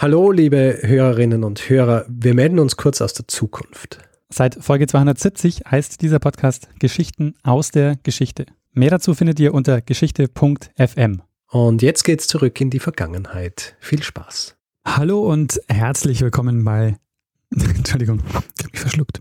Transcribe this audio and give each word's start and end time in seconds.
Hallo, 0.00 0.30
liebe 0.30 0.78
Hörerinnen 0.82 1.42
und 1.42 1.68
Hörer. 1.68 2.06
Wir 2.08 2.32
melden 2.32 2.60
uns 2.60 2.76
kurz 2.76 3.00
aus 3.00 3.14
der 3.14 3.26
Zukunft. 3.26 3.98
Seit 4.28 4.54
Folge 4.54 4.86
270 4.86 5.62
heißt 5.68 6.00
dieser 6.02 6.20
Podcast 6.20 6.68
Geschichten 6.78 7.34
aus 7.42 7.72
der 7.72 7.96
Geschichte. 8.04 8.46
Mehr 8.72 8.90
dazu 8.90 9.14
findet 9.14 9.40
ihr 9.40 9.52
unter 9.52 9.80
geschichte.fm. 9.80 11.22
Und 11.50 11.82
jetzt 11.82 12.04
geht's 12.04 12.28
zurück 12.28 12.60
in 12.60 12.70
die 12.70 12.78
Vergangenheit. 12.78 13.74
Viel 13.80 14.00
Spaß. 14.00 14.54
Hallo 14.86 15.22
und 15.28 15.60
herzlich 15.66 16.20
willkommen 16.20 16.64
bei. 16.64 16.96
Entschuldigung, 17.50 18.22
ich 18.28 18.34
habe 18.36 18.46
mich 18.70 18.80
verschluckt. 18.80 19.18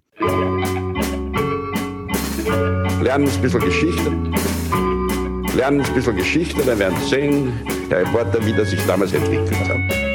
Lernen 3.01 3.27
ein 3.27 3.41
bisschen 3.41 3.61
Geschichte. 3.61 4.11
Lernen 5.55 5.81
ein 5.81 5.93
bisschen 5.95 6.15
Geschichte, 6.15 6.61
dann 6.63 6.77
werden 6.77 6.95
Sie 7.01 7.09
sehen, 7.09 7.51
Herr 7.89 8.01
Reporter, 8.01 8.45
wie 8.45 8.53
das 8.53 8.69
sich 8.69 8.85
damals 8.85 9.11
entwickelt 9.13 9.57
hat 9.67 10.06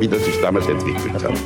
wie 0.00 0.08
das 0.08 0.24
sich 0.24 0.40
damals 0.40 0.66
entwickelt 0.66 1.12
hat. 1.22 1.38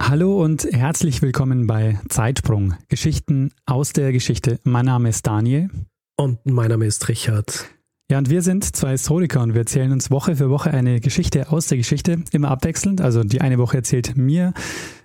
Hallo 0.00 0.44
und 0.44 0.64
herzlich 0.70 1.22
willkommen 1.22 1.66
bei 1.66 1.98
Zeitsprung, 2.10 2.74
Geschichten 2.88 3.52
aus 3.64 3.94
der 3.94 4.12
Geschichte. 4.12 4.60
Mein 4.64 4.84
Name 4.84 5.08
ist 5.08 5.26
Daniel. 5.26 5.70
Und 6.16 6.44
mein 6.44 6.68
Name 6.68 6.84
ist 6.84 7.08
Richard. 7.08 7.70
Ja, 8.10 8.18
und 8.18 8.28
wir 8.28 8.42
sind 8.42 8.76
zwei 8.76 8.90
Historiker 8.90 9.40
und 9.40 9.54
wir 9.54 9.60
erzählen 9.60 9.90
uns 9.92 10.10
Woche 10.10 10.36
für 10.36 10.50
Woche 10.50 10.72
eine 10.72 11.00
Geschichte 11.00 11.50
aus 11.50 11.68
der 11.68 11.78
Geschichte, 11.78 12.22
immer 12.32 12.50
abwechselnd. 12.50 13.00
Also 13.00 13.24
die 13.24 13.40
eine 13.40 13.56
Woche 13.56 13.78
erzählt 13.78 14.14
mir 14.14 14.52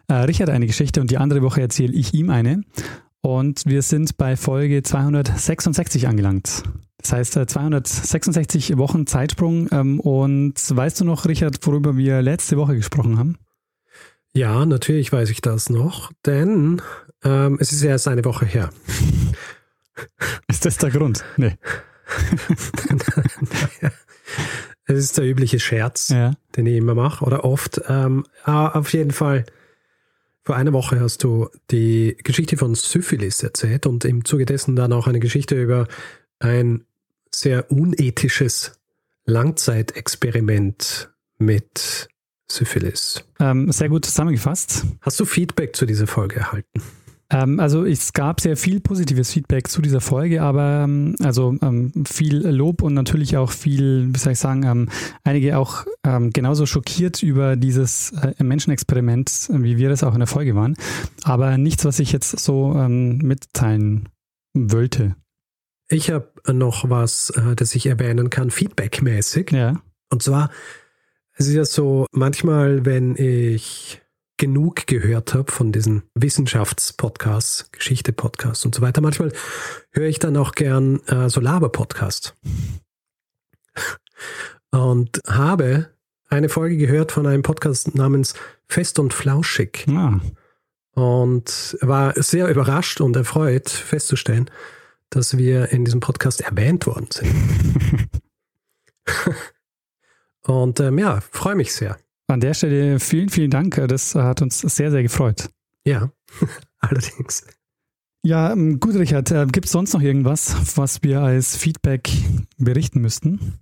äh, 0.09 0.14
Richard 0.14 0.50
eine 0.50 0.68
Geschichte 0.68 1.00
und 1.00 1.09
die 1.12 1.18
andere 1.18 1.42
Woche 1.42 1.62
erzähle 1.62 1.94
ich 1.94 2.14
ihm 2.14 2.30
eine. 2.30 2.62
Und 3.22 3.62
wir 3.66 3.84
sind 3.84 4.18
bei 4.18 4.36
Folge 4.36 4.84
266 4.84 6.09
angelangt. 6.09 6.64
Das 7.02 7.13
heißt 7.13 7.34
266 7.34 8.71
äh, 8.71 8.77
Wochen 8.77 9.08
Zeitsprung. 9.08 9.70
Ähm, 9.71 9.99
und 9.99 10.55
weißt 10.55 10.99
du 11.02 11.05
noch, 11.05 11.25
Richard, 11.25 11.66
worüber 11.66 11.95
wir 11.98 12.22
letzte 12.22 12.58
Woche 12.58 12.75
gesprochen 12.75 13.17
haben? 13.17 13.38
Ja, 14.34 14.66
natürlich 14.66 15.11
weiß 15.11 15.30
ich 15.31 15.41
das 15.41 15.69
noch, 15.69 16.11
denn 16.25 16.81
ähm, 17.23 17.58
es 17.59 17.72
ist 17.72 17.83
erst 17.83 18.08
eine 18.08 18.23
Woche 18.25 18.45
her. 18.45 18.69
Ist 20.47 20.66
das 20.66 20.78
der 20.78 20.91
Grund? 20.91 21.25
Nee. 21.36 21.58
es 24.86 24.97
ist 24.97 25.17
der 25.17 25.25
übliche 25.25 25.59
Scherz, 25.59 26.08
ja. 26.08 26.31
den 26.56 26.67
ich 26.67 26.78
immer 26.78 26.95
mache 26.95 27.25
oder 27.25 27.44
oft. 27.44 27.81
Ähm, 27.89 28.25
auf 28.45 28.94
jeden 28.94 29.11
Fall, 29.11 29.44
vor 30.41 30.56
einer 30.56 30.72
Woche 30.72 31.02
hast 31.02 31.23
du 31.25 31.50
die 31.69 32.16
Geschichte 32.23 32.56
von 32.56 32.75
Syphilis 32.75 33.44
erzählt 33.44 33.86
und 33.86 34.06
im 34.06 34.23
Zuge 34.23 34.45
dessen 34.45 34.78
dann 34.78 34.94
auch 34.94 35.08
eine 35.08 35.19
Geschichte 35.19 35.61
über 35.61 35.86
ein 36.39 36.86
sehr 37.40 37.72
unethisches 37.72 38.73
Langzeitexperiment 39.26 41.09
mit 41.38 42.09
Syphilis. 42.52 43.23
Ähm, 43.40 43.72
sehr 43.72 43.90
gut 43.90 44.06
zusammengefasst. 44.06 44.86
Hast 45.02 45.20
du 45.20 45.26
Feedback 45.26 45.76
zu 45.76 45.86
dieser 45.86 46.08
Folge 46.08 46.38
erhalten? 46.38 46.81
Ähm, 47.31 47.59
also 47.59 47.86
es 47.86 48.12
gab 48.12 48.42
sehr 48.42 48.58
viel 48.58 48.81
positives 48.81 49.31
Feedback 49.31 49.70
zu 49.70 49.81
dieser 49.81 50.02
Folge, 50.02 50.42
aber 50.42 50.84
ähm, 50.84 51.16
also 51.22 51.56
ähm, 51.62 51.94
viel 52.06 52.46
Lob 52.46 52.81
und 52.81 52.94
natürlich 52.94 53.38
auch 53.38 53.52
viel, 53.52 54.09
wie 54.12 54.20
soll 54.20 54.34
ich 54.34 54.40
sagen, 54.40 54.64
ähm, 54.64 54.90
einige 55.24 55.58
auch 55.59 55.86
ähm, 56.03 56.31
genauso 56.31 56.66
schockiert 56.66 57.24
über 57.24 57.56
dieses 57.56 58.12
äh, 58.14 58.44
Menschenexperiment, 58.44 59.50
wie 59.53 59.78
wir 59.78 59.88
das 59.88 60.03
auch 60.03 60.14
in 60.14 60.20
der 60.20 60.28
Folge 60.28 60.56
waren. 60.56 60.76
Aber 61.24 61.58
nichts, 61.58 61.86
was 61.86 62.00
ich 62.00 62.12
jetzt 62.12 62.38
so 62.38 62.74
mitteilen 62.74 64.09
wollte. 64.53 65.16
Ich 65.90 66.12
habe 66.12 66.32
noch 66.48 66.90
was, 66.90 67.32
äh, 67.32 67.56
das 67.56 67.73
ich 67.76 67.88
erwähnen 67.88 68.30
kann, 68.30 68.52
feedbackmäßig. 68.52 69.52
Ja. 69.52 69.82
Und 70.09 70.22
zwar, 70.23 70.52
es 71.34 71.48
ist 71.48 71.56
ja 71.56 71.66
so, 71.66 72.06
manchmal, 72.12 72.86
wenn 72.86 73.16
ich 73.16 74.02
genug 74.38 74.88
gehört 74.88 75.34
habe 75.34 75.52
von 75.52 75.72
diesen 75.72 76.04
Wissenschaftspodcasts, 76.16 77.72
Geschichte-Podcasts 77.72 78.66
und 78.66 78.75
so 78.75 78.81
weiter, 78.81 79.02
manchmal 79.02 79.34
höre 79.91 80.08
ich 80.08 80.19
dann 80.19 80.38
auch 80.38 80.53
gern 80.53 81.02
äh, 81.08 81.30
so 81.30 81.41
Laber-Podcasts. 81.41 82.36
und 84.72 85.22
habe 85.28 85.90
eine 86.30 86.50
Folge 86.50 86.78
gehört 86.78 87.12
von 87.12 87.25
einem 87.25 87.42
Podcast 87.42 87.96
namens 87.96 88.36
Fest 88.68 89.00
und 89.00 89.13
Flauschig. 89.13 89.86
Ah. 89.90 90.19
Und 90.94 91.78
war 91.81 92.13
sehr 92.22 92.50
überrascht 92.50 93.02
und 93.02 93.16
erfreut 93.16 93.69
festzustellen, 93.69 94.50
dass 95.09 95.38
wir 95.38 95.70
in 95.72 95.86
diesem 95.86 96.00
Podcast 96.00 96.42
erwähnt 96.42 96.86
worden 96.88 97.08
sind. 97.12 98.09
Und 100.44 100.80
ähm, 100.80 100.97
ja, 100.97 101.22
freue 101.31 101.56
mich 101.56 101.74
sehr. 101.74 101.97
An 102.28 102.40
der 102.40 102.53
Stelle 102.53 103.00
vielen, 103.00 103.30
vielen 103.30 103.52
Dank. 103.52 103.75
Das 103.88 104.16
hat 104.16 104.42
uns 104.42 104.59
sehr, 104.59 104.92
sehr 104.92 105.03
gefreut. 105.03 105.50
Ja, 105.86 106.12
allerdings. 106.80 107.46
Ja, 108.24 108.52
ähm, 108.52 108.80
gut, 108.80 108.96
Richard. 108.96 109.31
Äh, 109.31 109.48
Gibt 109.52 109.66
es 109.66 109.72
sonst 109.72 109.94
noch 109.94 110.02
irgendwas, 110.02 110.78
was 110.78 111.03
wir 111.03 111.22
als 111.22 111.56
Feedback 111.56 112.09
berichten 112.58 113.02
müssten? 113.02 113.59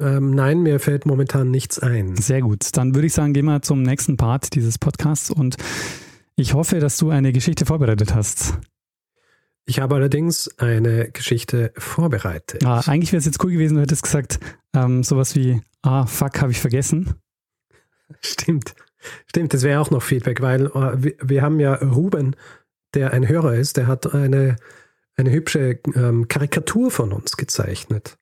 Ähm, 0.00 0.34
nein, 0.34 0.62
mir 0.62 0.80
fällt 0.80 1.06
momentan 1.06 1.50
nichts 1.50 1.78
ein. 1.78 2.16
Sehr 2.16 2.40
gut. 2.40 2.76
Dann 2.76 2.94
würde 2.94 3.06
ich 3.06 3.12
sagen, 3.12 3.32
gehen 3.32 3.44
wir 3.44 3.62
zum 3.62 3.82
nächsten 3.82 4.16
Part 4.16 4.54
dieses 4.54 4.78
Podcasts 4.78 5.30
und 5.30 5.56
ich 6.36 6.54
hoffe, 6.54 6.80
dass 6.80 6.96
du 6.96 7.10
eine 7.10 7.32
Geschichte 7.32 7.64
vorbereitet 7.64 8.14
hast. 8.14 8.58
Ich 9.66 9.80
habe 9.80 9.94
allerdings 9.94 10.50
eine 10.58 11.10
Geschichte 11.10 11.72
vorbereitet. 11.76 12.64
Ah, 12.64 12.80
eigentlich 12.86 13.12
wäre 13.12 13.18
es 13.18 13.24
jetzt 13.24 13.42
cool 13.42 13.52
gewesen, 13.52 13.76
du 13.76 13.80
hättest 13.80 14.02
gesagt, 14.02 14.38
ähm, 14.74 15.02
sowas 15.02 15.34
wie, 15.34 15.62
ah, 15.82 16.06
fuck, 16.06 16.40
habe 16.40 16.52
ich 16.52 16.60
vergessen. 16.60 17.14
Stimmt. 18.20 18.74
Stimmt, 19.26 19.54
das 19.54 19.62
wäre 19.62 19.80
auch 19.80 19.90
noch 19.90 20.02
Feedback, 20.02 20.40
weil 20.40 20.66
äh, 20.66 21.12
wir, 21.22 21.42
haben 21.42 21.60
ja 21.60 21.74
Ruben, 21.74 22.36
der 22.94 23.12
ein 23.12 23.28
Hörer 23.28 23.54
ist, 23.54 23.76
der 23.76 23.86
hat 23.86 24.12
eine, 24.14 24.56
eine 25.16 25.30
hübsche 25.30 25.80
ähm, 25.94 26.28
Karikatur 26.28 26.90
von 26.90 27.12
uns 27.12 27.36
gezeichnet. 27.36 28.18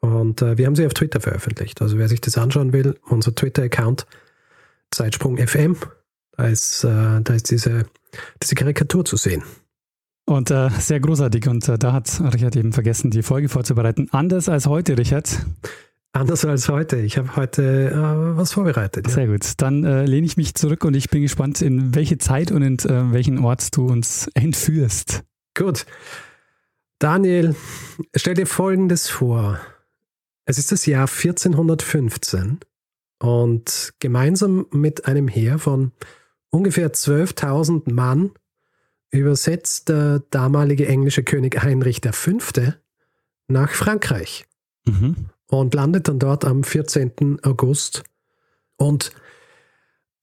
Und 0.00 0.42
äh, 0.42 0.58
wir 0.58 0.66
haben 0.66 0.76
sie 0.76 0.86
auf 0.86 0.94
Twitter 0.94 1.20
veröffentlicht. 1.20 1.80
Also 1.80 1.98
wer 1.98 2.08
sich 2.08 2.20
das 2.20 2.36
anschauen 2.36 2.72
will, 2.72 2.98
unser 3.08 3.34
Twitter-Account 3.34 4.06
Zeitsprung 4.90 5.38
FM, 5.38 5.76
da 6.36 6.46
ist, 6.48 6.84
äh, 6.84 7.20
da 7.22 7.34
ist 7.34 7.50
diese, 7.50 7.86
diese 8.42 8.54
Karikatur 8.54 9.04
zu 9.04 9.16
sehen. 9.16 9.42
Und 10.32 10.50
äh, 10.50 10.70
sehr 10.78 10.98
großartig. 10.98 11.46
Und 11.48 11.68
äh, 11.68 11.78
da 11.78 11.92
hat 11.92 12.20
Richard 12.32 12.56
eben 12.56 12.72
vergessen, 12.72 13.10
die 13.10 13.22
Folge 13.22 13.48
vorzubereiten. 13.48 14.08
Anders 14.12 14.48
als 14.48 14.66
heute, 14.66 14.96
Richard. 14.96 15.44
Anders 16.12 16.44
als 16.44 16.68
heute. 16.68 16.98
Ich 17.00 17.18
habe 17.18 17.36
heute 17.36 17.90
äh, 17.90 18.36
was 18.36 18.52
vorbereitet. 18.52 19.06
Ja. 19.08 19.12
Sehr 19.12 19.26
gut. 19.26 19.52
Dann 19.58 19.84
äh, 19.84 20.04
lehne 20.04 20.26
ich 20.26 20.36
mich 20.36 20.54
zurück 20.54 20.84
und 20.84 20.94
ich 20.94 21.10
bin 21.10 21.22
gespannt, 21.22 21.60
in 21.60 21.94
welche 21.94 22.18
Zeit 22.18 22.50
und 22.50 22.62
in 22.62 22.78
äh, 22.78 23.12
welchen 23.12 23.38
Ort 23.44 23.76
du 23.76 23.86
uns 23.86 24.28
entführst. 24.34 25.22
Gut. 25.54 25.84
Daniel, 26.98 27.54
stell 28.14 28.34
dir 28.34 28.46
Folgendes 28.46 29.10
vor. 29.10 29.58
Es 30.44 30.58
ist 30.58 30.72
das 30.72 30.86
Jahr 30.86 31.08
1415 31.08 32.60
und 33.20 33.92
gemeinsam 34.00 34.66
mit 34.70 35.06
einem 35.06 35.28
Heer 35.28 35.58
von 35.58 35.92
ungefähr 36.50 36.92
12.000 36.92 37.92
Mann 37.92 38.30
übersetzt 39.12 39.88
der 39.88 40.22
damalige 40.30 40.88
englische 40.88 41.22
König 41.22 41.62
Heinrich 41.62 42.00
V. 42.10 42.32
nach 43.46 43.70
Frankreich 43.70 44.46
mhm. 44.86 45.28
und 45.48 45.74
landet 45.74 46.08
dann 46.08 46.18
dort 46.18 46.44
am 46.44 46.64
14. 46.64 47.38
August. 47.42 48.02
Und 48.76 49.12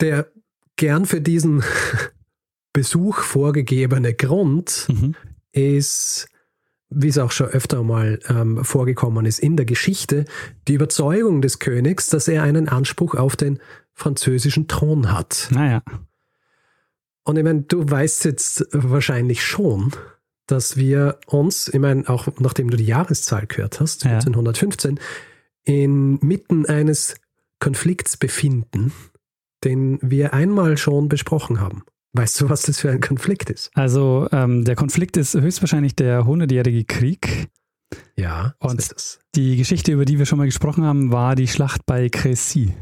der 0.01 0.27
gern 0.75 1.05
für 1.05 1.21
diesen 1.21 1.63
Besuch 2.73 3.19
vorgegebene 3.19 4.13
Grund 4.13 4.87
mhm. 4.89 5.15
ist, 5.51 6.27
wie 6.89 7.09
es 7.09 7.17
auch 7.19 7.31
schon 7.31 7.47
öfter 7.47 7.83
mal 7.83 8.19
ähm, 8.27 8.63
vorgekommen 8.63 9.25
ist 9.25 9.39
in 9.39 9.55
der 9.55 9.65
Geschichte, 9.65 10.25
die 10.67 10.73
Überzeugung 10.73 11.41
des 11.41 11.59
Königs, 11.59 12.07
dass 12.07 12.27
er 12.27 12.41
einen 12.41 12.67
Anspruch 12.67 13.13
auf 13.13 13.35
den 13.35 13.59
französischen 13.93 14.67
Thron 14.67 15.11
hat. 15.11 15.49
Naja. 15.51 15.83
Und 17.23 17.37
ich 17.37 17.43
meine, 17.43 17.61
du 17.61 17.89
weißt 17.89 18.25
jetzt 18.25 18.67
wahrscheinlich 18.71 19.43
schon, 19.43 19.91
dass 20.47 20.77
wir 20.77 21.19
uns, 21.27 21.67
ich 21.67 21.79
meine, 21.79 22.07
auch 22.09 22.27
nachdem 22.39 22.69
du 22.69 22.77
die 22.77 22.85
Jahreszahl 22.85 23.45
gehört 23.45 23.79
hast, 23.79 24.03
ja. 24.03 24.17
1915, 24.17 24.99
inmitten 25.63 26.65
eines 26.65 27.15
Konflikts 27.59 28.17
befinden, 28.17 28.91
den 29.63 29.99
wir 30.01 30.33
einmal 30.33 30.77
schon 30.77 31.09
besprochen 31.09 31.59
haben. 31.59 31.83
Weißt 32.13 32.41
du, 32.41 32.49
was 32.49 32.63
das 32.63 32.79
für 32.79 32.89
ein 32.89 33.01
Konflikt 33.01 33.49
ist? 33.51 33.69
Also 33.75 34.27
ähm, 34.31 34.65
der 34.65 34.75
Konflikt 34.75 35.15
ist 35.17 35.35
höchstwahrscheinlich 35.35 35.95
der 35.95 36.25
Hundertjährige 36.25 36.85
Krieg. 36.85 37.49
Ja, 38.15 38.55
und 38.59 39.15
die 39.35 39.57
Geschichte, 39.57 39.91
über 39.91 40.05
die 40.05 40.17
wir 40.17 40.25
schon 40.25 40.39
mal 40.39 40.45
gesprochen 40.45 40.83
haben, 40.83 41.11
war 41.11 41.35
die 41.35 41.47
Schlacht 41.47 41.85
bei 41.85 42.07
Crécy. 42.07 42.73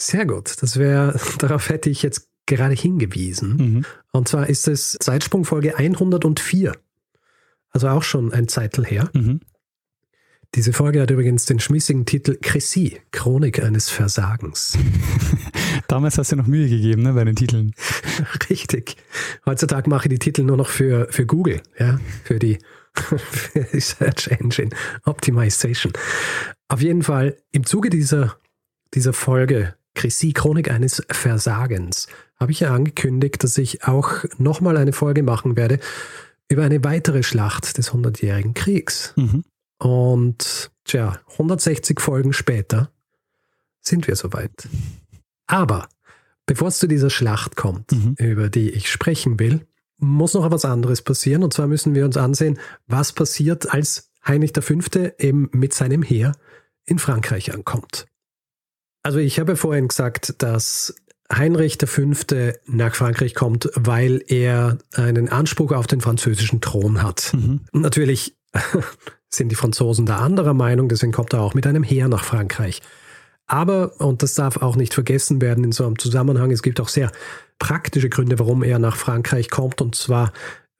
Sehr 0.00 0.26
gut. 0.26 0.62
Das 0.62 0.78
wäre, 0.78 1.18
darauf 1.38 1.68
hätte 1.68 1.90
ich 1.90 2.02
jetzt 2.02 2.29
gerade 2.46 2.74
hingewiesen. 2.74 3.56
Mhm. 3.56 3.84
Und 4.12 4.28
zwar 4.28 4.48
ist 4.48 4.68
es 4.68 4.96
Zeitsprungfolge 5.00 5.76
104. 5.76 6.72
Also 7.70 7.88
auch 7.88 8.02
schon 8.02 8.32
ein 8.32 8.48
Zeitel 8.48 8.84
her. 8.84 9.10
Mhm. 9.12 9.40
Diese 10.56 10.72
Folge 10.72 11.00
hat 11.00 11.12
übrigens 11.12 11.46
den 11.46 11.60
schmissigen 11.60 12.06
Titel 12.06 12.36
Chrissy, 12.42 13.00
Chronik 13.12 13.62
eines 13.62 13.88
Versagens. 13.88 14.76
Damals 15.88 16.18
hast 16.18 16.32
du 16.32 16.36
noch 16.36 16.48
Mühe 16.48 16.68
gegeben 16.68 17.02
ne, 17.02 17.12
bei 17.12 17.22
den 17.22 17.36
Titeln. 17.36 17.72
Richtig. 18.50 18.96
Heutzutage 19.46 19.88
mache 19.88 20.06
ich 20.06 20.10
die 20.10 20.18
Titel 20.18 20.42
nur 20.42 20.56
noch 20.56 20.68
für, 20.68 21.06
für 21.10 21.24
Google, 21.24 21.62
ja, 21.78 22.00
für 22.24 22.40
die, 22.40 22.58
für 22.94 23.64
die 23.72 23.78
Search 23.78 24.26
Engine 24.26 24.70
Optimization. 25.04 25.92
Auf 26.66 26.82
jeden 26.82 27.04
Fall, 27.04 27.36
im 27.52 27.64
Zuge 27.64 27.88
dieser, 27.88 28.36
dieser 28.92 29.12
Folge 29.12 29.76
Chrissy, 29.94 30.32
Chronik 30.32 30.68
eines 30.68 31.00
Versagens, 31.10 32.08
habe 32.40 32.52
ich 32.52 32.60
ja 32.60 32.74
angekündigt, 32.74 33.44
dass 33.44 33.58
ich 33.58 33.84
auch 33.84 34.24
nochmal 34.38 34.76
eine 34.76 34.92
Folge 34.92 35.22
machen 35.22 35.56
werde 35.56 35.78
über 36.48 36.64
eine 36.64 36.82
weitere 36.82 37.22
Schlacht 37.22 37.78
des 37.78 37.92
Hundertjährigen 37.92 38.54
Kriegs. 38.54 39.12
Mhm. 39.16 39.44
Und 39.78 40.70
tja, 40.84 41.20
160 41.32 42.00
Folgen 42.00 42.32
später 42.32 42.90
sind 43.80 44.08
wir 44.08 44.16
soweit. 44.16 44.68
Aber 45.46 45.88
bevor 46.46 46.68
es 46.68 46.78
zu 46.78 46.86
dieser 46.86 47.10
Schlacht 47.10 47.56
kommt, 47.56 47.92
mhm. 47.92 48.14
über 48.18 48.48
die 48.48 48.70
ich 48.70 48.90
sprechen 48.90 49.38
will, 49.38 49.66
muss 49.98 50.34
noch 50.34 50.44
etwas 50.44 50.64
anderes 50.64 51.02
passieren. 51.02 51.44
Und 51.44 51.52
zwar 51.52 51.66
müssen 51.66 51.94
wir 51.94 52.04
uns 52.04 52.16
ansehen, 52.16 52.58
was 52.86 53.12
passiert, 53.12 53.72
als 53.72 54.10
Heinrich 54.26 54.52
V. 54.58 54.74
eben 55.18 55.48
mit 55.52 55.72
seinem 55.74 56.02
Heer 56.02 56.32
in 56.84 56.98
Frankreich 56.98 57.54
ankommt. 57.54 58.06
Also 59.02 59.18
ich 59.18 59.38
habe 59.38 59.56
vorhin 59.56 59.88
gesagt, 59.88 60.42
dass 60.42 60.94
Heinrich 61.32 61.78
V. 61.84 62.02
nach 62.66 62.94
Frankreich 62.94 63.34
kommt, 63.34 63.70
weil 63.74 64.22
er 64.26 64.78
einen 64.94 65.28
Anspruch 65.28 65.72
auf 65.72 65.86
den 65.86 66.00
französischen 66.00 66.60
Thron 66.60 67.02
hat. 67.02 67.32
Mhm. 67.34 67.60
Natürlich 67.72 68.36
sind 69.28 69.50
die 69.50 69.56
Franzosen 69.56 70.06
da 70.06 70.18
anderer 70.18 70.54
Meinung, 70.54 70.88
deswegen 70.88 71.12
kommt 71.12 71.32
er 71.32 71.40
auch 71.40 71.54
mit 71.54 71.66
einem 71.66 71.84
Heer 71.84 72.08
nach 72.08 72.24
Frankreich. 72.24 72.82
Aber, 73.46 74.00
und 74.00 74.22
das 74.22 74.34
darf 74.34 74.58
auch 74.58 74.76
nicht 74.76 74.94
vergessen 74.94 75.40
werden 75.40 75.64
in 75.64 75.72
so 75.72 75.84
einem 75.84 75.98
Zusammenhang, 75.98 76.50
es 76.50 76.62
gibt 76.62 76.80
auch 76.80 76.88
sehr 76.88 77.10
praktische 77.58 78.08
Gründe, 78.08 78.38
warum 78.38 78.62
er 78.62 78.78
nach 78.78 78.96
Frankreich 78.96 79.50
kommt. 79.50 79.80
Und 79.80 79.96
zwar, 79.96 80.32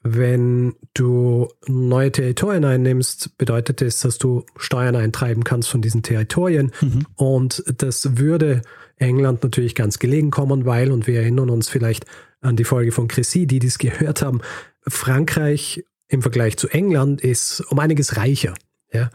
wenn 0.03 0.77
du 0.95 1.49
neue 1.67 2.13
Territorien 2.13 2.65
einnimmst, 2.65 3.37
bedeutet 3.39 3.81
das, 3.81 3.99
dass 4.01 4.19
du 4.19 4.47
Steuern 4.57 4.97
eintreiben 4.97 5.43
kannst 5.43 5.69
von 5.69 5.83
diesen 5.83 6.03
Territorien. 6.03 6.71
Mhm. 6.81 7.07
Und 7.17 7.65
das 7.79 8.19
würde 8.19 8.63
England 9.01 9.43
natürlich 9.43 9.75
ganz 9.75 9.99
gelegen 9.99 10.31
kommen, 10.31 10.65
weil, 10.65 10.93
und 10.93 11.07
wir 11.07 11.21
erinnern 11.21 11.51
uns 11.51 11.69
vielleicht 11.69 12.05
an 12.41 12.57
die 12.57 12.65
Folge 12.65 12.93
von 12.93 13.09
Chrissy, 13.09 13.47
die 13.47 13.59
dies 13.59 13.79
gehört 13.79 14.23
haben, 14.23 14.41
Frankreich 14.87 15.85
im 16.09 16.23
Vergleich 16.23 16.57
zu 16.57 16.69
England 16.69 17.21
ist 17.21 17.61
um 17.71 17.79
einiges 17.79 18.17
reicher. 18.17 18.55
Ja? 18.93 19.11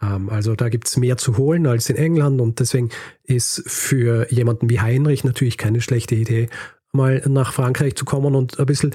Ähm, 0.00 0.30
also 0.30 0.54
da 0.54 0.68
gibt 0.68 0.88
es 0.88 0.96
mehr 0.96 1.16
zu 1.16 1.36
holen 1.36 1.66
als 1.66 1.90
in 1.90 1.96
England 1.96 2.40
und 2.40 2.60
deswegen 2.60 2.90
ist 3.24 3.62
für 3.66 4.30
jemanden 4.32 4.70
wie 4.70 4.80
Heinrich 4.80 5.24
natürlich 5.24 5.58
keine 5.58 5.80
schlechte 5.80 6.14
Idee, 6.14 6.48
mal 6.92 7.22
nach 7.28 7.52
Frankreich 7.52 7.96
zu 7.96 8.04
kommen 8.04 8.34
und 8.34 8.58
ein 8.58 8.66
bisschen 8.66 8.94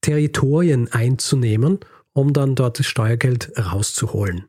Territorien 0.00 0.90
einzunehmen, 0.92 1.80
um 2.12 2.32
dann 2.32 2.54
dort 2.54 2.78
das 2.78 2.86
Steuergeld 2.86 3.52
rauszuholen. 3.58 4.46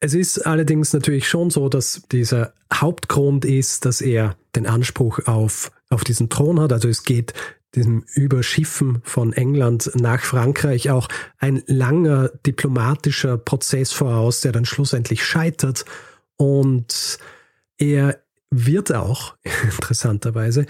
Es 0.00 0.14
ist 0.14 0.46
allerdings 0.46 0.94
natürlich 0.94 1.28
schon 1.28 1.50
so, 1.50 1.68
dass 1.68 2.02
dieser 2.10 2.54
Hauptgrund 2.72 3.44
ist, 3.44 3.84
dass 3.84 4.00
er 4.00 4.36
den 4.56 4.66
Anspruch 4.66 5.26
auf, 5.26 5.70
auf 5.90 6.04
diesen 6.04 6.30
Thron 6.30 6.58
hat. 6.58 6.72
Also 6.72 6.88
es 6.88 7.04
geht 7.04 7.34
diesem 7.74 8.04
Überschiffen 8.14 9.00
von 9.04 9.32
England 9.32 9.90
nach 9.94 10.22
Frankreich 10.22 10.90
auch 10.90 11.08
ein 11.38 11.62
langer 11.66 12.30
diplomatischer 12.46 13.36
Prozess 13.36 13.92
voraus, 13.92 14.40
der 14.40 14.52
dann 14.52 14.64
schlussendlich 14.64 15.24
scheitert. 15.24 15.84
Und 16.36 17.18
er 17.76 18.18
wird 18.50 18.92
auch, 18.92 19.36
interessanterweise, 19.64 20.66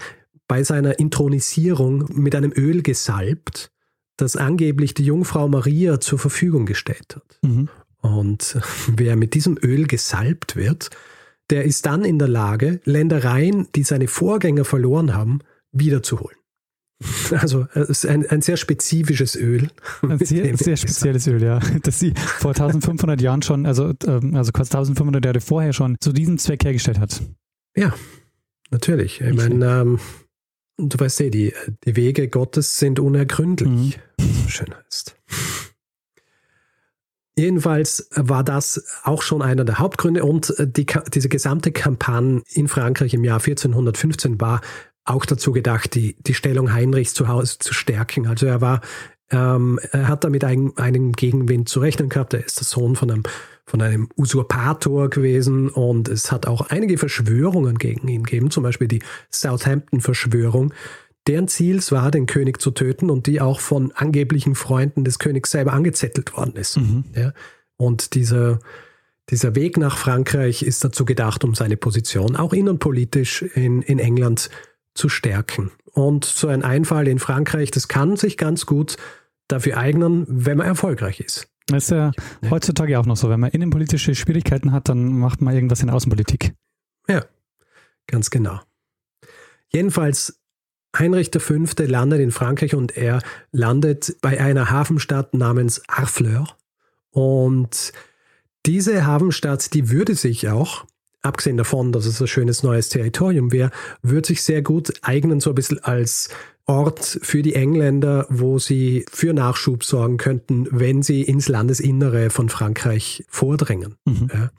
bei 0.47 0.63
seiner 0.63 0.99
Intronisierung 0.99 2.05
mit 2.11 2.35
einem 2.35 2.51
Öl 2.53 2.83
gesalbt, 2.83 3.71
das 4.17 4.35
angeblich 4.35 4.93
die 4.93 5.05
Jungfrau 5.05 5.47
Maria 5.47 6.01
zur 6.01 6.19
Verfügung 6.19 6.65
gestellt 6.65 7.15
hat. 7.15 7.39
Mhm. 7.41 7.69
Und 8.01 8.57
wer 8.87 9.15
mit 9.15 9.33
diesem 9.33 9.57
Öl 9.61 9.87
gesalbt 9.87 10.55
wird, 10.55 10.89
der 11.49 11.65
ist 11.65 11.85
dann 11.85 12.05
in 12.05 12.17
der 12.17 12.27
Lage, 12.27 12.79
Ländereien, 12.85 13.67
die 13.75 13.83
seine 13.83 14.07
Vorgänger 14.07 14.65
verloren 14.65 15.13
haben, 15.13 15.39
wiederzuholen. 15.71 16.37
Also 17.31 17.67
es 17.73 17.89
ist 17.89 18.05
ein, 18.05 18.27
ein 18.27 18.41
sehr 18.41 18.57
spezifisches 18.57 19.35
Öl. 19.35 19.69
Ein 20.01 20.19
sehr, 20.23 20.55
sehr 20.57 20.77
spezielles 20.77 21.27
Öl, 21.27 21.41
ja. 21.41 21.59
Das 21.83 21.99
sie 21.99 22.13
vor 22.15 22.51
1500 22.51 23.21
Jahren 23.21 23.41
schon, 23.41 23.65
also, 23.65 23.93
ähm, 24.05 24.35
also 24.35 24.51
quasi 24.51 24.69
1500 24.69 25.25
Jahre 25.25 25.41
vorher 25.41 25.73
schon 25.73 25.95
zu 25.99 26.11
diesem 26.13 26.37
Zweck 26.37 26.63
hergestellt 26.63 26.99
hat. 26.99 27.21
Ja, 27.75 27.93
natürlich. 28.69 29.21
Ich 29.21 29.33
meine, 29.33 29.81
ähm, 29.81 29.99
du 30.77 30.99
weißt 30.99 31.21
eh, 31.21 31.29
die, 31.29 31.53
die 31.85 31.95
Wege 31.95 32.27
Gottes 32.27 32.77
sind 32.77 32.99
unergründlich, 32.99 33.99
mhm. 34.19 34.23
so 34.43 34.49
schön 34.49 34.75
heißt. 34.75 35.15
Jedenfalls 37.37 38.09
war 38.15 38.43
das 38.43 38.85
auch 39.03 39.21
schon 39.21 39.41
einer 39.41 39.63
der 39.63 39.79
Hauptgründe 39.79 40.23
und 40.23 40.53
die, 40.59 40.85
diese 41.13 41.29
gesamte 41.29 41.71
Kampagne 41.71 42.43
in 42.51 42.67
Frankreich 42.67 43.13
im 43.13 43.23
Jahr 43.23 43.39
1415 43.39 44.41
war 44.41 44.61
auch 45.05 45.25
dazu 45.25 45.51
gedacht, 45.51 45.95
die, 45.95 46.15
die 46.19 46.33
Stellung 46.33 46.73
Heinrichs 46.73 47.13
zu 47.13 47.27
Hause 47.27 47.57
zu 47.59 47.73
stärken. 47.73 48.27
Also 48.27 48.45
er 48.45 48.61
war, 48.61 48.81
ähm, 49.31 49.79
er 49.91 50.07
hat 50.07 50.23
damit 50.23 50.43
einen, 50.43 50.77
einen 50.77 51.13
Gegenwind 51.13 51.69
zu 51.69 51.79
rechnen 51.79 52.09
gehabt. 52.09 52.33
Er 52.33 52.45
ist 52.45 52.59
der 52.59 52.65
Sohn 52.65 52.95
von 52.95 53.09
einem, 53.09 53.23
von 53.65 53.81
einem 53.81 54.09
Usurpator 54.17 55.09
gewesen 55.09 55.69
und 55.69 56.09
es 56.09 56.31
hat 56.31 56.45
auch 56.45 56.69
einige 56.69 56.97
Verschwörungen 56.97 57.77
gegen 57.77 58.07
ihn 58.07 58.23
gegeben, 58.23 58.51
zum 58.51 58.63
Beispiel 58.63 58.87
die 58.87 59.01
Southampton-Verschwörung, 59.31 60.73
deren 61.27 61.47
Ziel 61.47 61.81
war, 61.91 62.11
den 62.11 62.25
König 62.25 62.59
zu 62.59 62.71
töten 62.71 63.09
und 63.09 63.27
die 63.27 63.41
auch 63.41 63.59
von 63.59 63.91
angeblichen 63.91 64.55
Freunden 64.55 65.03
des 65.03 65.19
Königs 65.19 65.51
selber 65.51 65.73
angezettelt 65.73 66.35
worden 66.35 66.55
ist. 66.55 66.77
Mhm. 66.77 67.05
Ja? 67.15 67.33
Und 67.77 68.15
dieser, 68.15 68.59
dieser 69.29 69.55
Weg 69.55 69.77
nach 69.77 69.97
Frankreich 69.97 70.63
ist 70.63 70.83
dazu 70.83 71.05
gedacht, 71.05 71.43
um 71.43 71.55
seine 71.55 71.77
Position 71.77 72.35
auch 72.35 72.53
innenpolitisch 72.53 73.43
in, 73.43 73.81
in 73.81 73.99
England 73.99 74.49
zu 74.93 75.09
stärken. 75.09 75.71
Und 75.93 76.25
so 76.25 76.47
ein 76.47 76.63
Einfall 76.63 77.07
in 77.07 77.19
Frankreich, 77.19 77.71
das 77.71 77.87
kann 77.87 78.15
sich 78.15 78.37
ganz 78.37 78.65
gut 78.65 78.97
dafür 79.47 79.77
eignen, 79.77 80.25
wenn 80.27 80.57
man 80.57 80.67
erfolgreich 80.67 81.19
ist. 81.19 81.47
Das 81.67 81.85
ist 81.85 81.91
ja 81.91 82.11
heutzutage 82.49 82.99
auch 82.99 83.05
noch 83.05 83.17
so. 83.17 83.29
Wenn 83.29 83.39
man 83.39 83.51
innenpolitische 83.51 84.15
Schwierigkeiten 84.15 84.71
hat, 84.71 84.89
dann 84.89 85.19
macht 85.19 85.41
man 85.41 85.53
irgendwas 85.53 85.81
in 85.81 85.89
Außenpolitik. 85.89 86.53
Ja, 87.07 87.25
ganz 88.07 88.29
genau. 88.29 88.59
Jedenfalls, 89.69 90.40
Heinrich 90.97 91.31
V. 91.35 91.53
landet 91.77 92.19
in 92.19 92.31
Frankreich 92.31 92.75
und 92.75 92.97
er 92.97 93.21
landet 93.51 94.17
bei 94.21 94.39
einer 94.39 94.69
Hafenstadt 94.69 95.33
namens 95.33 95.81
Harfleur. 95.89 96.47
Und 97.11 97.93
diese 98.65 99.05
Hafenstadt, 99.05 99.73
die 99.73 99.89
würde 99.89 100.15
sich 100.15 100.49
auch 100.49 100.85
abgesehen 101.21 101.57
davon, 101.57 101.91
dass 101.91 102.05
es 102.05 102.21
ein 102.21 102.27
schönes 102.27 102.63
neues 102.63 102.89
Territorium 102.89 103.51
wäre, 103.51 103.71
würde 104.01 104.27
sich 104.27 104.43
sehr 104.43 104.61
gut 104.61 104.91
eignen, 105.01 105.39
so 105.39 105.51
ein 105.51 105.55
bisschen 105.55 105.83
als 105.83 106.29
Ort 106.65 107.19
für 107.21 107.41
die 107.41 107.55
Engländer, 107.55 108.25
wo 108.29 108.59
sie 108.59 109.05
für 109.11 109.33
Nachschub 109.33 109.83
sorgen 109.83 110.17
könnten, 110.17 110.67
wenn 110.71 111.03
sie 111.03 111.21
ins 111.21 111.47
Landesinnere 111.47 112.29
von 112.29 112.49
Frankreich 112.49 113.25
vordringen. 113.27 113.95
Mhm. 114.05 114.29
Ja. 114.33 114.51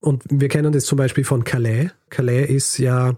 Und 0.00 0.24
wir 0.28 0.48
kennen 0.48 0.72
das 0.72 0.84
zum 0.84 0.98
Beispiel 0.98 1.24
von 1.24 1.44
Calais. 1.44 1.90
Calais 2.10 2.46
ist 2.46 2.78
ja 2.78 3.16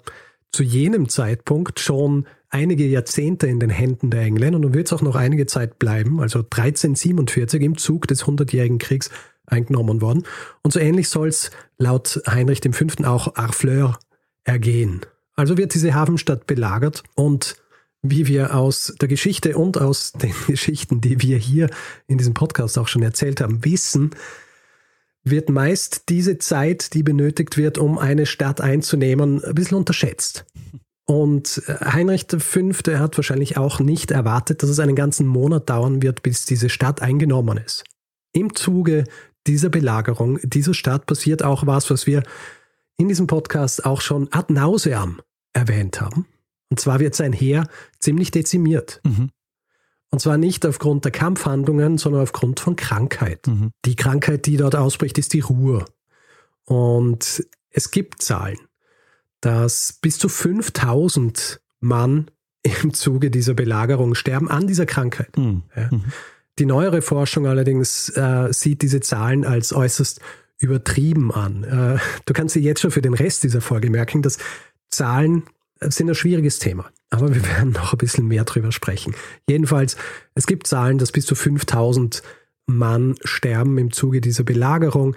zu 0.53 0.63
jenem 0.63 1.09
Zeitpunkt 1.09 1.81
schon 1.81 2.27
einige 2.55 2.87
Jahrzehnte 2.87 3.49
in 3.49 3.59
den 3.59 3.69
Händen 3.69 4.11
der 4.11 4.23
Engländer 4.23 4.59
und 4.59 4.75
wird 4.75 4.87
es 4.87 4.93
auch 4.93 5.03
noch 5.03 5.17
einige 5.17 5.47
Zeit 5.47 5.79
bleiben. 5.81 6.21
Also 6.21 6.39
1347 6.39 7.61
im 7.61 7.77
Zug 7.77 8.07
des 8.07 8.27
Hundertjährigen 8.27 8.79
Kriegs 8.79 9.11
eingenommen 9.45 10.01
worden. 10.01 10.23
Und 10.63 10.73
so 10.73 10.79
ähnlich 10.79 11.09
soll 11.09 11.29
es 11.29 11.51
laut 11.79 12.23
Heinrich 12.27 12.61
V. 12.61 13.05
auch 13.05 13.35
Harfleur 13.35 13.99
ergehen. 14.45 15.01
Also 15.35 15.59
wird 15.59 15.75
diese 15.75 15.95
Hafenstadt 15.95 16.47
belagert 16.47 17.03
und 17.17 17.57
wie 18.03 18.29
wir 18.29 18.55
aus 18.55 18.95
der 19.01 19.09
Geschichte 19.09 19.57
und 19.57 19.79
aus 19.79 20.13
den 20.23 20.35
Geschichten, 20.47 21.01
die 21.01 21.21
wir 21.21 21.37
hier 21.37 21.69
in 22.07 22.19
diesem 22.19 22.35
Podcast 22.35 22.79
auch 22.79 22.89
schon 22.89 23.03
erzählt 23.03 23.41
haben, 23.41 23.65
wissen, 23.65 24.11
wird 25.25 25.49
meist 25.49 26.09
diese 26.09 26.39
Zeit, 26.39 26.95
die 26.95 27.03
benötigt 27.03 27.57
wird, 27.57 27.79
um 27.79 27.99
eine 27.99 28.27
Stadt 28.27 28.61
einzunehmen, 28.61 29.43
ein 29.43 29.55
bisschen 29.55 29.79
unterschätzt. 29.79 30.45
Und 31.07 31.63
Heinrich 31.69 32.27
V. 32.31 32.61
hat 32.99 33.19
wahrscheinlich 33.19 33.59
auch 33.59 33.79
nicht 33.81 34.11
erwartet, 34.11 34.63
dass 34.63 34.71
es 34.71 34.79
einen 34.79 34.97
ganzen 34.97 35.27
Monat 35.27 35.69
dauern 35.69 36.03
wird, 36.03 36.23
bis 36.23 36.47
diese 36.47 36.71
Stadt 36.71 37.03
eingenommen 37.03 37.59
ist. 37.59 37.85
Im 38.33 38.55
Zuge 38.55 39.05
dieser 39.47 39.69
Belagerung 39.69 40.39
dieser 40.43 40.73
Stadt 40.73 41.07
passiert 41.07 41.43
auch 41.43 41.67
was, 41.67 41.91
was 41.91 42.07
wir 42.07 42.23
in 42.97 43.09
diesem 43.09 43.27
Podcast 43.27 43.85
auch 43.85 44.01
schon 44.01 44.29
ad 44.33 44.53
nauseam 44.53 45.21
erwähnt 45.53 46.01
haben. 46.01 46.27
Und 46.71 46.81
zwar 46.81 47.01
wird 47.01 47.15
sein 47.15 47.33
Heer 47.33 47.69
ziemlich 48.01 48.31
dezimiert. 48.31 49.01
Mhm. 49.05 49.31
Und 50.11 50.21
zwar 50.21 50.39
nicht 50.39 50.65
aufgrund 50.65 51.05
der 51.05 51.13
Kampfhandlungen, 51.13 51.99
sondern 51.99 52.23
aufgrund 52.23 52.61
von 52.61 52.77
Krankheit. 52.77 53.47
Mhm. 53.47 53.73
Die 53.85 53.97
Krankheit, 53.97 54.47
die 54.47 54.57
dort 54.57 54.77
ausbricht, 54.77 55.19
ist 55.19 55.33
die 55.33 55.41
Ruhr. 55.41 55.85
Und 56.65 57.45
es 57.71 57.91
gibt 57.91 58.23
Zahlen, 58.23 58.59
dass 59.45 59.99
bis 60.01 60.19
zu 60.19 60.29
5000 60.29 61.61
Mann 61.81 62.31
im 62.63 62.95
Zuge 62.95 63.31
dieser 63.31 63.55
Belagerung 63.55 64.15
sterben 64.15 64.51
an 64.51 64.67
dieser 64.67 64.87
Krankheit. 64.87 65.37
Mhm. 65.37 65.63
Ja. 65.77 65.91
Die 66.59 66.67
neuere 66.67 67.03
Forschung 67.03 67.47
allerdings 67.47 68.09
äh, 68.11 68.53
sieht 68.53 68.83
diese 68.83 69.01
Zahlen 69.01 69.45
als 69.45 69.73
äußerst 69.73 70.21
übertrieben 70.59 71.33
an. 71.33 71.65
Äh, 71.65 71.99
du 72.25 72.33
kannst 72.33 72.55
dir 72.55 72.63
jetzt 72.63 72.81
schon 72.81 72.91
für 72.91 73.03
den 73.03 73.15
Rest 73.15 73.43
dieser 73.43 73.61
Folge 73.61 73.91
merken, 73.91 74.23
dass 74.23 74.39
Zahlen 74.89 75.43
sind 75.81 76.09
ein 76.09 76.15
schwieriges 76.15 76.59
Thema. 76.59 76.91
Aber 77.11 77.35
wir 77.35 77.45
werden 77.45 77.73
noch 77.73 77.93
ein 77.93 77.99
bisschen 77.99 78.27
mehr 78.27 78.45
drüber 78.45 78.73
sprechen. 78.73 79.15
Jedenfalls, 79.49 79.97
es 80.35 80.47
gibt 80.47 80.67
Zahlen, 80.67 80.99
dass 80.99 81.13
bis 81.13 81.27
zu 81.27 81.35
5000 81.35 82.23
Mann 82.67 83.17
sterben 83.25 83.77
im 83.77 83.93
Zuge 83.93 84.21
dieser 84.21 84.45
Belagerung. 84.45 85.17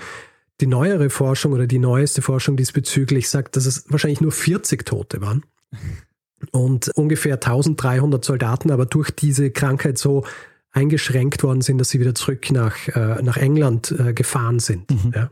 Die 0.60 0.68
neuere 0.68 1.10
Forschung 1.10 1.54
oder 1.54 1.68
die 1.68 1.80
neueste 1.80 2.22
Forschung 2.22 2.58
diesbezüglich 2.58 3.30
sagt, 3.30 3.56
dass 3.56 3.66
es 3.66 3.86
wahrscheinlich 3.90 4.22
nur 4.22 4.32
40 4.32 4.86
Tote 4.86 5.22
waren. 5.22 5.46
Und 6.52 6.90
ungefähr 6.90 7.36
1300 7.36 8.24
Soldaten 8.24 8.70
aber 8.70 8.86
durch 8.86 9.10
diese 9.10 9.50
Krankheit 9.50 9.98
so 9.98 10.24
eingeschränkt 10.72 11.42
worden 11.42 11.62
sind, 11.62 11.80
dass 11.80 11.90
sie 11.90 12.00
wieder 12.00 12.14
zurück 12.14 12.52
nach, 12.52 12.88
äh, 12.90 13.22
nach 13.24 13.38
England 13.38 13.92
äh, 13.92 14.14
gefahren 14.14 14.60
sind. 14.60 14.90
Mhm. 14.92 15.14
Ja. 15.16 15.32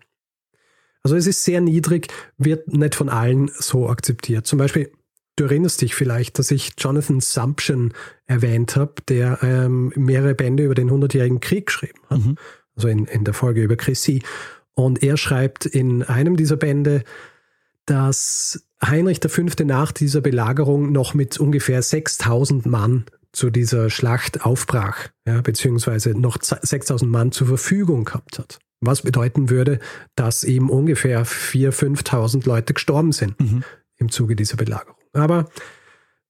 Also 1.03 1.15
es 1.15 1.27
ist 1.27 1.44
sehr 1.44 1.62
niedrig, 1.62 2.08
wird 2.39 2.67
nicht 2.74 2.96
von 2.96 3.10
allen 3.10 3.51
so 3.53 3.88
akzeptiert. 3.88 4.48
Zum 4.48 4.58
Beispiel, 4.58 4.91
du 5.36 5.44
erinnerst 5.44 5.82
dich 5.82 5.94
vielleicht, 5.94 6.39
dass 6.39 6.50
ich 6.50 6.72
Jonathan 6.79 7.22
Sumption 7.22 7.94
erwähnt 8.25 8.75
habe, 8.75 8.96
der 9.08 9.38
ähm, 9.44 9.94
mehrere 9.96 10.34
Bände 10.34 10.63
über 10.63 10.74
den 10.74 10.89
Hundertjährigen 10.89 11.41
Krieg 11.41 11.67
geschrieben 11.67 12.00
hat. 12.10 12.25
Mhm. 12.25 12.38
Also 12.75 12.88
in, 12.88 13.05
in 13.05 13.24
der 13.24 13.36
Folge 13.36 13.62
über 13.62 13.75
Chrissy. 13.75 14.24
Und 14.75 15.03
er 15.03 15.17
schreibt 15.17 15.65
in 15.65 16.03
einem 16.03 16.36
dieser 16.36 16.58
Bände, 16.58 17.03
dass 17.86 18.65
Heinrich 18.84 19.20
V. 19.25 19.44
nach 19.63 19.91
dieser 19.91 20.22
Belagerung 20.22 20.91
noch 20.91 21.13
mit 21.13 21.39
ungefähr 21.39 21.82
6000 21.82 22.65
Mann 22.65 23.05
zu 23.32 23.50
dieser 23.50 23.89
Schlacht 23.89 24.46
aufbrach, 24.46 25.10
ja, 25.25 25.41
beziehungsweise 25.41 26.12
noch 26.12 26.38
6000 26.41 27.10
Mann 27.10 27.32
zur 27.32 27.48
Verfügung 27.48 28.05
gehabt 28.05 28.39
hat. 28.39 28.60
Was 28.82 29.01
bedeuten 29.01 29.50
würde, 29.50 29.79
dass 30.15 30.44
eben 30.44 30.70
ungefähr 30.70 31.25
4.000, 31.25 32.03
5.000 32.03 32.48
Leute 32.48 32.74
gestorben 32.74 33.12
sind 33.12 33.39
mhm. 33.39 33.63
im 33.98 34.10
Zuge 34.10 34.36
dieser 34.36 34.58
Belagerung. 34.58 34.96
Aber 35.13 35.50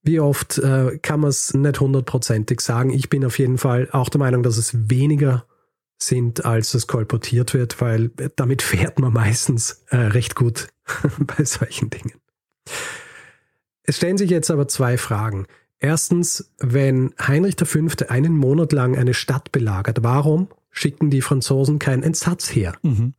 wie 0.04 0.20
oft 0.20 0.60
äh, 0.60 1.00
kann 1.02 1.22
man 1.22 1.32
es 1.32 1.54
nicht 1.54 1.80
hundertprozentig 1.80 2.62
sagen. 2.62 2.92
Ich 2.92 3.10
bin 3.10 3.26
auf 3.26 3.40
jeden 3.40 3.58
Fall 3.58 3.90
auch 3.92 4.10
der 4.10 4.20
Meinung, 4.20 4.44
dass 4.44 4.58
es 4.58 4.90
weniger 4.90 5.46
sind, 6.06 6.46
als 6.46 6.74
es 6.74 6.88
kolportiert 6.88 7.54
wird, 7.54 7.82
weil 7.82 8.12
damit 8.36 8.62
fährt 8.62 9.00
man 9.00 9.14
meistens 9.14 9.84
äh, 9.90 9.98
recht 9.98 10.36
gut 10.36 10.68
bei 11.20 11.44
solchen 11.44 11.90
Dingen. 11.90 12.14
Es 13.84 13.98
stellen 13.98 14.18
sich 14.18 14.30
jetzt 14.30 14.50
aber 14.50 14.68
zwei 14.68 14.98
Fragen. 14.98 15.46
Erstens, 15.80 16.52
wenn 16.58 17.14
Heinrich 17.22 17.56
V. 17.64 17.80
einen 18.08 18.36
Monat 18.36 18.72
lang 18.72 18.98
eine 18.98 19.14
Stadt 19.14 19.52
belagert, 19.52 20.00
warum 20.02 20.48
schicken 20.72 21.10
die 21.10 21.22
Franzosen 21.22 21.80
keinen 21.80 22.04
Entsatz 22.04 22.50
her? 22.50 22.76
Mhm. 22.82 23.14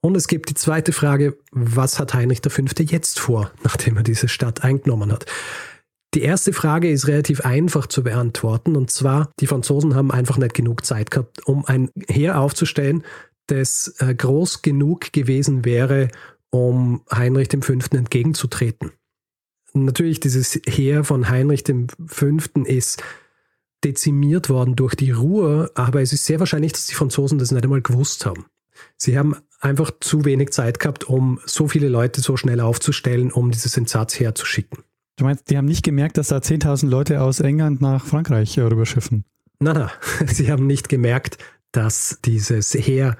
Und 0.00 0.16
es 0.16 0.26
gibt 0.26 0.50
die 0.50 0.54
zweite 0.54 0.92
Frage, 0.92 1.38
was 1.52 1.98
hat 1.98 2.12
Heinrich 2.12 2.40
V. 2.46 2.62
jetzt 2.82 3.20
vor, 3.20 3.52
nachdem 3.62 3.96
er 3.96 4.02
diese 4.02 4.28
Stadt 4.28 4.64
eingenommen 4.64 5.12
hat? 5.12 5.26
Die 6.14 6.22
erste 6.22 6.52
Frage 6.52 6.90
ist 6.90 7.08
relativ 7.08 7.40
einfach 7.40 7.86
zu 7.86 8.02
beantworten. 8.02 8.76
Und 8.76 8.90
zwar, 8.90 9.32
die 9.40 9.46
Franzosen 9.46 9.94
haben 9.94 10.10
einfach 10.10 10.36
nicht 10.36 10.54
genug 10.54 10.84
Zeit 10.84 11.10
gehabt, 11.10 11.46
um 11.46 11.64
ein 11.64 11.90
Heer 12.08 12.38
aufzustellen, 12.38 13.02
das 13.46 13.94
äh, 13.98 14.14
groß 14.14 14.62
genug 14.62 15.12
gewesen 15.12 15.64
wäre, 15.64 16.08
um 16.50 17.02
Heinrich 17.10 17.48
V. 17.60 17.72
entgegenzutreten. 17.72 18.92
Natürlich, 19.72 20.20
dieses 20.20 20.60
Heer 20.66 21.02
von 21.02 21.30
Heinrich 21.30 21.64
V. 22.06 22.26
ist 22.66 23.02
dezimiert 23.84 24.50
worden 24.50 24.76
durch 24.76 24.94
die 24.94 25.10
Ruhr, 25.10 25.70
aber 25.74 26.02
es 26.02 26.12
ist 26.12 26.26
sehr 26.26 26.38
wahrscheinlich, 26.40 26.72
dass 26.72 26.86
die 26.86 26.94
Franzosen 26.94 27.38
das 27.38 27.50
nicht 27.50 27.64
einmal 27.64 27.80
gewusst 27.80 28.26
haben. 28.26 28.44
Sie 28.96 29.18
haben 29.18 29.36
einfach 29.60 29.90
zu 30.00 30.24
wenig 30.24 30.50
Zeit 30.50 30.78
gehabt, 30.78 31.04
um 31.04 31.40
so 31.46 31.68
viele 31.68 31.88
Leute 31.88 32.20
so 32.20 32.36
schnell 32.36 32.60
aufzustellen, 32.60 33.32
um 33.32 33.50
dieses 33.50 33.76
Entsatz 33.76 34.20
herzuschicken. 34.20 34.84
Du 35.16 35.24
meinst, 35.24 35.50
die 35.50 35.56
haben 35.56 35.66
nicht 35.66 35.84
gemerkt, 35.84 36.18
dass 36.18 36.28
da 36.28 36.38
10.000 36.38 36.88
Leute 36.88 37.20
aus 37.20 37.40
England 37.40 37.80
nach 37.80 38.04
Frankreich 38.04 38.58
rüberschiffen? 38.58 39.24
Nein, 39.58 39.74
nein, 39.74 39.90
sie 40.26 40.50
haben 40.50 40.66
nicht 40.66 40.88
gemerkt, 40.88 41.38
dass 41.72 42.18
dieses 42.24 42.74
Heer 42.74 43.16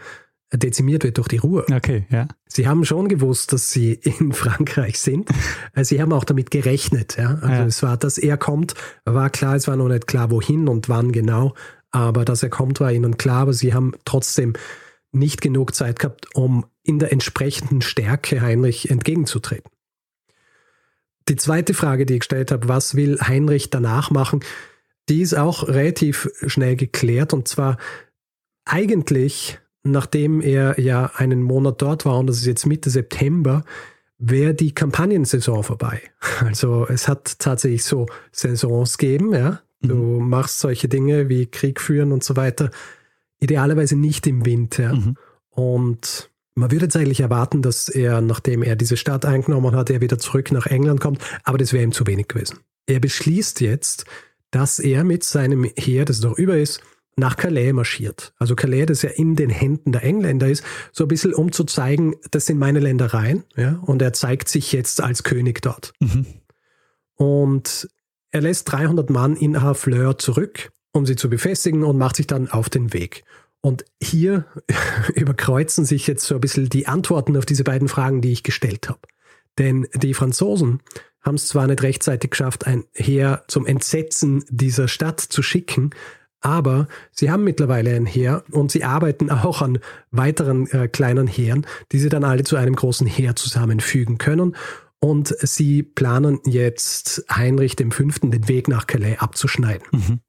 dezimiert 0.52 1.04
wird 1.04 1.18
durch 1.18 1.28
die 1.28 1.38
Ruhe. 1.38 1.64
Okay, 1.72 2.06
ja. 2.10 2.28
Sie 2.46 2.68
haben 2.68 2.84
schon 2.84 3.08
gewusst, 3.08 3.52
dass 3.52 3.70
sie 3.70 3.94
in 3.94 4.32
Frankreich 4.32 4.98
sind. 4.98 5.30
Äh, 5.74 5.84
sie 5.84 6.00
haben 6.02 6.12
auch 6.12 6.24
damit 6.24 6.50
gerechnet. 6.50 7.16
Ja? 7.16 7.38
Also 7.40 7.46
ja. 7.46 7.64
es 7.64 7.82
war, 7.82 7.96
dass 7.96 8.18
er 8.18 8.36
kommt, 8.36 8.74
war 9.04 9.30
klar, 9.30 9.56
es 9.56 9.66
war 9.66 9.76
noch 9.76 9.88
nicht 9.88 10.06
klar, 10.06 10.30
wohin 10.30 10.68
und 10.68 10.88
wann 10.88 11.12
genau. 11.12 11.54
Aber 11.90 12.24
dass 12.24 12.42
er 12.42 12.50
kommt, 12.50 12.80
war 12.80 12.92
ihnen 12.92 13.16
klar. 13.16 13.42
Aber 13.42 13.52
sie 13.54 13.72
haben 13.72 13.94
trotzdem 14.04 14.54
nicht 15.12 15.40
genug 15.40 15.74
Zeit 15.74 15.98
gehabt, 15.98 16.34
um 16.34 16.66
in 16.82 16.98
der 16.98 17.12
entsprechenden 17.12 17.80
Stärke 17.80 18.40
Heinrich 18.40 18.90
entgegenzutreten. 18.90 19.70
Die 21.28 21.36
zweite 21.36 21.74
Frage, 21.74 22.06
die 22.06 22.14
ich 22.14 22.20
gestellt 22.20 22.50
habe, 22.50 22.68
was 22.68 22.94
will 22.94 23.18
Heinrich 23.20 23.70
danach 23.70 24.10
machen, 24.10 24.40
die 25.08 25.22
ist 25.22 25.34
auch 25.34 25.68
relativ 25.68 26.28
schnell 26.46 26.76
geklärt. 26.76 27.32
Und 27.32 27.48
zwar 27.48 27.78
eigentlich 28.64 29.58
nachdem 29.84 30.40
er 30.40 30.78
ja 30.80 31.10
einen 31.16 31.42
Monat 31.42 31.82
dort 31.82 32.04
war 32.04 32.18
und 32.18 32.26
das 32.26 32.38
ist 32.38 32.46
jetzt 32.46 32.66
Mitte 32.66 32.90
September, 32.90 33.64
wäre 34.18 34.54
die 34.54 34.72
Kampagnensaison 34.72 35.62
vorbei. 35.62 36.02
Also 36.40 36.86
es 36.88 37.08
hat 37.08 37.38
tatsächlich 37.38 37.84
so 37.84 38.06
Saisons 38.30 38.98
gegeben, 38.98 39.34
ja. 39.34 39.60
Du 39.80 39.96
mhm. 39.96 40.28
machst 40.28 40.60
solche 40.60 40.88
Dinge 40.88 41.28
wie 41.28 41.46
Krieg 41.46 41.80
führen 41.80 42.12
und 42.12 42.22
so 42.22 42.36
weiter. 42.36 42.70
Idealerweise 43.40 43.96
nicht 43.96 44.28
im 44.28 44.46
Winter. 44.46 44.94
Mhm. 44.94 45.16
Und 45.50 46.30
man 46.54 46.70
würde 46.70 46.86
jetzt 46.86 46.96
eigentlich 46.96 47.20
erwarten, 47.20 47.62
dass 47.62 47.88
er, 47.88 48.20
nachdem 48.20 48.62
er 48.62 48.76
diese 48.76 48.96
Stadt 48.96 49.24
eingenommen 49.24 49.74
hat, 49.74 49.90
er 49.90 50.00
wieder 50.00 50.18
zurück 50.18 50.52
nach 50.52 50.66
England 50.66 51.00
kommt, 51.00 51.22
aber 51.44 51.58
das 51.58 51.72
wäre 51.72 51.84
ihm 51.84 51.92
zu 51.92 52.06
wenig 52.06 52.28
gewesen. 52.28 52.58
Er 52.86 53.00
beschließt 53.00 53.60
jetzt, 53.60 54.04
dass 54.50 54.78
er 54.78 55.04
mit 55.04 55.24
seinem 55.24 55.64
Heer, 55.76 56.04
das 56.04 56.20
noch 56.20 56.36
über 56.36 56.58
ist, 56.58 56.80
nach 57.16 57.36
Calais 57.36 57.72
marschiert. 57.72 58.32
Also 58.38 58.54
Calais, 58.54 58.86
das 58.86 59.02
ja 59.02 59.10
in 59.10 59.36
den 59.36 59.50
Händen 59.50 59.92
der 59.92 60.02
Engländer 60.02 60.48
ist, 60.48 60.64
so 60.92 61.04
ein 61.04 61.08
bisschen 61.08 61.34
um 61.34 61.52
zu 61.52 61.64
zeigen, 61.64 62.14
das 62.30 62.46
sind 62.46 62.58
meine 62.58 62.80
Ländereien, 62.80 63.44
ja, 63.56 63.80
und 63.82 64.00
er 64.02 64.12
zeigt 64.12 64.48
sich 64.48 64.72
jetzt 64.72 65.02
als 65.02 65.22
König 65.22 65.60
dort. 65.62 65.92
Mhm. 66.00 66.26
Und 67.14 67.88
er 68.30 68.40
lässt 68.40 68.72
300 68.72 69.10
Mann 69.10 69.36
in 69.36 69.60
Harfleur 69.60 70.18
zurück, 70.18 70.70
um 70.92 71.06
sie 71.06 71.16
zu 71.16 71.28
befestigen 71.28 71.84
und 71.84 71.98
macht 71.98 72.16
sich 72.16 72.26
dann 72.26 72.48
auf 72.50 72.70
den 72.70 72.92
Weg. 72.92 73.24
Und 73.62 73.84
hier 74.02 74.44
überkreuzen 75.14 75.86
sich 75.86 76.06
jetzt 76.06 76.24
so 76.24 76.34
ein 76.34 76.40
bisschen 76.40 76.68
die 76.68 76.86
Antworten 76.86 77.36
auf 77.36 77.46
diese 77.46 77.64
beiden 77.64 77.88
Fragen, 77.88 78.20
die 78.20 78.32
ich 78.32 78.42
gestellt 78.42 78.88
habe. 78.88 79.00
Denn 79.58 79.86
die 79.94 80.14
Franzosen 80.14 80.80
haben 81.22 81.36
es 81.36 81.48
zwar 81.48 81.66
nicht 81.66 81.82
rechtzeitig 81.82 82.30
geschafft, 82.30 82.66
ein 82.66 82.84
Heer 82.92 83.44
zum 83.46 83.64
Entsetzen 83.64 84.44
dieser 84.50 84.88
Stadt 84.88 85.20
zu 85.20 85.42
schicken, 85.42 85.90
aber 86.40 86.88
sie 87.12 87.30
haben 87.30 87.44
mittlerweile 87.44 87.94
ein 87.94 88.06
Heer 88.06 88.42
und 88.50 88.72
sie 88.72 88.82
arbeiten 88.82 89.30
auch 89.30 89.62
an 89.62 89.78
weiteren 90.10 90.68
äh, 90.72 90.88
kleinen 90.88 91.28
Heeren, 91.28 91.66
die 91.92 92.00
sie 92.00 92.08
dann 92.08 92.24
alle 92.24 92.42
zu 92.42 92.56
einem 92.56 92.74
großen 92.74 93.06
Heer 93.06 93.36
zusammenfügen 93.36 94.18
können. 94.18 94.56
Und 94.98 95.34
sie 95.40 95.82
planen 95.82 96.40
jetzt 96.44 97.24
Heinrich 97.30 97.76
V. 97.76 98.04
den 98.22 98.48
Weg 98.48 98.68
nach 98.68 98.86
Calais 98.86 99.18
abzuschneiden. 99.18 99.86
Mhm. 99.92 100.20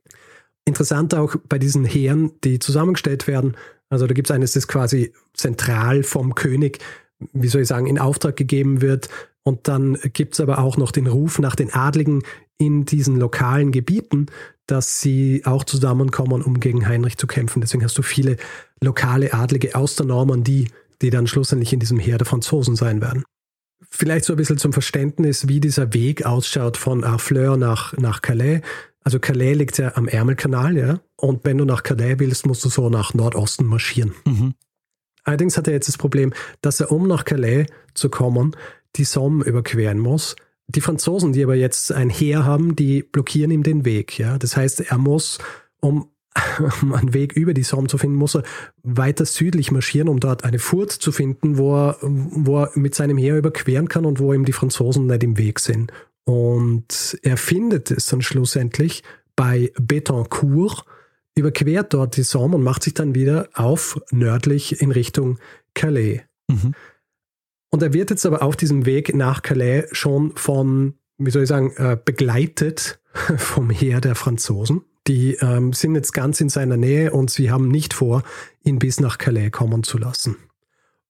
Interessant 0.66 1.14
auch 1.14 1.36
bei 1.50 1.60
diesen 1.60 1.86
Heeren, 1.86 2.32
die 2.44 2.60
zusammengestellt 2.60 3.28
werden. 3.28 3.56
Also 3.90 4.08
da 4.08 4.14
gibt 4.14 4.30
es 4.30 4.36
eines, 4.36 4.54
das 4.54 4.68
quasi 4.68 5.14
zentral 5.34 6.04
vom 6.04 6.36
König, 6.36 6.80
wie 7.34 7.48
soll 7.48 7.62
ich 7.62 7.68
sagen, 7.68 7.88
in 7.88 8.00
Auftrag 8.00 8.36
gegeben 8.36 8.82
wird. 8.82 9.10
Und 9.44 9.68
dann 9.68 9.98
gibt 10.14 10.34
es 10.34 10.40
aber 10.40 10.60
auch 10.60 10.78
noch 10.78 10.92
den 10.92 11.08
Ruf 11.08 11.38
nach 11.40 11.56
den 11.56 11.74
Adligen 11.74 12.24
in 12.58 12.86
diesen 12.86 13.18
lokalen 13.18 13.72
Gebieten, 13.72 14.28
dass 14.68 15.02
sie 15.02 15.42
auch 15.46 15.66
zusammenkommen, 15.66 16.42
um 16.42 16.60
gegen 16.60 16.88
Heinrich 16.88 17.18
zu 17.18 17.28
kämpfen. 17.28 17.60
Deswegen 17.60 17.84
hast 17.84 17.98
du 17.98 18.02
viele 18.02 18.38
lokale 18.82 19.34
Adlige 19.34 19.76
aus 19.76 19.96
der 19.98 20.06
Normandie, 20.06 20.70
die 21.02 21.10
dann 21.10 21.28
schlussendlich 21.28 21.74
in 21.74 21.80
diesem 21.80 22.00
Heer 22.00 22.18
der 22.18 22.26
Franzosen 22.28 22.78
sein 22.78 23.02
werden. 23.02 23.26
Vielleicht 23.90 24.26
so 24.26 24.34
ein 24.34 24.38
bisschen 24.38 24.58
zum 24.58 24.74
Verständnis, 24.74 25.48
wie 25.48 25.60
dieser 25.60 25.94
Weg 25.94 26.26
ausschaut 26.26 26.78
von 26.78 27.06
Harfleur 27.06 27.58
nach, 27.58 27.96
nach 27.98 28.22
Calais. 28.22 28.62
Also 29.04 29.20
Calais 29.20 29.54
liegt 29.54 29.78
ja 29.78 29.96
am 29.96 30.08
Ärmelkanal, 30.08 30.78
ja. 30.78 31.00
Und 31.18 31.46
wenn 31.46 31.58
du 31.58 31.66
nach 31.66 31.84
Calais 31.84 32.20
willst, 32.20 32.46
musst 32.46 32.64
du 32.64 32.70
so 32.70 32.90
nach 32.90 33.14
Nordosten 33.14 33.66
marschieren. 33.66 34.14
Mhm. 34.26 34.54
Allerdings 35.24 35.58
hat 35.58 35.68
er 35.68 35.74
jetzt 35.74 35.88
das 35.88 35.98
Problem, 35.98 36.34
dass 36.62 36.80
er, 36.80 36.92
um 36.92 37.08
nach 37.08 37.26
Calais 37.26 37.66
zu 37.94 38.10
kommen, 38.10 38.56
die 38.96 39.06
Somme 39.06 39.44
überqueren 39.46 40.00
muss 40.00 40.36
die 40.68 40.82
Franzosen, 40.82 41.34
die 41.34 41.44
aber 41.44 41.56
jetzt 41.56 41.92
ein 41.92 42.10
Heer 42.10 42.46
haben, 42.46 42.76
die 42.76 43.04
blockieren 43.04 43.52
ihm 43.52 43.64
den 43.64 43.86
Weg. 43.86 44.18
Ja? 44.18 44.38
Das 44.38 44.56
heißt, 44.56 44.82
er 44.82 44.98
muss, 44.98 45.40
um 45.82 46.10
einen 46.82 47.14
Weg 47.14 47.34
über 47.34 47.54
die 47.54 47.64
Somme 47.64 47.88
zu 47.88 47.98
finden, 47.98 48.18
muss 48.18 48.36
er 48.36 48.44
weiter 48.82 49.26
südlich 49.26 49.72
marschieren, 49.72 50.10
um 50.10 50.20
dort 50.20 50.44
eine 50.44 50.60
Furt 50.60 50.92
zu 50.92 51.12
finden, 51.12 51.58
wo 51.58 51.76
er, 51.76 51.98
wo 52.02 52.64
er 52.64 52.72
mit 52.76 52.96
seinem 52.96 53.18
Heer 53.18 53.38
überqueren 53.38 53.88
kann 53.88 54.06
und 54.06 54.20
wo 54.20 54.34
ihm 54.34 54.46
die 54.46 54.54
Franzosen 54.54 55.06
nicht 55.06 55.24
im 55.24 55.38
Weg 55.38 55.60
sind. 55.60 55.92
Und 56.26 57.20
er 57.22 57.38
findet 57.38 57.92
es 57.92 58.08
dann 58.08 58.22
schlussendlich 58.22 59.04
bei 59.36 59.72
Betancourt, 59.80 60.86
überquert 61.36 61.94
dort 61.94 62.16
die 62.16 62.24
Somme 62.24 62.56
und 62.56 62.64
macht 62.64 62.84
sich 62.84 62.94
dann 62.94 63.16
wieder 63.16 63.50
auf 63.54 64.00
nördlich 64.12 64.82
in 64.82 64.92
Richtung 64.92 65.40
Calais. 65.74 66.22
Mhm. 66.48 66.74
Und 67.72 67.82
er 67.82 67.94
wird 67.94 68.12
jetzt 68.12 68.26
aber 68.26 68.44
auf 68.44 68.56
diesem 68.56 68.86
Weg 68.86 69.16
nach 69.16 69.42
Calais 69.42 69.88
schon 69.92 70.36
von, 70.36 70.94
wie 71.18 71.32
soll 71.32 71.44
ich 71.44 71.50
sagen, 71.50 71.74
äh, 71.78 71.98
begleitet 72.04 73.00
vom 73.38 73.70
Heer 73.70 74.00
der 74.00 74.16
Franzosen. 74.16 74.84
Die 75.08 75.36
ähm, 75.36 75.74
sind 75.74 75.96
jetzt 75.96 76.14
ganz 76.14 76.40
in 76.40 76.50
seiner 76.50 76.78
Nähe 76.78 77.12
und 77.12 77.30
sie 77.30 77.52
haben 77.52 77.68
nicht 77.68 77.94
vor, 77.94 78.24
ihn 78.64 78.80
bis 78.80 79.00
nach 79.00 79.18
Calais 79.18 79.50
kommen 79.50 79.84
zu 79.84 79.98
lassen. 79.98 80.38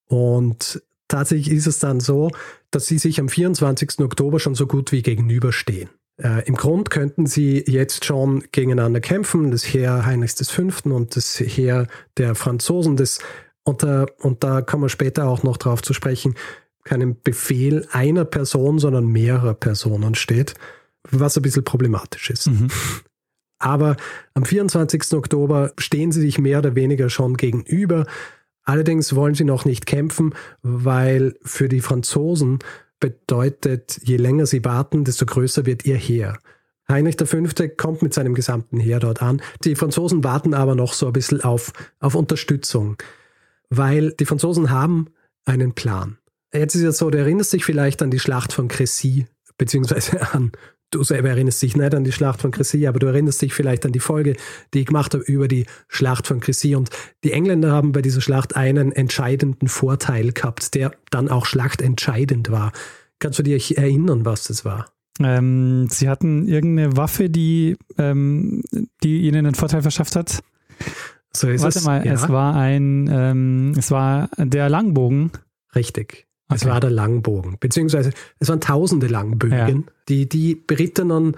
Und 0.08 0.82
tatsächlich 1.08 1.52
ist 1.52 1.68
es 1.68 1.80
dann 1.80 2.00
so, 2.00 2.32
dass 2.72 2.88
sie 2.88 2.98
sich 2.98 3.20
am 3.20 3.30
24. 3.30 4.00
Oktober 4.00 4.40
schon 4.40 4.56
so 4.56 4.68
gut 4.68 4.92
wie 4.92 5.04
gegenüberstehen. 5.04 5.90
Äh, 6.18 6.46
Im 6.48 6.56
Grund 6.56 6.90
könnten 6.90 7.26
sie 7.26 7.64
jetzt 7.66 8.06
schon 8.06 8.44
gegeneinander 8.52 9.00
kämpfen, 9.00 9.52
das 9.52 9.64
Heer 9.64 10.06
Heinrichs 10.06 10.50
V. 10.50 10.70
und 10.86 11.16
das 11.16 11.40
Heer 11.40 11.88
der 12.18 12.36
Franzosen. 12.36 12.98
Das, 12.98 13.20
und, 13.64 13.84
da, 13.84 14.06
und 14.20 14.44
da 14.44 14.62
kommen 14.62 14.84
wir 14.84 14.90
später 14.90 15.28
auch 15.28 15.44
noch 15.44 15.58
drauf 15.58 15.82
zu 15.82 15.94
sprechen, 15.94 16.36
keinem 16.84 17.18
Befehl 17.24 17.88
einer 17.92 18.26
Person, 18.26 18.78
sondern 18.78 19.06
mehrerer 19.06 19.54
Personen 19.54 20.16
steht, 20.16 20.54
was 21.10 21.38
ein 21.38 21.42
bisschen 21.44 21.64
problematisch 21.64 22.30
ist. 22.30 22.48
Mhm. 22.48 22.68
Aber 23.64 23.96
am 24.34 24.44
24. 24.44 25.14
Oktober 25.14 25.72
stehen 25.78 26.12
sie 26.12 26.20
sich 26.20 26.38
mehr 26.38 26.60
oder 26.60 26.76
weniger 26.76 27.10
schon 27.10 27.38
gegenüber. 27.38 28.06
Allerdings 28.64 29.16
wollen 29.16 29.36
sie 29.36 29.46
noch 29.46 29.64
nicht 29.64 29.86
kämpfen, 29.86 30.36
weil 30.64 31.36
für 31.44 31.70
die 31.70 31.80
Franzosen 31.80 32.60
bedeutet, 33.00 34.02
je 34.04 34.18
länger 34.18 34.48
sie 34.48 34.66
warten, 34.66 35.06
desto 35.06 35.26
größer 35.26 35.66
wird 35.66 35.86
ihr 35.86 35.96
Heer. 35.96 36.40
Heinrich 36.90 37.16
V. 37.24 37.38
kommt 37.78 38.02
mit 38.02 38.14
seinem 38.14 38.34
gesamten 38.34 38.82
Heer 38.82 39.00
dort 39.00 39.22
an. 39.22 39.42
Die 39.64 39.76
Franzosen 39.76 40.26
warten 40.26 40.54
aber 40.54 40.76
noch 40.76 40.92
so 40.92 41.08
ein 41.08 41.14
bisschen 41.14 41.40
auf, 41.40 41.72
auf 42.02 42.16
Unterstützung, 42.16 42.98
weil 43.70 44.12
die 44.12 44.26
Franzosen 44.26 44.72
haben 44.72 45.08
einen 45.46 45.72
Plan. 45.72 46.18
Jetzt 46.54 46.76
ist 46.76 46.84
es 46.84 46.98
so, 46.98 47.10
du 47.10 47.18
erinnerst 47.18 47.54
dich 47.54 47.64
vielleicht 47.64 48.02
an 48.02 48.12
die 48.12 48.20
Schlacht 48.20 48.52
von 48.52 48.68
Crécy, 48.68 49.26
beziehungsweise 49.58 50.34
an 50.34 50.52
du 50.94 51.04
selber 51.04 51.30
erinnerst 51.30 51.62
dich 51.62 51.76
nicht 51.76 51.94
an 51.94 52.04
die 52.04 52.12
Schlacht 52.12 52.42
von 52.42 52.52
Crécy, 52.52 52.88
aber 52.88 53.00
du 53.00 53.08
erinnerst 53.08 53.42
dich 53.42 53.54
vielleicht 53.54 53.86
an 53.86 53.92
die 53.92 54.00
Folge, 54.00 54.36
die 54.74 54.82
ich 54.82 54.86
gemacht 54.86 55.14
habe 55.14 55.24
über 55.24 55.48
die 55.48 55.66
Schlacht 55.88 56.28
von 56.28 56.40
Crécy. 56.40 56.76
Und 56.76 56.90
die 57.24 57.32
Engländer 57.32 57.72
haben 57.72 57.92
bei 57.92 58.02
dieser 58.02 58.22
Schlacht 58.22 58.56
einen 58.56 58.92
entscheidenden 58.92 59.68
Vorteil 59.68 60.32
gehabt, 60.32 60.76
der 60.76 60.94
dann 61.10 61.30
auch 61.30 61.46
schlachtentscheidend 61.46 62.52
war. 62.52 62.72
Kannst 63.20 63.40
du 63.40 63.44
dich 63.44 63.78
erinnern, 63.78 64.26
was 64.26 64.46
das 64.46 64.66
war? 64.66 64.88
Ähm, 65.20 65.88
sie 65.90 66.10
hatten 66.10 66.48
irgendeine 66.48 66.98
Waffe, 66.98 67.30
die, 67.30 67.78
ähm, 67.98 68.64
die 69.04 69.22
ihnen 69.22 69.46
einen 69.46 69.56
Vorteil 69.56 69.82
verschafft 69.82 70.16
hat. 70.16 70.44
So 71.36 71.50
ist 71.50 71.64
Warte 71.64 71.80
es. 71.80 71.86
mal, 71.86 72.06
ja. 72.06 72.14
es 72.14 72.30
war 72.30 72.56
ein, 72.56 73.10
ähm, 73.12 73.74
es 73.78 73.92
war 73.92 74.30
der 74.38 74.70
Langbogen. 74.70 75.32
Richtig. 75.76 76.28
Okay. 76.54 76.66
Es 76.66 76.70
war 76.70 76.80
der 76.80 76.90
Langbogen, 76.90 77.58
beziehungsweise 77.60 78.12
es 78.40 78.50
waren 78.50 78.62
tausende 78.62 79.08
Langbögen, 79.08 79.86
ja. 79.88 79.94
die 80.08 80.28
die 80.28 80.56
berittenen 80.56 81.36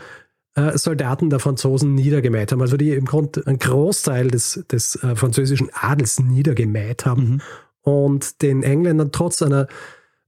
äh, 0.56 0.78
Soldaten 0.78 1.30
der 1.30 1.40
Franzosen 1.40 1.96
niedergemäht 1.96 2.52
haben, 2.52 2.62
also 2.62 2.78
die 2.78 2.92
im 2.92 3.06
Grunde 3.06 3.46
einen 3.46 3.60
Großteil 3.60 4.30
des, 4.30 4.64
des 4.72 4.96
äh, 5.04 5.16
französischen 5.16 5.70
Adels 5.74 6.20
niedergemäht 6.20 7.06
haben 7.06 7.30
mhm. 7.30 7.42
und 7.82 8.42
den 8.42 8.64
Engländern 8.64 9.12
trotz 9.12 9.42
einer 9.42 9.68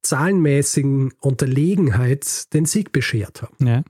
zahlenmäßigen 0.03 1.13
Unterlegenheit 1.19 2.53
den 2.53 2.65
Sieg 2.65 2.91
beschert 2.91 3.41
haben. 3.41 3.65
Ja. 3.65 3.83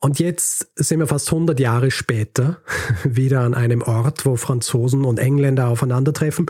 Und 0.00 0.20
jetzt 0.20 0.70
sind 0.76 1.00
wir 1.00 1.08
fast 1.08 1.32
100 1.32 1.58
Jahre 1.58 1.90
später 1.90 2.58
wieder 3.04 3.40
an 3.40 3.54
einem 3.54 3.82
Ort, 3.82 4.26
wo 4.26 4.36
Franzosen 4.36 5.04
und 5.04 5.18
Engländer 5.18 5.68
aufeinandertreffen. 5.68 6.46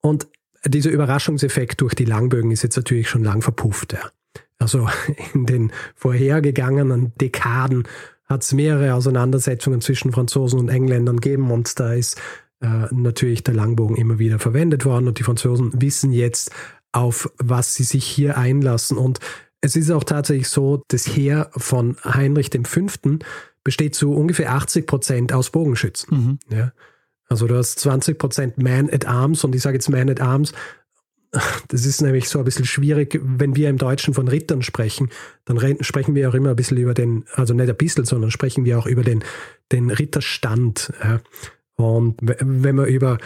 Und 0.00 0.26
dieser 0.66 0.90
Überraschungseffekt 0.90 1.80
durch 1.80 1.94
die 1.94 2.04
Langbögen 2.04 2.50
ist 2.50 2.62
jetzt 2.62 2.76
natürlich 2.76 3.08
schon 3.08 3.24
lang 3.24 3.42
verpufft. 3.42 3.92
Ja. 3.92 4.10
Also 4.58 4.88
in 5.34 5.46
den 5.46 5.72
vorhergegangenen 5.96 7.12
Dekaden 7.20 7.84
hat 8.26 8.42
es 8.42 8.52
mehrere 8.52 8.94
Auseinandersetzungen 8.94 9.80
zwischen 9.80 10.12
Franzosen 10.12 10.60
und 10.60 10.68
Engländern 10.68 11.16
gegeben 11.16 11.50
und 11.50 11.80
da 11.80 11.94
ist 11.94 12.20
äh, 12.60 12.86
natürlich 12.92 13.42
der 13.42 13.54
Langbogen 13.54 13.96
immer 13.96 14.18
wieder 14.18 14.38
verwendet 14.38 14.84
worden 14.84 15.08
und 15.08 15.18
die 15.18 15.24
Franzosen 15.24 15.72
wissen 15.80 16.12
jetzt, 16.12 16.52
auf 16.92 17.30
was 17.38 17.74
sie 17.74 17.84
sich 17.84 18.04
hier 18.04 18.36
einlassen. 18.36 18.98
Und 18.98 19.18
es 19.60 19.76
ist 19.76 19.90
auch 19.90 20.04
tatsächlich 20.04 20.48
so, 20.48 20.82
das 20.88 21.06
Heer 21.06 21.50
von 21.56 21.96
Heinrich 22.04 22.50
V. 22.64 22.86
besteht 23.64 23.94
zu 23.94 24.12
ungefähr 24.12 24.52
80 24.52 24.86
Prozent 24.86 25.32
aus 25.32 25.50
Bogenschützen. 25.50 26.38
Mhm. 26.48 26.56
Ja. 26.56 26.72
Also 27.30 27.46
du 27.46 27.56
hast 27.56 27.78
20 27.78 28.18
Prozent 28.18 28.58
Man 28.58 28.90
at 28.90 29.06
Arms 29.06 29.44
und 29.44 29.54
ich 29.54 29.62
sage 29.62 29.76
jetzt 29.76 29.88
Man 29.88 30.10
at 30.10 30.20
Arms. 30.20 30.52
Das 31.68 31.86
ist 31.86 32.02
nämlich 32.02 32.28
so 32.28 32.40
ein 32.40 32.44
bisschen 32.44 32.64
schwierig, 32.64 33.20
wenn 33.22 33.54
wir 33.54 33.70
im 33.70 33.78
Deutschen 33.78 34.14
von 34.14 34.26
Rittern 34.26 34.62
sprechen, 34.62 35.10
dann 35.44 35.58
sprechen 35.80 36.16
wir 36.16 36.28
auch 36.28 36.34
immer 36.34 36.50
ein 36.50 36.56
bisschen 36.56 36.76
über 36.76 36.92
den, 36.92 37.24
also 37.34 37.54
nicht 37.54 37.70
ein 37.70 37.76
bisschen, 37.76 38.04
sondern 38.04 38.32
sprechen 38.32 38.64
wir 38.64 38.76
auch 38.80 38.86
über 38.86 39.04
den, 39.04 39.22
den 39.70 39.90
Ritterstand. 39.90 40.92
Ja. 41.04 41.20
Und 41.76 42.16
wenn 42.20 42.74
man 42.74 42.86
über 42.86 43.18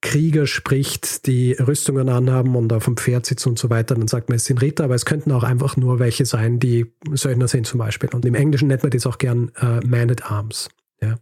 Krieger 0.00 0.46
spricht, 0.46 1.26
die 1.26 1.54
Rüstungen 1.54 2.08
anhaben 2.08 2.54
und 2.54 2.72
auf 2.72 2.84
dem 2.84 2.96
Pferd 2.96 3.26
sitzen 3.26 3.48
und 3.48 3.58
so 3.58 3.68
weiter, 3.68 3.96
dann 3.96 4.06
sagt 4.06 4.28
man, 4.28 4.36
es 4.36 4.44
sind 4.44 4.62
Ritter, 4.62 4.84
aber 4.84 4.94
es 4.94 5.04
könnten 5.04 5.32
auch 5.32 5.42
einfach 5.42 5.76
nur 5.76 5.98
welche 5.98 6.26
sein, 6.26 6.60
die 6.60 6.92
Söldner 7.14 7.48
sind 7.48 7.66
zum 7.66 7.78
Beispiel. 7.78 8.10
Und 8.12 8.24
im 8.26 8.36
Englischen 8.36 8.68
nennt 8.68 8.84
man 8.84 8.92
das 8.92 9.06
auch 9.06 9.18
gern 9.18 9.50
äh, 9.56 9.80
Man 9.84 10.10
at 10.10 10.30
Arms. 10.30 10.68
Ja. 11.02 11.16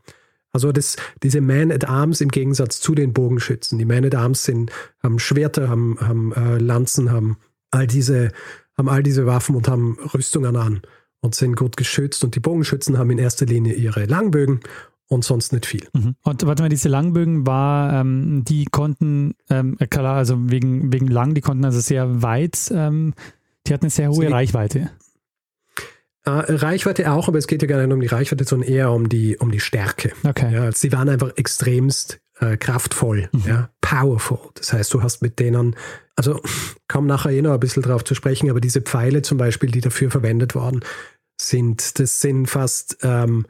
Also 0.52 0.70
das, 0.72 0.96
diese 1.22 1.40
Man 1.40 1.72
at 1.72 1.88
Arms 1.88 2.20
im 2.20 2.28
Gegensatz 2.28 2.80
zu 2.80 2.94
den 2.94 3.12
Bogenschützen. 3.12 3.78
Die 3.78 3.84
Man 3.84 4.04
at 4.04 4.14
Arms 4.14 4.44
sind, 4.44 4.70
haben 5.02 5.18
Schwerter, 5.18 5.68
haben, 5.68 5.98
haben 6.00 6.32
äh, 6.32 6.58
Lanzen, 6.58 7.10
haben 7.10 7.38
all 7.70 7.86
diese, 7.86 8.30
haben 8.76 8.88
all 8.88 9.02
diese 9.02 9.26
Waffen 9.26 9.56
und 9.56 9.68
haben 9.68 9.98
Rüstungen 10.14 10.56
an 10.56 10.82
und 11.20 11.34
sind 11.34 11.56
gut 11.56 11.76
geschützt. 11.76 12.22
Und 12.22 12.34
die 12.34 12.40
Bogenschützen 12.40 12.98
haben 12.98 13.10
in 13.10 13.18
erster 13.18 13.46
Linie 13.46 13.74
ihre 13.74 14.04
Langbögen 14.04 14.60
und 15.08 15.24
sonst 15.24 15.52
nicht 15.52 15.66
viel. 15.66 15.86
Mhm. 15.92 16.16
Und 16.22 16.46
warte 16.46 16.62
mal, 16.62 16.68
diese 16.68 16.88
Langbögen 16.88 17.46
war, 17.46 18.00
ähm, 18.00 18.44
die 18.46 18.64
konnten, 18.66 19.34
ähm, 19.48 19.76
klar, 19.90 20.16
also 20.16 20.50
wegen, 20.50 20.92
wegen 20.92 21.06
lang, 21.06 21.34
die 21.34 21.40
konnten 21.40 21.64
also 21.64 21.80
sehr 21.80 22.22
weit, 22.22 22.72
ähm, 22.74 23.14
die 23.66 23.74
hatten 23.74 23.84
eine 23.84 23.90
sehr 23.90 24.10
hohe 24.10 24.26
Sie, 24.26 24.32
Reichweite. 24.32 24.90
Äh, 26.24 26.30
Reichweite 26.30 27.10
auch, 27.10 27.28
aber 27.28 27.38
es 27.38 27.46
geht 27.46 27.62
ja 27.62 27.68
gar 27.68 27.84
nicht 27.84 27.92
um 27.92 28.00
die 28.00 28.06
Reichweite, 28.06 28.44
sondern 28.44 28.68
eher 28.68 28.92
um 28.92 29.08
die, 29.08 29.36
um 29.38 29.50
die 29.50 29.60
Stärke. 29.60 30.12
Okay. 30.22 30.54
Ja, 30.54 30.70
sie 30.72 30.92
waren 30.92 31.08
einfach 31.08 31.36
extremst 31.36 32.20
äh, 32.38 32.56
kraftvoll, 32.56 33.28
mhm. 33.32 33.42
ja, 33.46 33.70
powerful. 33.80 34.38
Das 34.54 34.72
heißt, 34.72 34.94
du 34.94 35.02
hast 35.02 35.22
mit 35.22 35.38
denen, 35.38 35.76
also 36.16 36.40
komm 36.88 37.06
nachher 37.06 37.30
eh 37.30 37.42
noch 37.42 37.52
ein 37.52 37.60
bisschen 37.60 37.82
drauf 37.82 38.04
zu 38.04 38.14
sprechen, 38.14 38.50
aber 38.50 38.60
diese 38.60 38.82
Pfeile 38.82 39.22
zum 39.22 39.38
Beispiel, 39.38 39.70
die 39.70 39.80
dafür 39.80 40.10
verwendet 40.10 40.54
worden 40.54 40.80
sind, 41.40 41.98
das 41.98 42.20
sind 42.20 42.46
fast, 42.46 42.98
ähm, 43.02 43.46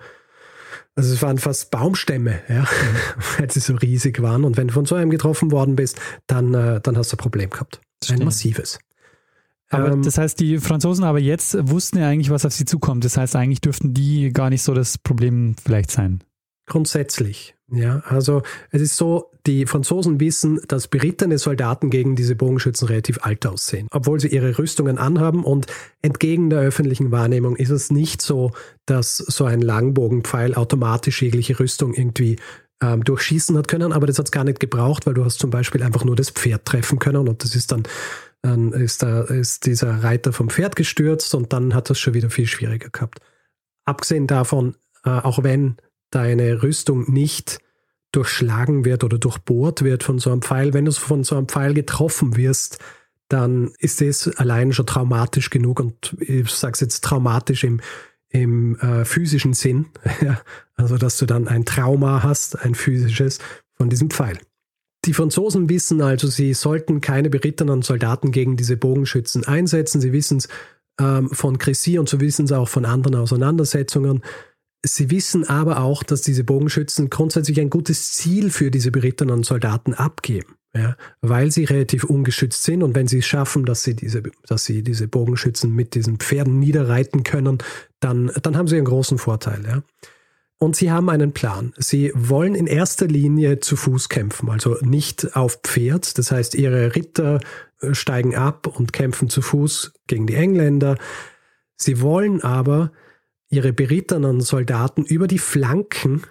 also 0.94 1.12
es 1.12 1.22
waren 1.22 1.38
fast 1.38 1.70
Baumstämme, 1.70 2.40
ja, 2.48 2.62
mhm. 2.62 2.66
weil 3.38 3.50
sie 3.50 3.60
so 3.60 3.74
riesig 3.74 4.22
waren. 4.22 4.44
Und 4.44 4.56
wenn 4.56 4.68
du 4.68 4.74
von 4.74 4.86
so 4.86 4.94
einem 4.94 5.10
getroffen 5.10 5.50
worden 5.50 5.76
bist, 5.76 6.00
dann, 6.26 6.54
äh, 6.54 6.80
dann 6.80 6.96
hast 6.96 7.12
du 7.12 7.16
ein 7.16 7.18
Problem 7.18 7.50
gehabt. 7.50 7.80
Ein 8.08 8.24
massives. 8.24 8.78
Aber 9.72 9.92
ähm, 9.92 10.02
das 10.02 10.18
heißt, 10.18 10.38
die 10.38 10.58
Franzosen 10.58 11.04
aber 11.04 11.18
jetzt 11.18 11.56
wussten 11.68 11.98
ja 11.98 12.08
eigentlich, 12.08 12.30
was 12.30 12.44
auf 12.44 12.52
sie 12.52 12.64
zukommt. 12.64 13.04
Das 13.04 13.16
heißt, 13.16 13.34
eigentlich 13.36 13.60
dürften 13.60 13.94
die 13.94 14.32
gar 14.32 14.50
nicht 14.50 14.62
so 14.62 14.74
das 14.74 14.98
Problem 14.98 15.54
vielleicht 15.62 15.90
sein. 15.90 16.22
Grundsätzlich, 16.66 17.56
ja. 17.70 18.02
Also 18.06 18.42
es 18.70 18.80
ist 18.82 18.96
so, 18.96 19.30
die 19.46 19.66
Franzosen 19.66 20.20
wissen, 20.20 20.60
dass 20.68 20.86
berittene 20.86 21.38
Soldaten 21.38 21.90
gegen 21.90 22.14
diese 22.14 22.36
Bogenschützen 22.36 22.86
relativ 22.86 23.18
alt 23.22 23.44
aussehen, 23.46 23.88
obwohl 23.90 24.20
sie 24.20 24.28
ihre 24.28 24.56
Rüstungen 24.56 24.98
anhaben. 24.98 25.42
Und 25.42 25.66
entgegen 26.02 26.50
der 26.50 26.60
öffentlichen 26.60 27.10
Wahrnehmung 27.10 27.56
ist 27.56 27.70
es 27.70 27.90
nicht 27.90 28.22
so, 28.22 28.52
dass 28.86 29.16
so 29.16 29.44
ein 29.44 29.60
Langbogenpfeil 29.60 30.54
automatisch 30.54 31.22
jegliche 31.22 31.58
Rüstung 31.58 31.94
irgendwie 31.94 32.36
ähm, 32.80 33.02
durchschießen 33.02 33.56
hat 33.56 33.68
können. 33.68 33.92
Aber 33.92 34.06
das 34.06 34.18
hat 34.18 34.26
es 34.26 34.32
gar 34.32 34.44
nicht 34.44 34.60
gebraucht, 34.60 35.06
weil 35.06 35.14
du 35.14 35.24
hast 35.24 35.40
zum 35.40 35.50
Beispiel 35.50 35.82
einfach 35.82 36.04
nur 36.04 36.14
das 36.14 36.30
Pferd 36.30 36.64
treffen 36.64 36.98
können 36.98 37.26
und 37.28 37.42
das 37.42 37.54
ist 37.56 37.72
dann 37.72 37.82
dann 38.42 38.72
ist, 38.72 39.02
da, 39.02 39.22
ist 39.22 39.66
dieser 39.66 40.02
Reiter 40.02 40.32
vom 40.32 40.50
Pferd 40.50 40.76
gestürzt 40.76 41.34
und 41.34 41.52
dann 41.52 41.74
hat 41.74 41.88
das 41.90 41.98
schon 41.98 42.14
wieder 42.14 42.28
viel 42.28 42.46
schwieriger 42.46 42.90
gehabt. 42.90 43.20
Abgesehen 43.84 44.26
davon, 44.26 44.76
äh, 45.04 45.10
auch 45.10 45.42
wenn 45.42 45.76
deine 46.10 46.62
Rüstung 46.62 47.10
nicht 47.10 47.60
durchschlagen 48.10 48.84
wird 48.84 49.04
oder 49.04 49.18
durchbohrt 49.18 49.82
wird 49.82 50.02
von 50.02 50.18
so 50.18 50.30
einem 50.30 50.42
Pfeil, 50.42 50.74
wenn 50.74 50.84
du 50.84 50.92
von 50.92 51.24
so 51.24 51.36
einem 51.36 51.48
Pfeil 51.48 51.72
getroffen 51.72 52.36
wirst, 52.36 52.78
dann 53.28 53.72
ist 53.78 54.00
das 54.00 54.28
allein 54.36 54.72
schon 54.72 54.86
traumatisch 54.86 55.48
genug 55.48 55.80
und 55.80 56.14
ich 56.20 56.50
sage 56.50 56.74
es 56.74 56.80
jetzt 56.80 57.02
traumatisch 57.02 57.64
im, 57.64 57.80
im 58.28 58.76
äh, 58.80 59.04
physischen 59.06 59.54
Sinn. 59.54 59.86
also, 60.76 60.98
dass 60.98 61.16
du 61.16 61.26
dann 61.26 61.48
ein 61.48 61.64
Trauma 61.64 62.22
hast, 62.22 62.60
ein 62.62 62.74
physisches 62.74 63.38
von 63.74 63.88
diesem 63.88 64.10
Pfeil. 64.10 64.38
Die 65.04 65.14
Franzosen 65.14 65.68
wissen 65.68 66.00
also, 66.00 66.28
sie 66.28 66.54
sollten 66.54 67.00
keine 67.00 67.28
berittenen 67.28 67.82
Soldaten 67.82 68.30
gegen 68.30 68.56
diese 68.56 68.76
Bogenschützen 68.76 69.44
einsetzen. 69.44 70.00
Sie 70.00 70.12
wissen 70.12 70.38
es 70.38 70.48
ähm, 71.00 71.28
von 71.30 71.58
Crécy 71.58 71.98
und 71.98 72.08
so 72.08 72.20
wissen 72.20 72.46
sie 72.46 72.56
auch 72.56 72.68
von 72.68 72.84
anderen 72.84 73.16
Auseinandersetzungen. 73.16 74.22
Sie 74.84 75.10
wissen 75.10 75.48
aber 75.48 75.80
auch, 75.80 76.02
dass 76.02 76.22
diese 76.22 76.44
Bogenschützen 76.44 77.10
grundsätzlich 77.10 77.60
ein 77.60 77.70
gutes 77.70 78.12
Ziel 78.12 78.50
für 78.50 78.70
diese 78.70 78.90
berittenen 78.90 79.44
Soldaten 79.44 79.94
abgeben, 79.94 80.56
ja, 80.76 80.96
weil 81.20 81.52
sie 81.52 81.64
relativ 81.64 82.04
ungeschützt 82.04 82.64
sind 82.64 82.82
und 82.82 82.94
wenn 82.96 83.06
sie 83.06 83.18
es 83.18 83.26
schaffen, 83.26 83.64
dass 83.64 83.84
sie 83.84 83.94
diese, 83.94 84.22
dass 84.46 84.64
sie 84.64 84.82
diese 84.82 85.06
Bogenschützen 85.06 85.72
mit 85.72 85.94
diesen 85.94 86.18
Pferden 86.18 86.58
niederreiten 86.58 87.22
können, 87.22 87.58
dann, 88.00 88.32
dann 88.42 88.56
haben 88.56 88.66
sie 88.66 88.76
einen 88.76 88.86
großen 88.86 89.18
Vorteil. 89.18 89.64
Ja. 89.64 89.82
Und 90.62 90.76
sie 90.76 90.92
haben 90.92 91.10
einen 91.10 91.32
Plan. 91.32 91.74
Sie 91.76 92.12
wollen 92.14 92.54
in 92.54 92.68
erster 92.68 93.08
Linie 93.08 93.58
zu 93.58 93.74
Fuß 93.74 94.08
kämpfen, 94.08 94.48
also 94.48 94.76
nicht 94.80 95.34
auf 95.34 95.58
Pferd. 95.64 96.18
Das 96.18 96.30
heißt, 96.30 96.54
ihre 96.54 96.94
Ritter 96.94 97.40
äh, 97.80 97.94
steigen 97.94 98.36
ab 98.36 98.68
und 98.68 98.92
kämpfen 98.92 99.28
zu 99.28 99.42
Fuß 99.42 99.92
gegen 100.06 100.28
die 100.28 100.36
Engländer. 100.36 100.98
Sie 101.74 102.00
wollen 102.00 102.42
aber 102.42 102.92
ihre 103.50 103.72
beritternden 103.72 104.40
Soldaten 104.40 105.04
über 105.04 105.26
die 105.26 105.40
Flanken 105.40 106.22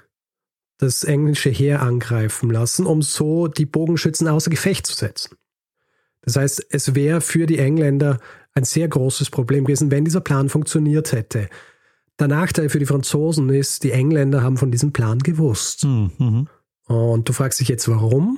das 0.78 1.04
englische 1.04 1.50
Heer 1.50 1.82
angreifen 1.82 2.50
lassen, 2.50 2.86
um 2.86 3.02
so 3.02 3.50
die 3.50 3.66
Bogenschützen 3.66 4.30
außer 4.30 4.50
Gefecht 4.50 4.88
zu 4.88 4.96
setzen. 4.96 5.36
Das 6.22 6.38
heißt, 6.38 6.68
es 6.70 6.96
wäre 6.96 7.20
für 7.20 7.48
die 7.48 7.60
Engländer 7.60 8.18
ein 8.54 8.64
sehr 8.64 8.88
großes 8.88 9.30
Problem 9.30 9.66
gewesen, 9.66 9.92
wenn 9.92 10.06
dieser 10.06 10.22
Plan 10.22 10.48
funktioniert 10.48 11.12
hätte. 11.12 11.50
Der 12.20 12.28
Nachteil 12.28 12.70
für 12.70 12.80
die 12.80 12.86
Franzosen 12.86 13.50
ist, 13.50 13.84
die 13.84 13.92
Engländer 13.92 14.44
haben 14.44 14.58
von 14.58 14.72
diesem 14.72 14.94
Plan 14.94 15.20
gewusst. 15.20 15.86
Mhm. 15.86 16.48
Und 16.86 17.30
du 17.30 17.34
fragst 17.34 17.60
dich 17.60 17.68
jetzt, 17.68 17.88
warum? 17.88 18.38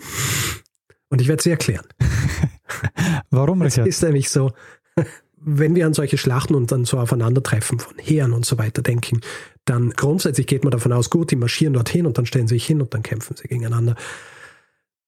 Und 1.10 1.22
ich 1.22 1.28
werde 1.28 1.40
es 1.40 1.44
dir 1.44 1.52
erklären. 1.52 1.86
warum, 3.30 3.62
Richard? 3.62 3.88
Es 3.88 3.98
ist 3.98 4.04
nämlich 4.04 4.30
so, 4.30 4.52
wenn 5.38 5.76
wir 5.76 5.86
an 5.86 5.94
solche 5.94 6.18
Schlachten 6.18 6.56
und 6.56 6.72
dann 6.72 6.86
so 6.86 6.98
Aufeinandertreffen 7.00 7.80
von 7.80 7.98
Heeren 7.98 8.34
und 8.34 8.46
so 8.46 8.58
weiter 8.58 8.82
denken, 8.82 9.22
dann 9.66 9.92
grundsätzlich 9.92 10.48
geht 10.48 10.64
man 10.64 10.72
davon 10.72 10.94
aus, 10.94 11.10
gut, 11.10 11.32
die 11.32 11.36
marschieren 11.36 11.74
dorthin 11.74 12.06
und 12.06 12.18
dann 12.18 12.26
stellen 12.26 12.48
sie 12.48 12.56
sich 12.56 12.66
hin 12.66 12.82
und 12.82 12.94
dann 12.94 13.04
kämpfen 13.04 13.36
sie 13.36 13.48
gegeneinander. 13.48 13.96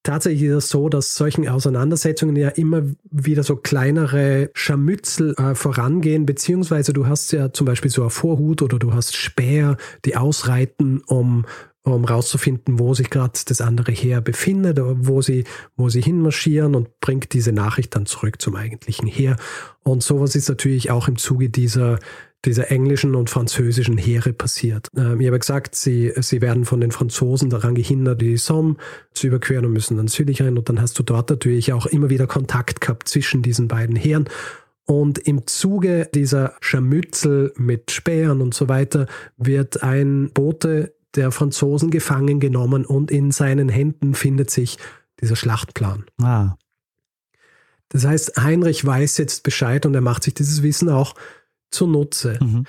Tatsächlich 0.06 0.44
ist 0.44 0.54
es 0.54 0.68
so, 0.68 0.88
dass 0.88 1.16
solchen 1.16 1.48
Auseinandersetzungen 1.48 2.36
ja 2.36 2.50
immer 2.50 2.82
wieder 3.10 3.42
so 3.42 3.56
kleinere 3.56 4.50
Scharmützel 4.54 5.34
äh, 5.34 5.56
vorangehen, 5.56 6.26
beziehungsweise 6.26 6.92
du 6.92 7.08
hast 7.08 7.32
ja 7.32 7.52
zum 7.52 7.66
Beispiel 7.66 7.90
so 7.90 8.02
eine 8.02 8.10
Vorhut 8.10 8.62
oder 8.62 8.78
du 8.78 8.94
hast 8.94 9.16
Speer, 9.16 9.76
die 10.04 10.16
ausreiten, 10.16 11.02
um 11.08 11.44
um 11.82 12.04
rauszufinden, 12.04 12.80
wo 12.80 12.94
sich 12.94 13.10
gerade 13.10 13.38
das 13.46 13.60
andere 13.60 13.92
Heer 13.92 14.20
befindet, 14.20 14.80
wo 14.80 15.22
sie, 15.22 15.44
wo 15.76 15.88
sie 15.88 16.00
hinmarschieren 16.00 16.74
und 16.74 17.00
bringt 17.00 17.32
diese 17.32 17.52
Nachricht 17.52 17.94
dann 17.94 18.06
zurück 18.06 18.42
zum 18.42 18.56
eigentlichen 18.56 19.06
Heer. 19.06 19.36
Und 19.84 20.02
sowas 20.02 20.34
ist 20.34 20.48
natürlich 20.48 20.90
auch 20.90 21.06
im 21.06 21.16
Zuge 21.16 21.48
dieser, 21.48 22.00
dieser 22.46 22.70
englischen 22.70 23.14
und 23.14 23.28
französischen 23.28 23.98
Heere 23.98 24.32
passiert. 24.32 24.88
Ähm, 24.96 25.20
ich 25.20 25.26
habe 25.26 25.38
gesagt, 25.38 25.74
sie, 25.74 26.12
sie 26.16 26.40
werden 26.40 26.64
von 26.64 26.80
den 26.80 26.92
Franzosen 26.92 27.50
daran 27.50 27.74
gehindert, 27.74 28.20
die 28.22 28.36
Somme 28.36 28.76
zu 29.12 29.26
überqueren 29.26 29.66
und 29.66 29.72
müssen 29.72 29.96
dann 29.96 30.08
südlich 30.08 30.40
rein. 30.42 30.56
Und 30.56 30.68
dann 30.68 30.80
hast 30.80 30.98
du 30.98 31.02
dort 31.02 31.30
natürlich 31.30 31.72
auch 31.72 31.86
immer 31.86 32.08
wieder 32.08 32.26
Kontakt 32.26 32.80
gehabt 32.80 33.08
zwischen 33.08 33.42
diesen 33.42 33.68
beiden 33.68 33.96
Heeren. 33.96 34.28
Und 34.86 35.18
im 35.18 35.46
Zuge 35.48 36.08
dieser 36.14 36.54
Scharmützel 36.60 37.52
mit 37.56 37.90
Spähern 37.90 38.40
und 38.40 38.54
so 38.54 38.68
weiter 38.68 39.06
wird 39.36 39.82
ein 39.82 40.30
Bote 40.32 40.94
der 41.16 41.32
Franzosen 41.32 41.90
gefangen 41.90 42.38
genommen 42.38 42.84
und 42.84 43.10
in 43.10 43.32
seinen 43.32 43.68
Händen 43.68 44.14
findet 44.14 44.50
sich 44.50 44.78
dieser 45.20 45.34
Schlachtplan. 45.34 46.04
Ah. 46.22 46.56
Das 47.88 48.04
heißt, 48.04 48.36
Heinrich 48.36 48.84
weiß 48.84 49.16
jetzt 49.18 49.42
Bescheid 49.42 49.86
und 49.86 49.94
er 49.94 50.00
macht 50.00 50.24
sich 50.24 50.34
dieses 50.34 50.62
Wissen 50.62 50.88
auch 50.88 51.14
zunutze. 51.70 52.38
Mhm. 52.40 52.64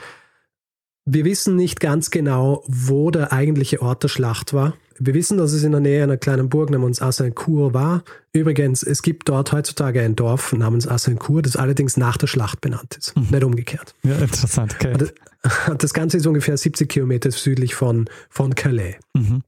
Wir 1.06 1.24
wissen 1.24 1.56
nicht 1.56 1.80
ganz 1.80 2.10
genau, 2.10 2.64
wo 2.68 3.12
der 3.12 3.32
eigentliche 3.32 3.82
Ort 3.82 4.04
der 4.04 4.10
Schlacht 4.10 4.54
war. 4.54 4.74
Wir 5.00 5.14
wissen, 5.14 5.38
dass 5.38 5.54
es 5.54 5.64
in 5.64 5.72
der 5.72 5.80
Nähe 5.80 6.04
einer 6.04 6.18
kleinen 6.18 6.50
Burg 6.50 6.70
namens 6.70 7.02
Azincourt 7.02 7.74
war. 7.74 8.04
Übrigens, 8.34 8.84
es 8.84 9.02
gibt 9.04 9.30
dort 9.30 9.52
heutzutage 9.52 10.02
ein 10.02 10.16
Dorf 10.16 10.54
namens 10.54 10.88
Azincourt, 10.88 11.46
das 11.46 11.56
allerdings 11.56 11.98
nach 11.98 12.18
der 12.18 12.28
Schlacht 12.28 12.62
benannt 12.62 12.98
ist, 12.98 13.16
mhm. 13.16 13.28
nicht 13.30 13.44
umgekehrt. 13.44 13.94
Ja, 14.04 14.18
interessant. 14.18 14.76
Okay. 14.76 14.96
Das 15.78 15.94
Ganze 15.94 16.18
ist 16.18 16.26
ungefähr 16.26 16.58
70 16.58 16.90
Kilometer 16.90 17.32
südlich 17.32 17.74
von, 17.74 18.10
von 18.30 18.56
Calais. 18.56 18.96
Mhm. 19.14 19.44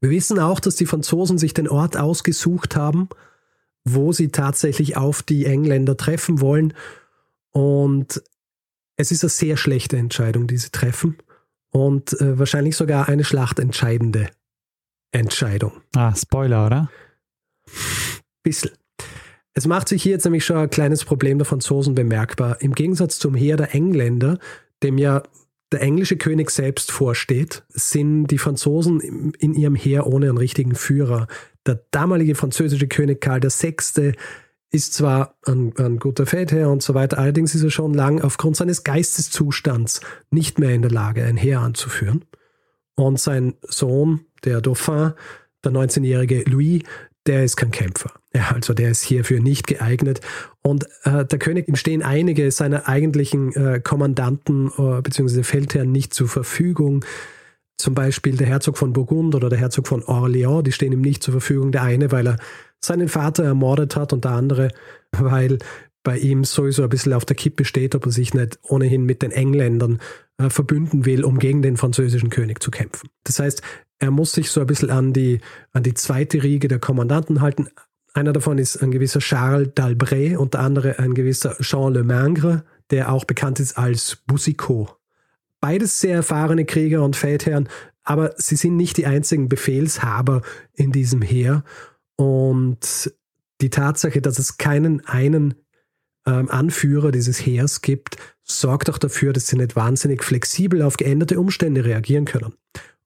Wir 0.00 0.10
wissen 0.10 0.38
auch, 0.38 0.58
dass 0.58 0.74
die 0.74 0.86
Franzosen 0.86 1.38
sich 1.38 1.54
den 1.54 1.68
Ort 1.68 1.96
ausgesucht 1.96 2.74
haben, 2.74 3.08
wo 3.84 4.12
sie 4.12 4.28
tatsächlich 4.28 4.96
auf 4.96 5.22
die 5.22 5.44
Engländer 5.44 5.96
treffen 5.96 6.40
wollen. 6.40 6.74
Und 7.52 8.22
es 8.96 9.10
ist 9.10 9.24
eine 9.24 9.30
sehr 9.30 9.56
schlechte 9.56 9.96
Entscheidung, 9.96 10.46
die 10.46 10.58
sie 10.58 10.70
treffen. 10.70 11.18
Und 11.70 12.12
äh, 12.20 12.38
wahrscheinlich 12.38 12.76
sogar 12.76 13.08
eine 13.08 13.24
schlachtentscheidende 13.24 14.28
Entscheidung. 15.10 15.72
Ah, 15.94 16.14
Spoiler, 16.14 16.66
oder? 16.66 16.90
Bissl. 18.42 18.72
Es 19.54 19.66
macht 19.66 19.88
sich 19.88 20.02
hier 20.02 20.12
jetzt 20.12 20.24
nämlich 20.24 20.44
schon 20.44 20.56
ein 20.56 20.70
kleines 20.70 21.04
Problem 21.04 21.38
der 21.38 21.44
Franzosen 21.44 21.94
bemerkbar. 21.94 22.60
Im 22.60 22.74
Gegensatz 22.74 23.18
zum 23.18 23.34
Heer 23.34 23.56
der 23.56 23.74
Engländer, 23.74 24.38
dem 24.82 24.98
ja 24.98 25.22
der 25.72 25.82
englische 25.82 26.16
König 26.16 26.50
selbst 26.50 26.90
vorsteht, 26.90 27.62
sind 27.68 28.26
die 28.26 28.38
Franzosen 28.38 29.32
in 29.38 29.54
ihrem 29.54 29.74
Heer 29.74 30.06
ohne 30.06 30.28
einen 30.28 30.38
richtigen 30.38 30.74
Führer. 30.74 31.26
Der 31.66 31.82
damalige 31.90 32.34
französische 32.34 32.88
König 32.88 33.20
Karl 33.20 33.42
VI. 33.42 34.12
Ist 34.72 34.94
zwar 34.94 35.36
ein, 35.46 35.74
ein 35.76 35.98
guter 35.98 36.24
Feldherr 36.24 36.70
und 36.70 36.82
so 36.82 36.94
weiter, 36.94 37.18
allerdings 37.18 37.54
ist 37.54 37.62
er 37.62 37.70
schon 37.70 37.92
lang 37.92 38.22
aufgrund 38.22 38.56
seines 38.56 38.84
Geisteszustands 38.84 40.00
nicht 40.30 40.58
mehr 40.58 40.70
in 40.70 40.82
der 40.82 40.90
Lage, 40.90 41.24
ein 41.24 41.36
Heer 41.36 41.60
anzuführen. 41.60 42.24
Und 42.94 43.20
sein 43.20 43.54
Sohn, 43.62 44.26
der 44.44 44.60
Dauphin, 44.62 45.12
der 45.62 45.72
19-jährige 45.72 46.44
Louis, 46.44 46.82
der 47.26 47.44
ist 47.44 47.56
kein 47.56 47.70
Kämpfer. 47.70 48.12
Ja, 48.34 48.52
also 48.52 48.72
der 48.72 48.90
ist 48.90 49.02
hierfür 49.02 49.40
nicht 49.40 49.66
geeignet. 49.66 50.20
Und 50.62 50.86
äh, 51.04 51.24
der 51.24 51.38
König 51.38 51.68
ihm 51.68 51.76
stehen 51.76 52.02
einige 52.02 52.50
seiner 52.50 52.88
eigentlichen 52.88 53.54
äh, 53.54 53.80
Kommandanten 53.80 54.72
äh, 54.76 55.02
bzw. 55.02 55.42
Feldherren 55.42 55.92
nicht 55.92 56.14
zur 56.14 56.28
Verfügung. 56.28 57.04
Zum 57.76 57.94
Beispiel 57.94 58.36
der 58.36 58.46
Herzog 58.46 58.78
von 58.78 58.92
Burgund 58.92 59.34
oder 59.34 59.50
der 59.50 59.58
Herzog 59.58 59.86
von 59.86 60.02
Orléans, 60.02 60.62
die 60.62 60.72
stehen 60.72 60.92
ihm 60.92 61.00
nicht 61.00 61.22
zur 61.22 61.32
Verfügung. 61.32 61.72
Der 61.72 61.82
eine, 61.82 62.10
weil 62.10 62.26
er 62.26 62.36
seinen 62.84 63.08
Vater 63.08 63.44
ermordet 63.44 63.96
hat 63.96 64.12
und 64.12 64.24
der 64.24 64.32
andere, 64.32 64.68
weil 65.12 65.58
bei 66.02 66.18
ihm 66.18 66.44
sowieso 66.44 66.82
ein 66.82 66.88
bisschen 66.88 67.12
auf 67.12 67.24
der 67.24 67.36
Kippe 67.36 67.64
steht, 67.64 67.94
ob 67.94 68.06
er 68.06 68.12
sich 68.12 68.34
nicht 68.34 68.58
ohnehin 68.62 69.04
mit 69.04 69.22
den 69.22 69.30
Engländern 69.30 70.00
äh, 70.38 70.50
verbünden 70.50 71.04
will, 71.04 71.24
um 71.24 71.38
gegen 71.38 71.62
den 71.62 71.76
französischen 71.76 72.30
König 72.30 72.62
zu 72.62 72.70
kämpfen. 72.70 73.08
Das 73.24 73.38
heißt, 73.38 73.62
er 73.98 74.10
muss 74.10 74.32
sich 74.32 74.50
so 74.50 74.60
ein 74.60 74.66
bisschen 74.66 74.90
an 74.90 75.12
die, 75.12 75.40
an 75.72 75.84
die 75.84 75.94
zweite 75.94 76.42
Riege 76.42 76.66
der 76.66 76.80
Kommandanten 76.80 77.40
halten. 77.40 77.68
Einer 78.14 78.32
davon 78.32 78.58
ist 78.58 78.82
ein 78.82 78.90
gewisser 78.90 79.20
Charles 79.20 79.68
d'Albret 79.76 80.36
und 80.36 80.54
der 80.54 80.60
andere 80.60 80.98
ein 80.98 81.14
gewisser 81.14 81.56
Jean 81.60 81.94
Le 81.94 82.02
Mangre, 82.02 82.64
der 82.90 83.12
auch 83.12 83.24
bekannt 83.24 83.60
ist 83.60 83.78
als 83.78 84.16
Boussicot. 84.26 84.96
Beides 85.60 86.00
sehr 86.00 86.16
erfahrene 86.16 86.64
Krieger 86.64 87.04
und 87.04 87.14
Feldherren, 87.14 87.68
aber 88.02 88.34
sie 88.36 88.56
sind 88.56 88.76
nicht 88.76 88.96
die 88.96 89.06
einzigen 89.06 89.48
Befehlshaber 89.48 90.42
in 90.74 90.90
diesem 90.90 91.22
Heer. 91.22 91.62
Und 92.16 93.14
die 93.60 93.70
Tatsache, 93.70 94.20
dass 94.20 94.38
es 94.38 94.58
keinen 94.58 95.04
einen 95.06 95.54
ähm, 96.26 96.50
Anführer 96.50 97.10
dieses 97.12 97.44
Heers 97.44 97.80
gibt, 97.82 98.16
sorgt 98.42 98.90
auch 98.90 98.98
dafür, 98.98 99.32
dass 99.32 99.46
sie 99.46 99.56
nicht 99.56 99.76
wahnsinnig 99.76 100.22
flexibel 100.22 100.82
auf 100.82 100.96
geänderte 100.96 101.38
Umstände 101.38 101.84
reagieren 101.84 102.24
können. 102.24 102.54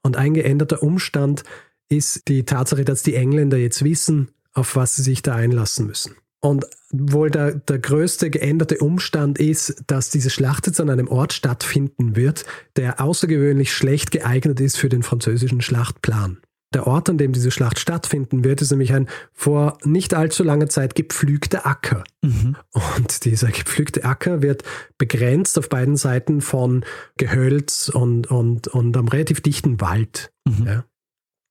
Und 0.03 0.17
ein 0.17 0.35
geänderter 0.35 0.83
Umstand 0.83 1.45
ist 1.89 2.29
die 2.29 2.45
Tatsache, 2.45 2.85
dass 2.85 3.03
die 3.03 3.15
Engländer 3.15 3.57
jetzt 3.57 3.85
wissen, 3.85 4.31
auf 4.53 4.77
was 4.77 4.97
sie 4.97 5.03
sich 5.03 5.23
da 5.23 5.35
einlassen 5.35 5.87
müssen. 5.87 6.17
Und 6.41 6.67
wohl 6.91 7.31
der, 7.31 7.55
der 7.55 7.79
größte 7.79 8.31
geänderte 8.31 8.79
Umstand 8.79 9.39
ist, 9.39 9.83
dass 9.87 10.11
diese 10.11 10.31
Schlacht 10.31 10.67
jetzt 10.67 10.81
an 10.81 10.91
einem 10.91 11.09
Ort 11.09 11.33
stattfinden 11.33 12.15
wird, 12.15 12.45
der 12.77 13.01
außergewöhnlich 13.01 13.73
schlecht 13.73 14.11
geeignet 14.11 14.61
ist 14.61 14.77
für 14.77 14.89
den 14.89 15.03
französischen 15.03 15.61
Schlachtplan. 15.61 16.39
Der 16.75 16.87
Ort, 16.87 17.09
an 17.09 17.17
dem 17.17 17.33
diese 17.33 17.51
Schlacht 17.51 17.79
stattfinden 17.79 18.45
wird, 18.45 18.61
ist 18.61 18.71
nämlich 18.71 18.93
ein 18.93 19.09
vor 19.33 19.79
nicht 19.85 20.15
allzu 20.15 20.43
langer 20.43 20.69
Zeit 20.69 20.95
gepflügter 20.95 21.67
Acker. 21.67 22.03
Mhm. 22.23 22.57
Und 22.97 23.25
dieser 23.25 23.49
gepflügte 23.49 24.05
Acker 24.05 24.43
wird 24.43 24.63
begrenzt 24.99 25.59
auf 25.59 25.69
beiden 25.69 25.97
Seiten 25.97 26.41
von 26.41 26.85
Gehölz 27.17 27.89
und, 27.89 28.31
und, 28.31 28.69
und 28.69 28.97
einem 28.97 29.09
relativ 29.09 29.41
dichten 29.41 29.81
Wald. 29.81 30.33
Mhm. 30.45 30.67
Ja. 30.67 30.85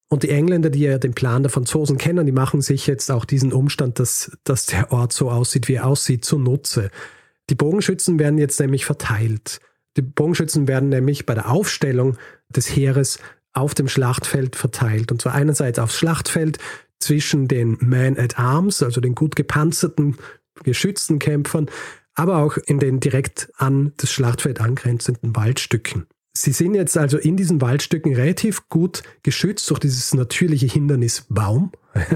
Und 0.10 0.24
die 0.24 0.30
Engländer, 0.30 0.70
die 0.70 0.82
ja 0.82 0.98
den 0.98 1.14
Plan 1.14 1.44
der 1.44 1.50
Franzosen 1.50 1.98
kennen, 1.98 2.26
die 2.26 2.32
machen 2.32 2.62
sich 2.62 2.86
jetzt 2.86 3.10
auch 3.10 3.26
diesen 3.26 3.54
Umstand, 3.54 4.00
dass, 4.00 4.38
dass 4.44 4.66
der 4.66 4.92
Ort 4.92 5.14
so 5.14 5.32
aussieht, 5.32 5.68
wie 5.68 5.76
er 5.76 5.88
aussieht, 5.88 6.24
zunutze. 6.24 6.92
Die 7.50 7.56
Bogenschützen 7.56 8.20
werden 8.20 8.38
jetzt 8.38 8.60
nämlich 8.60 8.86
verteilt. 8.86 9.60
Die 9.98 10.02
Bogenschützen 10.02 10.68
werden 10.68 10.90
nämlich 10.90 11.26
bei 11.26 11.34
der 11.34 11.50
Aufstellung 11.50 12.18
des 12.50 12.68
Heeres 12.68 13.20
auf 13.56 13.74
dem 13.74 13.88
Schlachtfeld 13.88 14.56
verteilt. 14.56 15.12
Und 15.12 15.22
zwar 15.22 15.34
einerseits 15.34 15.80
aufs 15.80 15.98
Schlachtfeld 15.98 16.60
zwischen 17.00 17.48
den 17.48 17.78
Man 17.82 18.18
at 18.18 18.38
Arms, 18.38 18.84
also 18.84 19.02
den 19.02 19.16
gut 19.16 19.36
gepanzerten, 19.36 20.18
geschützten 20.64 21.20
Kämpfern, 21.20 21.70
aber 22.16 22.38
auch 22.38 22.58
in 22.58 22.80
den 22.80 23.00
direkt 23.00 23.50
an 23.58 23.94
das 23.98 24.12
Schlachtfeld 24.12 24.62
angrenzenden 24.62 25.36
Waldstücken. 25.36 26.08
Sie 26.38 26.52
sind 26.52 26.76
jetzt 26.76 26.98
also 26.98 27.18
in 27.18 27.38
diesen 27.38 27.62
Waldstücken 27.62 28.14
relativ 28.14 28.68
gut 28.68 29.04
geschützt 29.24 29.70
durch 29.70 29.80
dieses 29.80 30.14
natürliche 30.14 30.66
Hindernis 30.66 31.26
Baum, 31.30 31.72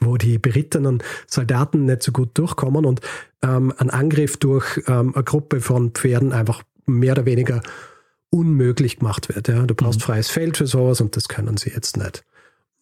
wo 0.00 0.16
die 0.16 0.38
berittenen 0.38 1.02
Soldaten 1.26 1.84
nicht 1.84 2.02
so 2.02 2.12
gut 2.12 2.30
durchkommen 2.38 2.86
und 2.86 3.00
ähm, 3.42 3.74
ein 3.76 3.90
Angriff 3.90 4.38
durch 4.38 4.80
ähm, 4.86 5.14
eine 5.14 5.24
Gruppe 5.24 5.60
von 5.60 5.90
Pferden 5.90 6.32
einfach 6.32 6.62
mehr 6.86 7.12
oder 7.12 7.26
weniger 7.26 7.60
unmöglich 8.30 8.98
gemacht 8.98 9.28
wird. 9.28 9.48
Ja? 9.48 9.64
Du 9.66 9.74
brauchst 9.74 10.00
mhm. 10.00 10.04
freies 10.04 10.28
Feld 10.28 10.56
für 10.56 10.66
sowas 10.66 11.00
und 11.00 11.16
das 11.16 11.28
können 11.28 11.56
sie 11.56 11.70
jetzt 11.70 11.96
nicht. 11.96 12.24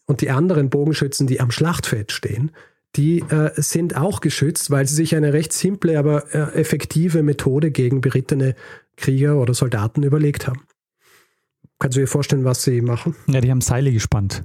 Und 0.07 0.21
die 0.21 0.31
anderen 0.31 0.71
Bogenschützen, 0.71 1.27
die 1.27 1.41
am 1.41 1.51
Schlachtfeld 1.51 2.13
stehen, 2.13 2.53
die 2.95 3.21
äh, 3.21 3.51
sind 3.57 3.97
auch 3.97 4.21
geschützt, 4.21 4.71
weil 4.71 4.87
sie 4.87 4.95
sich 4.95 5.15
eine 5.15 5.33
recht 5.33 5.53
simple, 5.53 5.99
aber 5.99 6.35
äh, 6.35 6.55
effektive 6.59 7.23
Methode 7.23 7.71
gegen 7.71 8.01
berittene 8.01 8.55
Krieger 8.97 9.37
oder 9.37 9.53
Soldaten 9.53 10.03
überlegt 10.03 10.47
haben. 10.47 10.63
Kannst 11.79 11.97
du 11.97 12.01
dir 12.01 12.07
vorstellen, 12.07 12.45
was 12.45 12.63
sie 12.63 12.81
machen? 12.81 13.15
Ja, 13.27 13.41
die 13.41 13.51
haben 13.51 13.61
Seile 13.61 13.93
gespannt. 13.93 14.45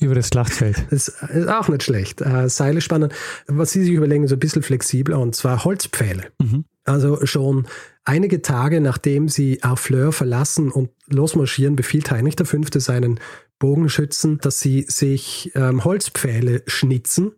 Über 0.00 0.14
das 0.14 0.28
Schlachtfeld. 0.28 0.86
Das 0.90 1.08
ist 1.08 1.48
auch 1.48 1.68
nicht 1.68 1.82
schlecht. 1.82 2.20
Äh, 2.20 2.48
Seile 2.48 2.80
spannen. 2.80 3.12
Was 3.46 3.70
sie 3.72 3.82
sich 3.82 3.92
überlegen, 3.92 4.24
ist 4.24 4.32
ein 4.32 4.38
bisschen 4.38 4.62
flexibler 4.62 5.18
und 5.18 5.34
zwar 5.34 5.64
Holzpfähle. 5.64 6.24
Mhm. 6.40 6.64
Also 6.84 7.24
schon 7.26 7.66
einige 8.04 8.42
Tage 8.42 8.80
nachdem 8.80 9.28
sie 9.28 9.60
Harfleur 9.62 10.12
verlassen 10.12 10.70
und 10.70 10.90
losmarschieren, 11.08 11.76
befiehlt 11.76 12.10
Heinrich 12.10 12.36
V. 12.42 12.58
seinen 12.78 13.20
Bogenschützen, 13.58 14.38
dass 14.38 14.58
sie 14.58 14.86
sich 14.88 15.52
ähm, 15.54 15.84
Holzpfähle 15.84 16.62
schnitzen, 16.66 17.32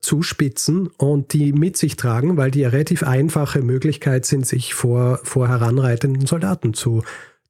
zuspitzen 0.00 0.88
und 0.98 1.32
die 1.32 1.52
mit 1.52 1.76
sich 1.78 1.96
tragen, 1.96 2.36
weil 2.36 2.50
die 2.50 2.64
eine 2.64 2.74
relativ 2.74 3.02
einfache 3.02 3.62
Möglichkeit 3.62 4.26
sind, 4.26 4.46
sich 4.46 4.74
vor, 4.74 5.20
vor 5.22 5.48
heranreitenden 5.48 6.26
Soldaten 6.26 6.74
zu 6.74 7.02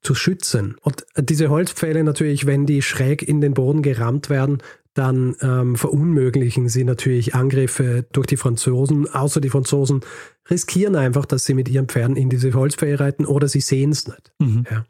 zu 0.03 0.15
schützen. 0.15 0.75
Und 0.81 1.05
diese 1.17 1.49
Holzpfähle 1.49 2.03
natürlich, 2.03 2.45
wenn 2.45 2.65
die 2.65 2.81
schräg 2.81 3.23
in 3.23 3.41
den 3.41 3.53
Boden 3.53 3.81
gerammt 3.81 4.29
werden, 4.29 4.59
dann 4.93 5.35
ähm, 5.41 5.75
verunmöglichen 5.75 6.69
sie 6.69 6.83
natürlich 6.83 7.33
Angriffe 7.33 8.05
durch 8.11 8.27
die 8.27 8.37
Franzosen. 8.37 9.09
Außer 9.09 9.41
die 9.41 9.49
Franzosen 9.49 10.01
riskieren 10.49 10.95
einfach, 10.95 11.25
dass 11.25 11.45
sie 11.45 11.55
mit 11.55 11.67
ihren 11.67 11.87
Pferden 11.87 12.15
in 12.15 12.29
diese 12.29 12.53
Holzpfähle 12.53 12.99
reiten 12.99 13.25
oder 13.25 13.47
sie 13.47 13.61
sehen 13.61 13.91
es 13.91 14.07
nicht. 14.07 14.31
Mhm. 14.39 14.65
Ja. 14.69 14.85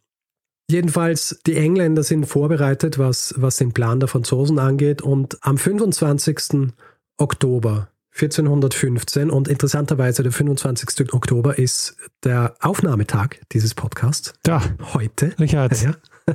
Jedenfalls, 0.69 1.39
die 1.45 1.55
Engländer 1.55 2.03
sind 2.03 2.25
vorbereitet, 2.25 2.97
was, 2.97 3.33
was 3.37 3.57
den 3.57 3.73
Plan 3.73 3.99
der 3.99 4.09
Franzosen 4.09 4.59
angeht. 4.59 5.01
Und 5.01 5.37
am 5.41 5.57
25. 5.57 6.73
Oktober 7.17 7.89
1415 8.13 9.29
und 9.31 9.47
interessanterweise 9.47 10.23
der 10.23 10.31
25. 10.31 11.13
Oktober 11.13 11.57
ist 11.57 11.95
der 12.23 12.55
Aufnahmetag 12.61 13.37
dieses 13.51 13.73
Podcasts. 13.73 14.33
Da. 14.43 14.61
Heute. 14.93 15.33
Richard. 15.39 15.81
Ja. 15.81 15.95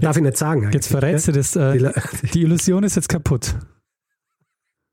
darf 0.00 0.16
ich 0.16 0.22
nicht 0.22 0.36
sagen. 0.36 0.70
Jetzt 0.72 0.88
verrätst 0.88 1.28
du 1.28 1.32
das. 1.32 1.56
Äh, 1.56 1.92
die 2.32 2.42
Illusion 2.42 2.84
ist 2.84 2.96
jetzt 2.96 3.08
kaputt. 3.08 3.56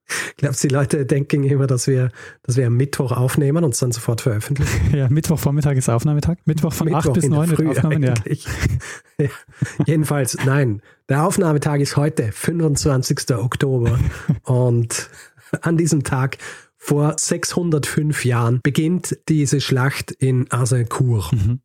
Ich 0.07 0.35
glaube, 0.37 0.55
die 0.61 0.67
Leute 0.67 1.05
denken 1.05 1.43
immer, 1.43 1.67
dass 1.67 1.87
wir, 1.87 2.11
dass 2.43 2.57
wir 2.57 2.67
am 2.67 2.75
Mittwoch 2.75 3.11
aufnehmen 3.11 3.63
und 3.63 3.73
es 3.73 3.79
dann 3.79 3.91
sofort 3.91 4.21
veröffentlichen. 4.21 4.73
Ja, 4.93 5.09
Mittwochvormittag 5.09 5.75
ist 5.75 5.89
Aufnahmetag. 5.89 6.37
Mittwoch 6.45 6.73
von 6.73 6.85
Mittwoch 6.85 7.11
8 7.11 7.13
bis 7.13 7.29
9 7.29 7.49
Früh 7.49 7.69
Aufnahmen, 7.69 8.03
ja. 8.03 8.13
ja. 9.17 9.29
Jedenfalls, 9.85 10.37
nein. 10.45 10.81
Der 11.09 11.25
Aufnahmetag 11.25 11.79
ist 11.79 11.97
heute, 11.97 12.31
25. 12.31 13.35
Oktober. 13.35 13.97
und 14.43 15.09
an 15.61 15.77
diesem 15.77 16.03
Tag 16.03 16.37
vor 16.77 17.15
605 17.17 18.25
Jahren 18.25 18.59
beginnt 18.61 19.17
diese 19.29 19.61
Schlacht 19.61 20.11
in 20.11 20.51
Azincourt. 20.51 21.31
Mhm. 21.31 21.61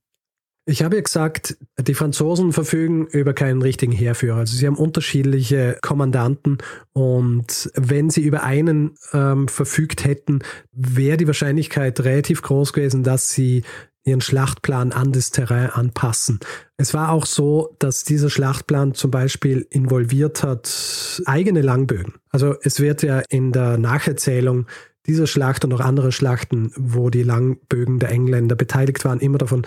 Ich 0.70 0.82
habe 0.82 0.96
ja 0.96 1.02
gesagt, 1.02 1.56
die 1.78 1.94
Franzosen 1.94 2.52
verfügen 2.52 3.06
über 3.06 3.32
keinen 3.32 3.62
richtigen 3.62 3.90
Heerführer. 3.90 4.36
Also 4.36 4.54
sie 4.54 4.66
haben 4.66 4.76
unterschiedliche 4.76 5.78
Kommandanten 5.80 6.58
und 6.92 7.70
wenn 7.74 8.10
sie 8.10 8.20
über 8.20 8.42
einen 8.42 8.94
ähm, 9.14 9.48
verfügt 9.48 10.04
hätten, 10.04 10.40
wäre 10.72 11.16
die 11.16 11.26
Wahrscheinlichkeit 11.26 11.98
relativ 12.00 12.42
groß 12.42 12.74
gewesen, 12.74 13.02
dass 13.02 13.30
sie 13.30 13.62
ihren 14.04 14.20
Schlachtplan 14.20 14.92
an 14.92 15.10
das 15.10 15.30
Terrain 15.30 15.70
anpassen. 15.70 16.38
Es 16.76 16.92
war 16.92 17.12
auch 17.12 17.24
so, 17.24 17.74
dass 17.78 18.04
dieser 18.04 18.28
Schlachtplan 18.28 18.92
zum 18.92 19.10
Beispiel 19.10 19.66
involviert 19.70 20.42
hat 20.42 21.22
eigene 21.24 21.62
Langbögen. 21.62 22.16
Also 22.28 22.56
es 22.62 22.78
wird 22.78 23.02
ja 23.02 23.22
in 23.30 23.52
der 23.52 23.78
Nacherzählung 23.78 24.66
dieser 25.06 25.26
Schlacht 25.26 25.64
und 25.64 25.72
auch 25.72 25.80
anderer 25.80 26.12
Schlachten, 26.12 26.72
wo 26.76 27.08
die 27.08 27.22
Langbögen 27.22 28.00
der 28.00 28.10
Engländer 28.10 28.54
beteiligt 28.54 29.06
waren, 29.06 29.20
immer 29.20 29.38
davon 29.38 29.64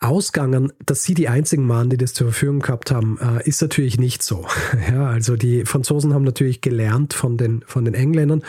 ausgangen, 0.00 0.72
dass 0.84 1.02
sie 1.02 1.14
die 1.14 1.28
einzigen 1.28 1.68
waren, 1.68 1.90
die 1.90 1.98
das 1.98 2.14
zur 2.14 2.28
Verfügung 2.28 2.60
gehabt 2.60 2.90
haben, 2.90 3.18
äh, 3.18 3.46
ist 3.46 3.60
natürlich 3.60 3.98
nicht 3.98 4.22
so. 4.22 4.46
Ja, 4.90 5.06
also 5.06 5.36
die 5.36 5.64
Franzosen 5.66 6.14
haben 6.14 6.24
natürlich 6.24 6.62
gelernt 6.62 7.12
von 7.12 7.36
den, 7.36 7.62
von 7.66 7.84
den 7.84 7.94
Engländern 7.94 8.42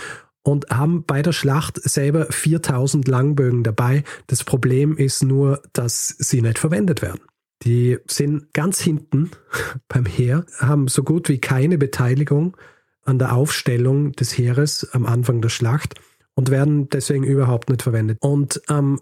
und 0.44 0.70
haben 0.70 1.04
bei 1.04 1.22
der 1.22 1.34
Schlacht 1.34 1.82
selber 1.84 2.28
4000 2.30 3.08
Langbögen 3.08 3.64
dabei. 3.64 4.04
Das 4.28 4.44
Problem 4.44 4.98
ist 4.98 5.24
nur, 5.24 5.62
dass 5.74 6.08
sie 6.08 6.42
nicht 6.42 6.58
verwendet 6.58 7.02
werden. 7.02 7.22
Die 7.64 8.00
sind 8.10 8.54
ganz 8.54 8.80
hinten 8.80 9.32
beim 9.88 10.06
Heer, 10.06 10.46
haben 10.60 10.88
so 10.88 11.04
gut 11.04 11.30
wie 11.30 11.40
keine 11.40 11.78
Beteiligung 11.78 12.58
an 13.04 13.20
der 13.20 13.34
Aufstellung 13.34 14.14
des 14.14 14.38
Heeres 14.38 14.90
am 14.94 15.06
Anfang 15.06 15.42
der 15.42 15.50
Schlacht 15.50 15.96
und 16.34 16.50
werden 16.50 16.88
deswegen 16.90 17.24
überhaupt 17.24 17.70
nicht 17.70 17.82
verwendet. 17.82 18.18
Und 18.22 18.62
am 18.68 19.00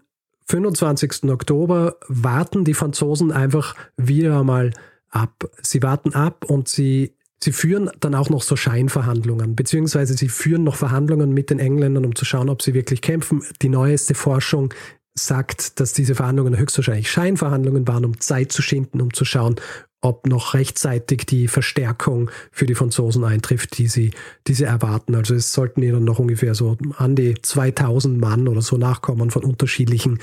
25. 0.50 1.26
Oktober 1.26 1.98
warten 2.08 2.66
die 2.66 2.74
Franzosen 2.74 3.32
einfach 3.32 3.76
wieder 3.98 4.40
einmal 4.40 4.72
ab. 5.10 5.50
Sie 5.62 5.84
warten 5.84 6.14
ab 6.14 6.46
und 6.46 6.68
sie, 6.68 7.14
sie 7.42 7.52
führen 7.52 7.92
dann 8.00 8.16
auch 8.16 8.30
noch 8.30 8.42
so 8.42 8.56
Scheinverhandlungen, 8.56 9.56
beziehungsweise 9.56 10.16
sie 10.16 10.30
führen 10.30 10.64
noch 10.64 10.76
Verhandlungen 10.76 11.34
mit 11.34 11.52
den 11.52 11.60
Engländern, 11.60 12.06
um 12.06 12.16
zu 12.16 12.26
schauen, 12.26 12.50
ob 12.50 12.64
sie 12.64 12.74
wirklich 12.74 13.02
kämpfen. 13.02 13.44
Die 13.62 13.70
neueste 13.70 14.16
Forschung 14.16 14.74
sagt, 15.14 15.80
dass 15.80 15.94
diese 15.94 16.16
Verhandlungen 16.16 16.58
höchstwahrscheinlich 16.58 17.12
Scheinverhandlungen 17.12 17.88
waren, 17.88 18.06
um 18.06 18.20
Zeit 18.20 18.52
zu 18.52 18.62
schinden, 18.62 19.02
um 19.02 19.14
zu 19.14 19.26
schauen, 19.26 19.56
ob 20.02 20.28
noch 20.28 20.54
rechtzeitig 20.54 21.26
die 21.26 21.48
Verstärkung 21.48 22.32
für 22.52 22.66
die 22.66 22.76
Franzosen 22.76 23.24
eintrifft, 23.24 23.78
die 23.78 23.88
sie, 23.88 24.12
die 24.48 24.54
sie 24.54 24.64
erwarten. 24.64 25.16
Also 25.16 25.36
es 25.36 25.52
sollten 25.52 25.82
ihnen 25.82 26.04
noch 26.04 26.20
ungefähr 26.20 26.56
so 26.56 26.78
an 26.98 27.16
die 27.16 27.36
2000 27.42 28.20
Mann 28.20 28.48
oder 28.48 28.62
so 28.62 28.78
nachkommen 28.78 29.30
von 29.30 29.44
unterschiedlichen 29.44 30.20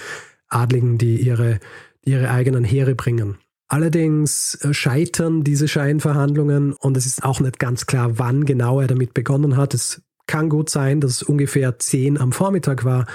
Adligen, 0.48 0.96
die 0.96 1.16
ihre, 1.16 1.60
ihre 2.04 2.30
eigenen 2.30 2.64
Heere 2.64 2.94
bringen. 2.94 3.36
Allerdings 3.68 4.54
äh, 4.62 4.72
scheitern 4.72 5.42
diese 5.42 5.68
Scheinverhandlungen 5.68 6.72
und 6.72 6.96
es 6.96 7.04
ist 7.04 7.24
auch 7.24 7.40
nicht 7.40 7.58
ganz 7.58 7.86
klar, 7.86 8.18
wann 8.18 8.44
genau 8.44 8.80
er 8.80 8.86
damit 8.86 9.12
begonnen 9.12 9.56
hat. 9.56 9.74
Es 9.74 10.02
kann 10.26 10.48
gut 10.48 10.70
sein, 10.70 11.00
dass 11.00 11.10
es 11.10 11.22
ungefähr 11.22 11.78
10 11.78 12.18
am 12.18 12.32
Vormittag 12.32 12.84
war. 12.84 13.06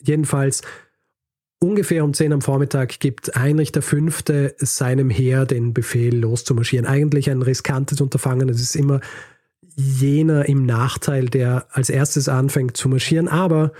Jedenfalls 0.00 0.62
Ungefähr 1.62 2.04
um 2.04 2.12
10 2.12 2.32
am 2.32 2.40
Vormittag 2.40 2.98
gibt 2.98 3.36
Heinrich 3.36 3.70
V. 3.78 3.96
seinem 4.58 5.10
Heer 5.10 5.46
den 5.46 5.72
Befehl, 5.72 6.12
loszumarschieren. 6.18 6.86
Eigentlich 6.86 7.30
ein 7.30 7.40
riskantes 7.40 8.00
Unterfangen. 8.00 8.48
Es 8.48 8.60
ist 8.60 8.74
immer 8.74 9.00
jener 9.76 10.48
im 10.48 10.66
Nachteil, 10.66 11.26
der 11.26 11.68
als 11.70 11.88
erstes 11.88 12.28
anfängt 12.28 12.76
zu 12.76 12.88
marschieren. 12.88 13.28
Aber 13.28 13.72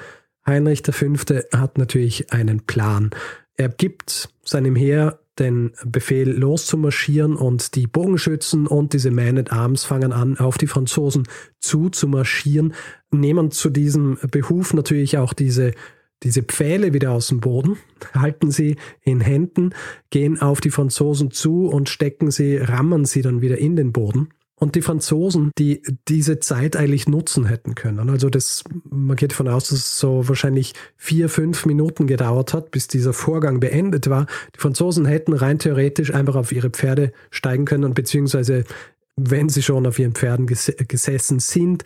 Heinrich 0.47 0.83
V. 0.89 1.07
hat 1.53 1.77
natürlich 1.77 2.33
einen 2.33 2.61
Plan. 2.61 3.11
Er 3.57 3.69
gibt 3.69 4.29
seinem 4.45 4.77
Heer 4.77 5.19
den 5.41 5.73
Befehl 5.85 6.31
loszumarschieren 6.31 7.35
und 7.35 7.75
die 7.75 7.89
Bogenschützen 7.89 8.69
und 8.69 8.93
diese 8.93 9.11
Man 9.11 9.39
at 9.39 9.51
Arms 9.51 9.83
fangen 9.83 10.13
an, 10.13 10.39
auf 10.39 10.57
die 10.57 10.69
Franzosen 10.69 11.27
zuzumarschieren, 11.59 12.75
nehmen 13.11 13.51
zu 13.51 13.71
diesem 13.71 14.19
Behuf 14.31 14.73
natürlich 14.73 15.19
auch 15.19 15.33
diese 15.33 15.73
diese 16.23 16.43
Pfähle 16.43 16.93
wieder 16.93 17.13
aus 17.13 17.29
dem 17.29 17.41
Boden, 17.41 17.77
halten 18.15 18.51
sie 18.51 18.77
in 19.03 19.21
Händen, 19.21 19.75
gehen 20.11 20.41
auf 20.41 20.61
die 20.61 20.71
Franzosen 20.71 21.31
zu 21.31 21.67
und 21.67 21.89
stecken 21.89 22.31
sie, 22.31 22.57
rammen 22.57 23.05
sie 23.05 23.23
dann 23.23 23.43
wieder 23.43 23.59
in 23.59 23.77
den 23.77 23.93
Boden. 23.93 24.29
Und 24.63 24.77
die 24.77 24.83
Franzosen, 24.83 25.51
die 25.59 25.83
diese 26.07 26.39
Zeit 26.39 26.77
eigentlich 26.77 27.09
nutzen 27.09 27.47
hätten 27.47 27.75
können. 27.75 28.09
Also 28.11 28.31
das, 28.31 28.63
man 28.89 29.17
geht 29.17 29.33
davon 29.33 29.49
aus, 29.49 29.71
dass 29.71 29.79
es 29.81 29.99
so 29.99 30.29
wahrscheinlich 30.29 30.75
vier, 30.97 31.29
fünf 31.29 31.67
Minuten 31.67 32.07
gedauert 32.07 32.55
hat, 32.55 32.71
bis 32.71 32.87
dieser 32.87 33.13
Vorgang 33.13 33.59
beendet 33.59 34.09
war. 34.09 34.27
Die 34.55 34.61
Franzosen 34.61 35.05
hätten 35.05 35.33
rein 35.33 35.59
theoretisch 35.59 36.15
einfach 36.15 36.37
auf 36.37 36.53
ihre 36.53 36.71
Pferde 36.71 37.13
steigen 37.33 37.65
können 37.65 37.83
und 37.83 37.95
beziehungsweise, 37.95 38.63
wenn 39.17 39.49
sie 39.49 39.63
schon 39.63 39.85
auf 39.85 39.99
ihren 39.99 40.15
Pferden 40.15 40.47
gesessen 40.47 41.41
sind, 41.41 41.83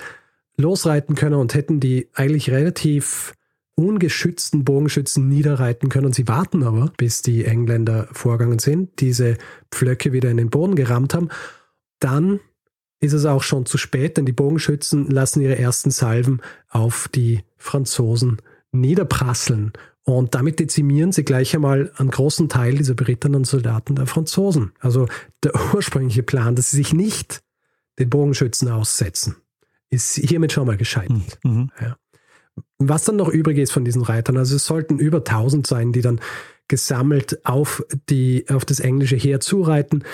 losreiten 0.59 1.15
können 1.15 1.37
und 1.37 1.55
hätten 1.55 1.81
die 1.81 2.11
eigentlich 2.13 2.51
relativ 2.51 3.33
ungeschützten 3.77 4.65
Bogenschützen 4.65 5.29
niederreiten 5.29 5.89
können. 5.89 6.13
Sie 6.13 6.27
warten 6.27 6.63
aber, 6.65 6.93
bis 6.97 7.23
die 7.23 7.45
Engländer 7.45 8.09
vorgegangen 8.11 8.59
sind, 8.59 9.01
diese 9.01 9.37
Pflöcke 9.71 10.13
wieder 10.13 10.31
in 10.31 10.39
den 10.39 10.51
Boden 10.51 10.75
gerammt 10.75 11.15
haben. 11.15 11.29
Dann 12.01 12.41
ist 13.01 13.13
es 13.13 13.27
auch 13.27 13.43
schon 13.43 13.67
zu 13.67 13.79
spät, 13.79 14.17
denn 14.17 14.27
die 14.27 14.33
Bogenschützen 14.33 15.11
lassen 15.11 15.43
ihre 15.43 15.59
ersten 15.59 15.91
Salven 15.91 16.41
auf 16.69 17.09
die 17.15 17.43
Franzosen 17.59 18.41
niederprasseln. 18.73 19.73
Und 20.03 20.35
damit 20.35 20.61
dezimieren 20.61 21.13
sie 21.13 21.25
gleich 21.25 21.55
einmal 21.55 21.93
einen 21.97 22.11
großen 22.11 22.49
Teil 22.49 22.77
dieser 22.77 22.95
beritternden 22.95 23.45
Soldaten 23.45 23.97
der 23.97 24.07
Franzosen. 24.07 24.73
Also 24.81 25.09
der 25.43 25.53
ursprüngliche 25.75 26.23
Plan, 26.23 26.57
dass 26.57 26.71
sie 26.71 26.79
sich 26.79 26.95
nicht 26.95 27.43
den 27.99 28.09
Bogenschützen 28.09 28.69
aussetzen, 28.69 29.37
ist 29.91 30.15
hiermit 30.15 30.53
schon 30.53 30.67
mal 30.67 30.77
gescheitert. 30.77 31.39
Mhm. 31.45 31.71
Ja. 31.81 31.97
Was 32.79 33.05
dann 33.05 33.17
noch 33.17 33.29
übrig 33.29 33.59
ist 33.59 33.73
von 33.73 33.85
diesen 33.85 34.03
Reitern, 34.03 34.37
also 34.37 34.57
es 34.57 34.67
sollten 34.67 34.99
über 34.99 35.19
1000 35.19 35.67
sein, 35.67 35.93
die 35.93 36.03
dann 36.03 36.21
gesammelt 36.69 37.45
auf, 37.45 37.85
die, 38.09 38.47
auf 38.49 38.65
das 38.65 38.81
englische 38.81 39.17
Heer 39.17 39.41
zureiten. 39.41 40.05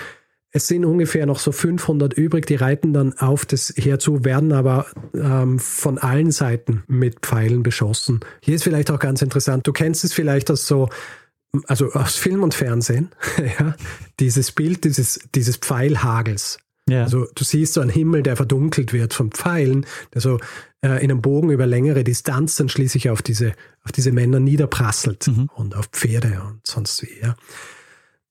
Es 0.50 0.66
sind 0.66 0.84
ungefähr 0.84 1.24
noch 1.24 1.38
so 1.38 1.50
500 1.50 2.12
übrig, 2.12 2.46
die 2.46 2.56
reiten 2.56 2.92
dann 2.92 3.14
auf 3.14 3.46
das 3.46 3.72
Heer 3.76 3.98
zu, 3.98 4.24
werden 4.24 4.52
aber 4.52 4.86
ähm, 5.14 5.58
von 5.58 5.96
allen 5.96 6.30
Seiten 6.30 6.84
mit 6.86 7.20
Pfeilen 7.20 7.62
beschossen. 7.62 8.20
Hier 8.42 8.54
ist 8.54 8.64
vielleicht 8.64 8.90
auch 8.90 8.98
ganz 8.98 9.22
interessant, 9.22 9.66
du 9.66 9.72
kennst 9.72 10.04
es 10.04 10.12
vielleicht 10.12 10.50
aus 10.50 10.66
so, 10.66 10.90
also 11.66 11.92
aus 11.92 12.16
Film 12.16 12.42
und 12.42 12.52
Fernsehen, 12.52 13.10
ja, 13.58 13.74
dieses 14.20 14.52
Bild 14.52 14.84
dieses, 14.84 15.20
dieses 15.34 15.56
Pfeilhagels. 15.56 16.58
Ja. 16.88 17.04
Also 17.04 17.26
du 17.34 17.44
siehst 17.44 17.74
so 17.74 17.80
einen 17.80 17.90
Himmel, 17.90 18.22
der 18.22 18.36
verdunkelt 18.36 18.92
wird 18.92 19.14
von 19.14 19.30
Pfeilen, 19.30 19.86
der 20.12 20.20
so 20.20 20.38
äh, 20.82 21.02
in 21.02 21.10
einem 21.10 21.22
Bogen 21.22 21.50
über 21.50 21.66
längere 21.66 22.04
Distanz 22.04 22.56
dann 22.56 22.68
schließlich 22.68 23.10
auf 23.10 23.22
diese, 23.22 23.52
auf 23.84 23.92
diese 23.92 24.12
Männer 24.12 24.40
niederprasselt 24.40 25.28
mhm. 25.28 25.50
und 25.54 25.76
auf 25.76 25.86
Pferde 25.86 26.42
und 26.46 26.66
sonst 26.66 27.02
wie. 27.02 27.20
Ja 27.20 27.36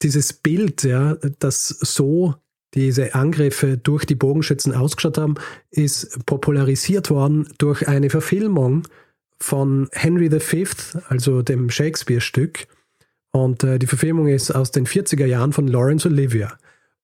dieses 0.01 0.33
Bild, 0.33 0.83
ja, 0.83 1.15
dass 1.39 1.67
so 1.67 2.35
diese 2.73 3.15
Angriffe 3.15 3.77
durch 3.77 4.05
die 4.05 4.15
Bogenschützen 4.15 4.73
ausgeschaut 4.73 5.17
haben, 5.17 5.35
ist 5.71 6.25
popularisiert 6.25 7.09
worden 7.09 7.47
durch 7.57 7.87
eine 7.87 8.09
Verfilmung 8.09 8.87
von 9.39 9.89
Henry 9.91 10.29
V., 10.39 10.57
also 11.09 11.41
dem 11.41 11.69
Shakespeare-Stück. 11.69 12.67
Und 13.31 13.63
äh, 13.63 13.79
die 13.79 13.87
Verfilmung 13.87 14.27
ist 14.27 14.51
aus 14.51 14.71
den 14.71 14.85
40er 14.85 15.25
Jahren 15.25 15.53
von 15.53 15.67
Laurence 15.67 16.05
Olivier. 16.05 16.53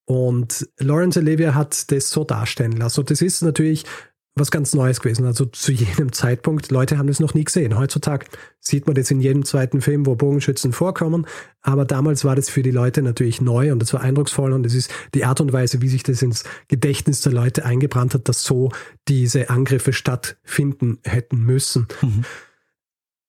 Und 0.05 0.69
Laurence 0.77 1.17
Olivier 1.17 1.55
hat 1.55 1.91
das 1.91 2.09
so 2.09 2.23
darstellen 2.23 2.73
lassen. 2.73 3.01
Und 3.01 3.11
das 3.11 3.21
ist 3.21 3.41
natürlich 3.41 3.83
was 4.39 4.51
ganz 4.51 4.73
Neues 4.73 4.99
gewesen. 4.99 5.25
Also 5.25 5.45
zu 5.45 5.71
jenem 5.71 6.11
Zeitpunkt, 6.11 6.71
Leute 6.71 6.97
haben 6.97 7.07
das 7.07 7.19
noch 7.19 7.33
nie 7.33 7.43
gesehen. 7.43 7.77
Heutzutage 7.77 8.25
sieht 8.59 8.85
man 8.85 8.95
das 8.95 9.11
in 9.11 9.21
jedem 9.21 9.45
zweiten 9.45 9.81
Film, 9.81 10.05
wo 10.05 10.15
Bogenschützen 10.15 10.73
vorkommen. 10.73 11.25
Aber 11.61 11.85
damals 11.85 12.25
war 12.25 12.35
das 12.35 12.49
für 12.49 12.63
die 12.63 12.71
Leute 12.71 13.01
natürlich 13.01 13.41
neu 13.41 13.71
und 13.71 13.81
es 13.83 13.93
war 13.93 14.01
eindrucksvoll 14.01 14.53
und 14.53 14.65
es 14.65 14.73
ist 14.73 14.91
die 15.13 15.25
Art 15.25 15.41
und 15.41 15.53
Weise, 15.53 15.81
wie 15.81 15.89
sich 15.89 16.03
das 16.03 16.21
ins 16.21 16.43
Gedächtnis 16.67 17.21
der 17.21 17.33
Leute 17.33 17.65
eingebrannt 17.65 18.13
hat, 18.13 18.29
dass 18.29 18.43
so 18.43 18.71
diese 19.07 19.49
Angriffe 19.49 19.93
stattfinden 19.93 20.99
hätten 21.03 21.39
müssen. 21.39 21.87
Mhm. 22.01 22.23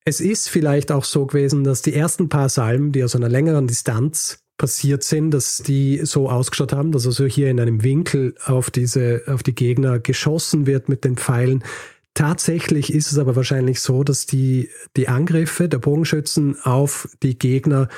Es 0.04 0.20
ist 0.20 0.48
vielleicht 0.48 0.90
auch 0.90 1.04
so 1.04 1.26
gewesen, 1.26 1.64
dass 1.64 1.82
die 1.82 1.94
ersten 1.94 2.28
paar 2.28 2.48
Salmen, 2.48 2.92
die 2.92 3.04
aus 3.04 3.14
einer 3.14 3.28
längeren 3.28 3.66
Distanz 3.66 4.42
passiert 4.58 5.04
sind, 5.04 5.30
dass 5.30 5.58
die 5.58 6.00
so 6.04 6.28
ausgeschaut 6.28 6.72
haben, 6.72 6.92
dass 6.92 7.06
also 7.06 7.24
hier 7.24 7.48
in 7.48 7.60
einem 7.60 7.82
Winkel 7.82 8.34
auf 8.44 8.70
diese, 8.70 9.22
auf 9.26 9.42
die 9.42 9.54
Gegner 9.54 10.00
geschossen 10.00 10.66
wird 10.66 10.88
mit 10.88 11.04
den 11.04 11.16
Pfeilen. 11.16 11.64
Tatsächlich 12.12 12.92
ist 12.92 13.12
es 13.12 13.18
aber 13.18 13.36
wahrscheinlich 13.36 13.80
so, 13.80 14.02
dass 14.02 14.26
die, 14.26 14.68
die 14.96 15.08
Angriffe 15.08 15.68
der 15.68 15.78
Bogenschützen 15.78 16.60
auf 16.64 17.08
die 17.22 17.38
Gegner 17.38 17.88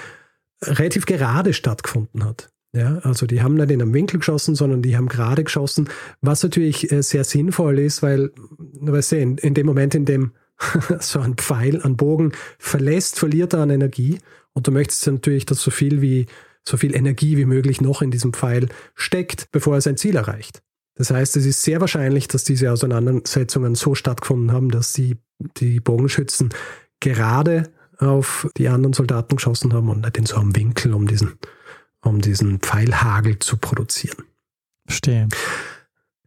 relativ 0.63 1.07
gerade 1.07 1.55
stattgefunden 1.55 2.25
hat. 2.25 2.51
Ja, 2.73 2.99
also 2.99 3.27
die 3.27 3.43
haben 3.43 3.55
nicht 3.55 3.71
in 3.71 3.83
einem 3.83 3.95
Winkel 3.95 4.19
geschossen, 4.19 4.55
sondern 4.55 4.83
die 4.83 4.97
haben 4.97 5.09
gerade 5.09 5.43
geschossen, 5.43 5.89
was 6.21 6.43
natürlich 6.43 6.93
äh, 6.93 7.03
sehr 7.03 7.25
sinnvoll 7.25 7.81
ist, 7.81 8.03
weil, 8.03 8.31
weißt 8.59 9.13
du, 9.13 9.17
in, 9.19 9.39
in 9.39 9.55
dem 9.55 9.67
Moment, 9.67 9.95
in 9.95 10.05
dem 10.05 10.33
so 11.01 11.19
ein 11.21 11.35
Pfeil, 11.35 11.81
ein 11.83 11.97
Bogen 11.97 12.33
verlässt, 12.59 13.19
verliert 13.19 13.55
er 13.55 13.61
an 13.61 13.71
Energie. 13.71 14.19
Und 14.53 14.67
du 14.67 14.73
möchtest 14.73 15.07
natürlich, 15.07 15.47
dass 15.47 15.63
so 15.63 15.71
viel 15.71 16.03
wie 16.03 16.27
so 16.67 16.77
viel 16.77 16.95
Energie 16.95 17.37
wie 17.37 17.47
möglich 17.47 17.81
noch 17.81 18.03
in 18.03 18.11
diesem 18.11 18.33
Pfeil 18.33 18.69
steckt, 18.95 19.51
bevor 19.53 19.75
er 19.75 19.81
sein 19.81 19.97
Ziel 19.97 20.17
erreicht. 20.17 20.63
Das 20.95 21.11
heißt, 21.11 21.37
es 21.37 21.47
ist 21.47 21.63
sehr 21.63 21.81
wahrscheinlich, 21.81 22.29
dass 22.29 22.45
diese 22.45 22.71
Auseinandersetzungen 22.71 23.75
so 23.75 23.95
stattgefunden 23.95 24.53
haben, 24.53 24.71
dass 24.71 24.93
die, 24.93 25.17
die 25.57 25.81
Bogenschützen 25.81 26.51
gerade 27.01 27.71
auf 27.99 28.49
die 28.57 28.69
anderen 28.69 28.93
Soldaten 28.93 29.37
geschossen 29.37 29.73
haben 29.73 29.89
und 29.89 30.03
nicht 30.03 30.19
in 30.19 30.27
so 30.27 30.37
einem 30.37 30.55
Winkel, 30.55 30.93
um 30.93 31.07
diesen, 31.07 31.39
um 32.03 32.21
diesen 32.21 32.61
Pfeilhagel 32.61 33.39
zu 33.39 33.57
produzieren. 33.57 34.25
Verstehe. 34.87 35.29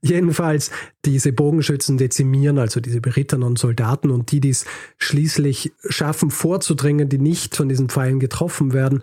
Jedenfalls, 0.01 0.69
diese 1.05 1.31
Bogenschützen 1.31 1.97
dezimieren 1.97 2.57
also 2.57 2.81
diese 2.81 2.99
beritternden 2.99 3.55
Soldaten 3.55 4.11
und 4.11 4.31
die, 4.31 4.41
die 4.41 4.49
es 4.49 4.65
schließlich 4.97 5.71
schaffen, 5.87 6.29
vorzudringen, 6.29 7.07
die 7.07 7.19
nicht 7.19 7.55
von 7.55 7.69
diesen 7.69 7.89
Pfeilen 7.89 8.19
getroffen 8.19 8.73
werden, 8.73 9.01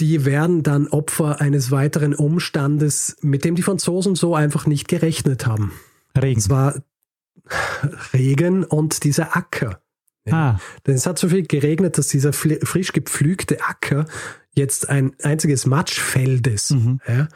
die 0.00 0.24
werden 0.24 0.62
dann 0.62 0.88
Opfer 0.88 1.40
eines 1.40 1.70
weiteren 1.70 2.14
Umstandes, 2.14 3.16
mit 3.20 3.44
dem 3.44 3.54
die 3.54 3.62
Franzosen 3.62 4.14
so 4.14 4.34
einfach 4.34 4.66
nicht 4.66 4.88
gerechnet 4.88 5.46
haben. 5.46 5.72
Regen. 6.16 6.36
Und 6.36 6.40
zwar 6.40 6.74
Regen 8.12 8.64
und 8.64 9.04
dieser 9.04 9.36
Acker. 9.36 9.80
Ja. 10.24 10.34
Ah. 10.34 10.60
Denn 10.86 10.94
es 10.94 11.06
hat 11.06 11.18
so 11.18 11.28
viel 11.28 11.46
geregnet, 11.46 11.98
dass 11.98 12.08
dieser 12.08 12.32
frisch 12.32 12.92
gepflügte 12.92 13.62
Acker 13.62 14.06
jetzt 14.54 14.88
ein 14.88 15.14
einziges 15.22 15.66
Matschfeld 15.66 16.46
ist. 16.46 16.72
Mhm. 16.72 17.00
Ja. 17.06 17.28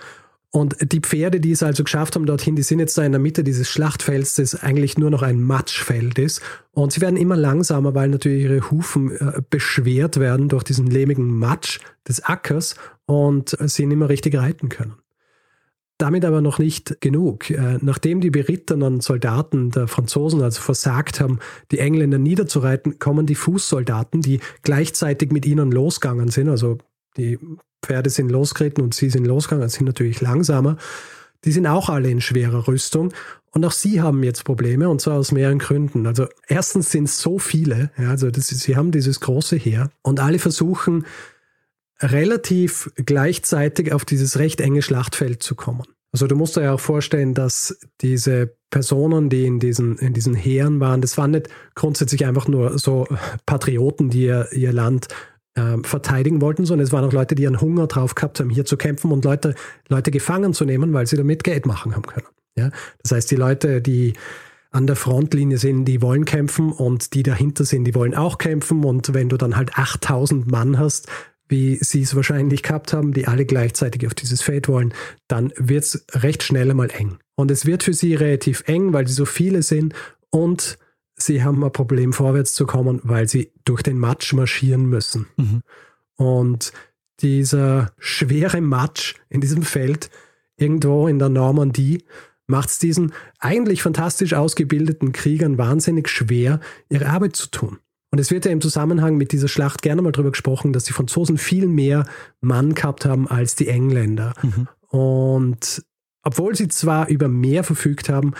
Und 0.54 0.76
die 0.92 1.00
Pferde, 1.00 1.40
die 1.40 1.50
es 1.50 1.64
also 1.64 1.82
geschafft 1.82 2.14
haben 2.14 2.26
dorthin, 2.26 2.54
die 2.54 2.62
sind 2.62 2.78
jetzt 2.78 2.96
da 2.96 3.04
in 3.04 3.10
der 3.10 3.20
Mitte 3.20 3.42
dieses 3.42 3.68
Schlachtfelds, 3.68 4.36
das 4.36 4.54
eigentlich 4.54 4.96
nur 4.96 5.10
noch 5.10 5.22
ein 5.22 5.42
Matschfeld 5.42 6.16
ist. 6.16 6.42
Und 6.70 6.92
sie 6.92 7.00
werden 7.00 7.16
immer 7.16 7.36
langsamer, 7.36 7.96
weil 7.96 8.08
natürlich 8.08 8.44
ihre 8.44 8.70
Hufen 8.70 9.10
äh, 9.10 9.42
beschwert 9.50 10.20
werden 10.20 10.48
durch 10.48 10.62
diesen 10.62 10.86
lehmigen 10.86 11.36
Matsch 11.36 11.80
des 12.06 12.22
Ackers 12.22 12.76
und 13.04 13.56
sie 13.62 13.84
nicht 13.84 13.96
mehr 13.96 14.08
richtig 14.08 14.36
reiten 14.36 14.68
können. 14.68 14.94
Damit 15.98 16.24
aber 16.24 16.40
noch 16.40 16.60
nicht 16.60 17.00
genug. 17.00 17.50
Äh, 17.50 17.78
nachdem 17.82 18.20
die 18.20 18.30
beritternden 18.30 19.00
Soldaten 19.00 19.72
der 19.72 19.88
Franzosen 19.88 20.40
also 20.40 20.60
versagt 20.60 21.18
haben, 21.18 21.40
die 21.72 21.80
Engländer 21.80 22.18
niederzureiten, 22.18 23.00
kommen 23.00 23.26
die 23.26 23.34
Fußsoldaten, 23.34 24.20
die 24.20 24.38
gleichzeitig 24.62 25.32
mit 25.32 25.46
ihnen 25.46 25.72
losgegangen 25.72 26.28
sind, 26.28 26.48
also 26.48 26.78
die 27.16 27.40
Pferde 27.84 28.10
sind 28.10 28.30
losgeritten 28.30 28.82
und 28.82 28.94
sie 28.94 29.10
sind 29.10 29.26
losgegangen, 29.26 29.68
sind 29.68 29.86
natürlich 29.86 30.20
langsamer. 30.20 30.76
Die 31.44 31.52
sind 31.52 31.66
auch 31.66 31.88
alle 31.88 32.10
in 32.10 32.20
schwerer 32.20 32.66
Rüstung. 32.66 33.12
Und 33.50 33.64
auch 33.64 33.72
sie 33.72 34.00
haben 34.00 34.24
jetzt 34.24 34.44
Probleme, 34.44 34.88
und 34.88 35.00
zwar 35.00 35.18
aus 35.18 35.30
mehreren 35.30 35.60
Gründen. 35.60 36.06
Also 36.06 36.26
erstens 36.48 36.90
sind 36.90 37.04
es 37.04 37.20
so 37.20 37.38
viele, 37.38 37.90
ja, 37.96 38.10
also 38.10 38.30
das, 38.30 38.48
sie 38.48 38.76
haben 38.76 38.90
dieses 38.90 39.20
große 39.20 39.56
Heer 39.56 39.90
und 40.02 40.18
alle 40.18 40.40
versuchen 40.40 41.04
relativ 42.00 42.90
gleichzeitig 42.96 43.92
auf 43.92 44.04
dieses 44.04 44.38
recht 44.38 44.60
enge 44.60 44.82
Schlachtfeld 44.82 45.42
zu 45.42 45.54
kommen. 45.54 45.84
Also 46.12 46.26
du 46.26 46.36
musst 46.36 46.56
dir 46.56 46.62
ja 46.62 46.72
auch 46.72 46.80
vorstellen, 46.80 47.34
dass 47.34 47.76
diese 48.00 48.54
Personen, 48.70 49.30
die 49.30 49.46
in 49.46 49.60
diesen, 49.60 49.98
in 49.98 50.14
diesen 50.14 50.34
Heeren 50.34 50.80
waren, 50.80 51.00
das 51.00 51.16
waren 51.16 51.32
nicht 51.32 51.48
grundsätzlich 51.74 52.24
einfach 52.26 52.48
nur 52.48 52.78
so 52.78 53.06
Patrioten, 53.46 54.10
die 54.10 54.24
ihr, 54.24 54.48
ihr 54.52 54.72
Land 54.72 55.08
äh, 55.54 55.78
verteidigen 55.82 56.40
wollten, 56.40 56.66
sondern 56.66 56.84
es 56.84 56.92
waren 56.92 57.04
auch 57.04 57.12
Leute, 57.12 57.34
die 57.34 57.46
einen 57.46 57.60
Hunger 57.60 57.86
drauf 57.86 58.14
gehabt 58.14 58.40
haben, 58.40 58.50
hier 58.50 58.64
zu 58.64 58.76
kämpfen 58.76 59.12
und 59.12 59.24
Leute, 59.24 59.54
Leute 59.88 60.10
gefangen 60.10 60.52
zu 60.52 60.64
nehmen, 60.64 60.92
weil 60.92 61.06
sie 61.06 61.16
damit 61.16 61.44
Geld 61.44 61.66
machen 61.66 61.94
haben 61.94 62.06
können. 62.06 62.26
Ja? 62.56 62.70
Das 63.02 63.12
heißt, 63.12 63.30
die 63.30 63.36
Leute, 63.36 63.80
die 63.80 64.14
an 64.70 64.86
der 64.86 64.96
Frontlinie 64.96 65.58
sind, 65.58 65.84
die 65.84 66.02
wollen 66.02 66.24
kämpfen 66.24 66.72
und 66.72 67.14
die 67.14 67.22
dahinter 67.22 67.64
sind, 67.64 67.84
die 67.84 67.94
wollen 67.94 68.14
auch 68.14 68.38
kämpfen 68.38 68.84
und 68.84 69.14
wenn 69.14 69.28
du 69.28 69.36
dann 69.36 69.56
halt 69.56 69.78
8000 69.78 70.50
Mann 70.50 70.78
hast, 70.78 71.08
wie 71.48 71.76
sie 71.76 72.02
es 72.02 72.16
wahrscheinlich 72.16 72.62
gehabt 72.62 72.92
haben, 72.92 73.12
die 73.12 73.28
alle 73.28 73.44
gleichzeitig 73.44 74.06
auf 74.06 74.14
dieses 74.14 74.42
Feld 74.42 74.66
wollen, 74.66 74.92
dann 75.28 75.52
wird 75.56 75.84
es 75.84 76.06
recht 76.12 76.42
schnell 76.42 76.70
einmal 76.70 76.90
eng. 76.90 77.18
Und 77.36 77.50
es 77.50 77.66
wird 77.66 77.82
für 77.82 77.92
sie 77.92 78.14
relativ 78.14 78.64
eng, 78.66 78.92
weil 78.92 79.06
sie 79.06 79.14
so 79.14 79.24
viele 79.24 79.62
sind 79.62 79.94
und 80.30 80.78
sie 81.24 81.42
haben 81.42 81.64
ein 81.64 81.72
Problem, 81.72 82.12
vorwärts 82.12 82.54
zu 82.54 82.66
kommen, 82.66 83.00
weil 83.02 83.28
sie 83.28 83.52
durch 83.64 83.82
den 83.82 83.98
Matsch 83.98 84.32
marschieren 84.32 84.86
müssen. 84.86 85.26
Mhm. 85.36 85.62
Und 86.16 86.72
dieser 87.20 87.92
schwere 87.98 88.60
Matsch 88.60 89.14
in 89.28 89.40
diesem 89.40 89.62
Feld, 89.62 90.10
irgendwo 90.56 91.08
in 91.08 91.18
der 91.18 91.28
Normandie, 91.28 92.04
macht 92.46 92.68
es 92.68 92.78
diesen 92.78 93.12
eigentlich 93.38 93.82
fantastisch 93.82 94.34
ausgebildeten 94.34 95.12
Kriegern 95.12 95.58
wahnsinnig 95.58 96.08
schwer, 96.08 96.60
ihre 96.88 97.06
Arbeit 97.06 97.36
zu 97.36 97.50
tun. 97.50 97.78
Und 98.10 98.20
es 98.20 98.30
wird 98.30 98.44
ja 98.44 98.52
im 98.52 98.60
Zusammenhang 98.60 99.16
mit 99.16 99.32
dieser 99.32 99.48
Schlacht 99.48 99.82
gerne 99.82 100.02
mal 100.02 100.12
darüber 100.12 100.30
gesprochen, 100.30 100.72
dass 100.72 100.84
die 100.84 100.92
Franzosen 100.92 101.38
viel 101.38 101.66
mehr 101.66 102.04
Mann 102.40 102.74
gehabt 102.74 103.04
haben 103.04 103.26
als 103.26 103.56
die 103.56 103.66
Engländer. 103.66 104.34
Mhm. 104.42 104.68
Und 104.88 105.84
obwohl 106.22 106.54
sie 106.54 106.68
zwar 106.68 107.08
über 107.08 107.28
mehr 107.28 107.64
verfügt 107.64 108.08
haben, 108.08 108.34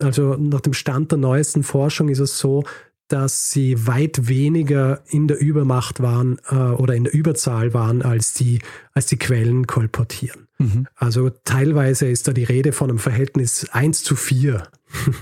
also 0.00 0.36
nach 0.36 0.60
dem 0.60 0.72
Stand 0.72 1.10
der 1.12 1.18
neuesten 1.18 1.62
Forschung 1.62 2.08
ist 2.08 2.18
es 2.18 2.38
so, 2.38 2.64
dass 3.08 3.50
sie 3.50 3.86
weit 3.86 4.28
weniger 4.28 5.02
in 5.08 5.26
der 5.26 5.40
Übermacht 5.40 6.00
waren 6.00 6.40
äh, 6.48 6.54
oder 6.54 6.94
in 6.94 7.04
der 7.04 7.12
Überzahl 7.12 7.74
waren, 7.74 8.02
als 8.02 8.34
die, 8.34 8.60
als 8.92 9.06
die 9.06 9.18
Quellen 9.18 9.66
kolportieren. 9.66 10.46
Mhm. 10.58 10.86
Also 10.94 11.30
teilweise 11.30 12.06
ist 12.06 12.28
da 12.28 12.32
die 12.32 12.44
Rede 12.44 12.72
von 12.72 12.88
einem 12.88 13.00
Verhältnis 13.00 13.68
1 13.70 14.04
zu 14.04 14.14
4. 14.14 14.62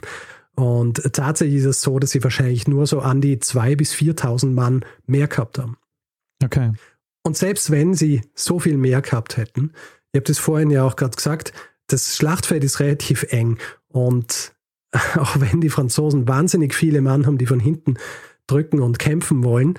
Und 0.54 1.12
tatsächlich 1.12 1.60
ist 1.60 1.66
es 1.66 1.80
so, 1.80 1.98
dass 1.98 2.10
sie 2.10 2.22
wahrscheinlich 2.22 2.66
nur 2.66 2.86
so 2.86 3.00
an 3.00 3.20
die 3.20 3.38
2.000 3.38 3.76
bis 3.76 3.94
4.000 3.94 4.50
Mann 4.52 4.84
mehr 5.06 5.28
gehabt 5.28 5.58
haben. 5.58 5.78
Okay. 6.42 6.72
Und 7.22 7.36
selbst 7.36 7.70
wenn 7.70 7.94
sie 7.94 8.22
so 8.34 8.58
viel 8.58 8.76
mehr 8.76 9.00
gehabt 9.00 9.36
hätten, 9.36 9.72
ihr 10.12 10.18
habt 10.18 10.30
es 10.30 10.38
vorhin 10.38 10.70
ja 10.70 10.82
auch 10.82 10.96
gerade 10.96 11.16
gesagt, 11.16 11.52
das 11.86 12.16
Schlachtfeld 12.16 12.64
ist 12.64 12.80
relativ 12.80 13.24
eng 13.30 13.58
und 13.86 14.52
auch 15.16 15.40
wenn 15.40 15.60
die 15.60 15.70
Franzosen 15.70 16.28
wahnsinnig 16.28 16.74
viele 16.74 17.00
Mann 17.00 17.26
haben, 17.26 17.38
die 17.38 17.46
von 17.46 17.60
hinten 17.60 17.94
drücken 18.46 18.80
und 18.80 18.98
kämpfen 18.98 19.44
wollen, 19.44 19.78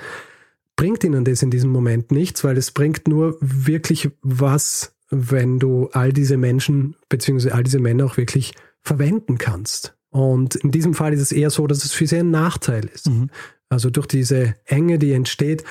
bringt 0.75 1.03
ihnen 1.03 1.25
das 1.25 1.41
in 1.41 1.51
diesem 1.51 1.71
Moment 1.71 2.11
nichts, 2.11 2.43
weil 2.43 2.57
es 2.57 2.71
bringt 2.71 3.07
nur 3.07 3.37
wirklich 3.41 4.11
was, 4.21 4.93
wenn 5.09 5.59
du 5.59 5.89
all 5.91 6.13
diese 6.13 6.37
Menschen 6.37 6.95
bzw. 7.09 7.51
all 7.51 7.63
diese 7.63 7.79
Männer 7.79 8.05
auch 8.05 8.17
wirklich 8.17 8.53
verwenden 8.81 9.37
kannst. 9.37 9.95
Und 10.09 10.55
in 10.55 10.71
diesem 10.71 10.93
Fall 10.93 11.13
ist 11.13 11.21
es 11.21 11.31
eher 11.31 11.49
so, 11.49 11.67
dass 11.67 11.83
es 11.83 11.91
für 11.91 12.07
sie 12.07 12.17
ein 12.17 12.31
Nachteil 12.31 12.85
ist. 12.85 13.09
Mhm. 13.09 13.29
Also 13.69 13.89
durch 13.89 14.07
diese 14.07 14.55
Enge, 14.65 14.97
die 14.97 15.11
entsteht 15.11 15.63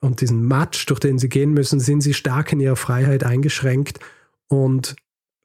und 0.00 0.20
diesen 0.20 0.44
Matsch, 0.44 0.88
durch 0.88 1.00
den 1.00 1.18
sie 1.18 1.28
gehen 1.28 1.52
müssen, 1.52 1.78
sind 1.78 2.00
sie 2.00 2.14
stark 2.14 2.52
in 2.52 2.60
ihrer 2.60 2.76
Freiheit 2.76 3.24
eingeschränkt 3.24 4.00
und 4.48 4.96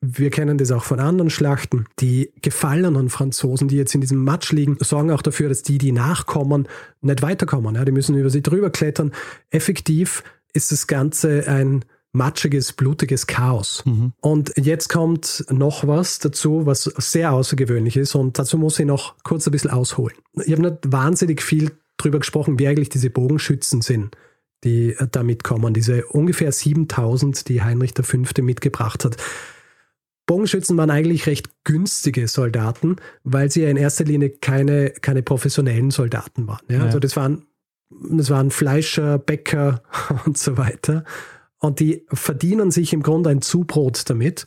wir 0.01 0.31
kennen 0.31 0.57
das 0.57 0.71
auch 0.71 0.83
von 0.83 0.99
anderen 0.99 1.29
Schlachten. 1.29 1.85
Die 1.99 2.31
gefallenen 2.41 3.09
Franzosen, 3.09 3.67
die 3.67 3.77
jetzt 3.77 3.93
in 3.93 4.01
diesem 4.01 4.23
Matsch 4.23 4.51
liegen, 4.51 4.77
sorgen 4.79 5.11
auch 5.11 5.21
dafür, 5.21 5.47
dass 5.47 5.61
die, 5.61 5.77
die 5.77 5.91
nachkommen, 5.91 6.67
nicht 7.01 7.21
weiterkommen. 7.21 7.75
Ja, 7.75 7.85
die 7.85 7.91
müssen 7.91 8.17
über 8.17 8.31
sie 8.31 8.41
drüber 8.41 8.71
klettern. 8.71 9.11
Effektiv 9.51 10.23
ist 10.53 10.71
das 10.71 10.87
Ganze 10.87 11.47
ein 11.47 11.85
matschiges, 12.13 12.73
blutiges 12.73 13.27
Chaos. 13.27 13.83
Mhm. 13.85 14.13
Und 14.21 14.53
jetzt 14.57 14.89
kommt 14.89 15.45
noch 15.49 15.87
was 15.87 16.17
dazu, 16.19 16.65
was 16.65 16.83
sehr 16.83 17.31
außergewöhnlich 17.31 17.95
ist. 17.95 18.15
Und 18.15 18.39
dazu 18.39 18.57
muss 18.57 18.79
ich 18.79 18.85
noch 18.85 19.15
kurz 19.23 19.47
ein 19.47 19.51
bisschen 19.51 19.69
ausholen. 19.69 20.17
Ich 20.43 20.51
habe 20.51 20.63
nicht 20.63 20.91
wahnsinnig 20.91 21.41
viel 21.41 21.71
drüber 21.97 22.19
gesprochen, 22.19 22.57
wie 22.57 22.67
eigentlich 22.67 22.89
diese 22.89 23.11
Bogenschützen 23.11 23.81
sind, 23.81 24.17
die 24.63 24.95
da 25.11 25.21
mitkommen. 25.21 25.75
Diese 25.75 26.05
ungefähr 26.07 26.51
7000, 26.51 27.47
die 27.47 27.61
Heinrich 27.61 27.93
V. 28.01 28.17
mitgebracht 28.41 29.05
hat. 29.05 29.17
Bogenschützen 30.25 30.77
waren 30.77 30.89
eigentlich 30.89 31.27
recht 31.27 31.49
günstige 31.63 32.27
Soldaten, 32.27 32.97
weil 33.23 33.51
sie 33.51 33.63
ja 33.63 33.69
in 33.69 33.77
erster 33.77 34.03
Linie 34.03 34.29
keine, 34.29 34.91
keine 34.91 35.23
professionellen 35.23 35.91
Soldaten 35.91 36.47
waren. 36.47 36.65
Ja? 36.69 36.77
Ja. 36.77 36.85
Also 36.85 36.99
das 36.99 37.15
waren, 37.15 37.45
das 37.89 38.29
waren 38.29 38.51
Fleischer, 38.51 39.17
Bäcker 39.17 39.83
und 40.25 40.37
so 40.37 40.57
weiter. 40.57 41.03
Und 41.59 41.79
die 41.79 42.05
verdienen 42.11 42.71
sich 42.71 42.93
im 42.93 43.03
Grunde 43.03 43.29
ein 43.29 43.41
Zubrot 43.41 44.09
damit, 44.09 44.45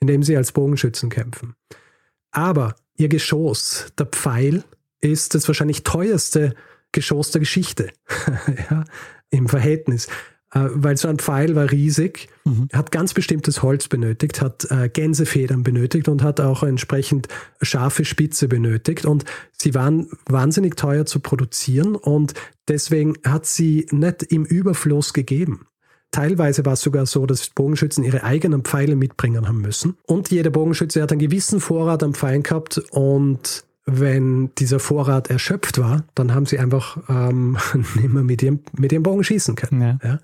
indem 0.00 0.22
sie 0.22 0.36
als 0.36 0.52
Bogenschützen 0.52 1.10
kämpfen. 1.10 1.54
Aber 2.30 2.74
ihr 2.96 3.08
Geschoss, 3.08 3.92
der 3.98 4.06
Pfeil, 4.06 4.64
ist 5.00 5.34
das 5.34 5.46
wahrscheinlich 5.48 5.84
teuerste 5.84 6.54
Geschoss 6.92 7.30
der 7.30 7.40
Geschichte 7.40 7.90
ja, 8.70 8.84
im 9.30 9.48
Verhältnis. 9.48 10.08
Äh, 10.56 10.70
weil 10.72 10.96
so 10.96 11.08
ein 11.08 11.18
Pfeil 11.18 11.54
war 11.54 11.70
riesig, 11.70 12.28
mhm. 12.44 12.68
hat 12.72 12.90
ganz 12.90 13.12
bestimmtes 13.12 13.62
Holz 13.62 13.88
benötigt, 13.88 14.40
hat 14.40 14.66
äh, 14.70 14.88
Gänsefedern 14.88 15.62
benötigt 15.62 16.08
und 16.08 16.22
hat 16.22 16.40
auch 16.40 16.62
entsprechend 16.62 17.28
scharfe 17.60 18.04
Spitze 18.04 18.48
benötigt. 18.48 19.04
Und 19.04 19.24
sie 19.52 19.74
waren 19.74 20.08
wahnsinnig 20.26 20.76
teuer 20.76 21.04
zu 21.04 21.20
produzieren 21.20 21.94
und 21.94 22.34
deswegen 22.68 23.14
hat 23.24 23.46
sie 23.46 23.86
nicht 23.90 24.22
im 24.22 24.44
Überfluss 24.44 25.12
gegeben. 25.12 25.66
Teilweise 26.10 26.64
war 26.64 26.74
es 26.74 26.80
sogar 26.80 27.04
so, 27.04 27.26
dass 27.26 27.50
Bogenschützen 27.50 28.02
ihre 28.02 28.22
eigenen 28.22 28.62
Pfeile 28.62 28.96
mitbringen 28.96 29.46
haben 29.48 29.60
müssen. 29.60 29.98
Und 30.06 30.30
jeder 30.30 30.50
Bogenschütze 30.50 31.02
hat 31.02 31.12
einen 31.12 31.18
gewissen 31.18 31.60
Vorrat 31.60 32.02
an 32.02 32.14
Pfeilen 32.14 32.42
gehabt 32.42 32.78
und 32.90 33.64
wenn 33.84 34.52
dieser 34.56 34.80
Vorrat 34.80 35.30
erschöpft 35.30 35.78
war, 35.78 36.04
dann 36.14 36.34
haben 36.34 36.46
sie 36.46 36.58
einfach 36.58 36.98
ähm, 37.08 37.56
nicht 37.74 38.08
mehr 38.08 38.22
mit 38.22 38.42
ihrem, 38.42 38.60
mit 38.72 38.92
ihrem 38.92 39.02
Bogen 39.02 39.22
schießen 39.22 39.54
können. 39.54 39.80
Ja. 39.80 39.98
Ja? 40.02 40.20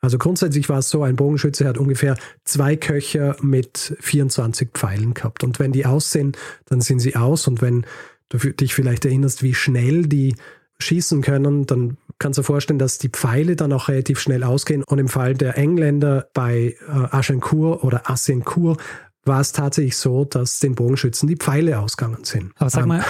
Also 0.00 0.18
grundsätzlich 0.18 0.68
war 0.68 0.78
es 0.78 0.90
so, 0.90 1.02
ein 1.02 1.16
Bogenschütze 1.16 1.66
hat 1.66 1.78
ungefähr 1.78 2.16
zwei 2.44 2.76
Köcher 2.76 3.36
mit 3.40 3.96
24 4.00 4.70
Pfeilen 4.72 5.14
gehabt. 5.14 5.42
Und 5.42 5.58
wenn 5.58 5.72
die 5.72 5.86
aus 5.86 6.12
sind, 6.12 6.38
dann 6.66 6.80
sind 6.80 7.00
sie 7.00 7.16
aus. 7.16 7.48
Und 7.48 7.60
wenn 7.60 7.84
du 8.28 8.38
dich 8.38 8.74
vielleicht 8.74 9.04
erinnerst, 9.04 9.42
wie 9.42 9.54
schnell 9.54 10.06
die 10.06 10.36
schießen 10.78 11.22
können, 11.22 11.66
dann 11.66 11.96
kannst 12.20 12.38
du 12.38 12.42
dir 12.42 12.46
vorstellen, 12.46 12.78
dass 12.78 12.98
die 12.98 13.08
Pfeile 13.08 13.56
dann 13.56 13.72
auch 13.72 13.88
relativ 13.88 14.20
schnell 14.20 14.44
ausgehen. 14.44 14.84
Und 14.84 14.98
im 14.98 15.08
Fall 15.08 15.34
der 15.34 15.58
Engländer 15.58 16.28
bei 16.32 16.76
äh, 16.86 16.90
Agincourt 16.90 17.82
oder 17.82 18.08
Azincourt 18.08 18.80
war 19.28 19.40
es 19.40 19.52
tatsächlich 19.52 19.96
so, 19.96 20.24
dass 20.24 20.58
den 20.58 20.74
Bogenschützen 20.74 21.28
die 21.28 21.36
Pfeile 21.36 21.78
ausgegangen 21.78 22.24
sind. 22.24 22.52
Aber 22.56 22.70
sag 22.70 22.82
ähm, 22.82 22.88
mal, 22.88 23.04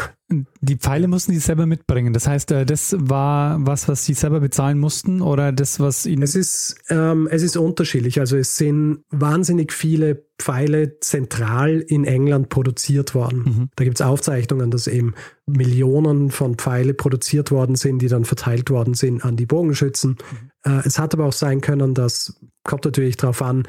die 0.61 0.77
Pfeile 0.77 1.09
mussten 1.09 1.33
die 1.33 1.39
selber 1.39 1.65
mitbringen. 1.65 2.13
Das 2.13 2.29
heißt, 2.29 2.51
äh, 2.51 2.67
das 2.67 2.95
war 2.99 3.57
was, 3.67 3.89
was 3.89 4.05
sie 4.05 4.13
selber 4.13 4.41
bezahlen 4.41 4.79
mussten 4.79 5.23
oder 5.23 5.53
das, 5.53 5.81
was 5.81 6.05
ihnen. 6.05 6.23
Es 6.23 6.35
ist, 6.35 6.77
ähm, 6.91 7.27
es 7.31 7.43
ist 7.43 7.57
unterschiedlich. 7.57 8.21
Also 8.21 8.37
es 8.37 8.59
sind 8.59 9.05
wahnsinnig 9.11 9.73
viele 9.73 10.27
Pfeile 10.39 11.01
zentral 11.01 11.81
in 11.81 12.05
England 12.05 12.51
produziert 12.51 13.15
worden. 13.15 13.39
Mhm. 13.39 13.69
Da 13.77 13.85
gibt 13.85 13.99
es 13.99 14.07
Aufzeichnungen, 14.07 14.71
dass 14.71 14.87
eben 14.87 15.15
Millionen 15.47 16.31
von 16.31 16.57
Pfeile 16.57 16.93
produziert 16.93 17.51
worden 17.51 17.77
sind, 17.77 18.01
die 18.01 18.09
dann 18.09 18.27
verteilt 18.27 18.69
worden 18.69 18.93
sind 18.93 19.25
an 19.25 19.37
die 19.37 19.47
Bogenschützen. 19.47 20.19
Mhm. 20.65 20.73
Äh, 20.73 20.83
es 20.85 20.99
hat 20.99 21.15
aber 21.15 21.25
auch 21.25 21.33
sein 21.33 21.63
können, 21.63 21.95
dass 21.95 22.39
kommt 22.65 22.85
natürlich 22.85 23.17
darauf 23.17 23.41
an, 23.41 23.67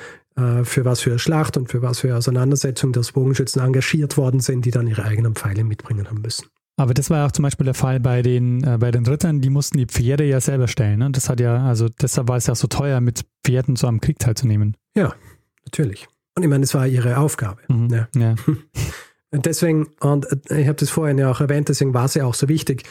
für 0.64 0.86
was 0.86 1.02
für 1.02 1.12
eine 1.12 1.20
Schlacht 1.20 1.58
und 1.58 1.70
für 1.70 1.82
was 1.82 2.00
für 2.00 2.08
eine 2.08 2.18
Auseinandersetzung 2.18 2.94
dass 2.94 3.12
Bogenschützen 3.12 3.62
engagiert 3.62 4.18
worden 4.18 4.40
sind, 4.40 4.66
die 4.66 4.72
dann 4.72 4.88
ihre 4.88 5.04
eigenen 5.04 5.36
Pfeile 5.36 5.64
mitbringen 5.64 6.08
haben 6.08 6.22
müssen. 6.22 6.46
Aber 6.78 6.94
das 6.94 7.10
war 7.10 7.18
ja 7.18 7.26
auch 7.26 7.32
zum 7.32 7.44
Beispiel 7.44 7.66
der 7.66 7.74
Fall 7.74 8.00
bei 8.00 8.22
den, 8.22 8.64
äh, 8.64 8.78
bei 8.80 8.90
den 8.92 9.06
Rittern, 9.06 9.42
die 9.42 9.50
mussten 9.50 9.78
die 9.78 9.86
Pferde 9.86 10.24
ja 10.24 10.40
selber 10.40 10.70
stellen. 10.70 11.00
Ne? 11.00 11.12
Das 11.12 11.28
hat 11.30 11.42
ja, 11.42 11.66
also 11.66 11.90
deshalb 11.90 12.30
war 12.30 12.38
es 12.38 12.48
ja 12.48 12.56
so 12.56 12.68
teuer, 12.68 13.02
mit 13.02 13.26
Pferden 13.44 13.76
so 13.76 13.88
am 13.88 14.00
Krieg 14.00 14.18
teilzunehmen. 14.18 14.78
Ja, 14.96 15.14
natürlich. 15.66 16.08
Und 16.36 16.44
ich 16.44 16.50
meine, 16.50 16.64
es 16.64 16.74
war 16.74 16.88
ihre 16.88 17.18
Aufgabe. 17.18 17.62
Mhm. 17.68 17.90
Ja. 17.90 18.08
ja. 18.16 18.36
Und 19.32 19.46
deswegen, 19.46 19.86
und 20.00 20.26
ich 20.50 20.68
habe 20.68 20.74
das 20.74 20.90
vorhin 20.90 21.20
ja 21.20 21.30
auch 21.30 21.40
erwähnt, 21.40 21.70
deswegen 21.70 21.94
war 21.94 22.06
es 22.06 22.16
ja 22.16 22.26
auch 22.26 22.34
so 22.34 22.50
wichtig, 22.50 22.82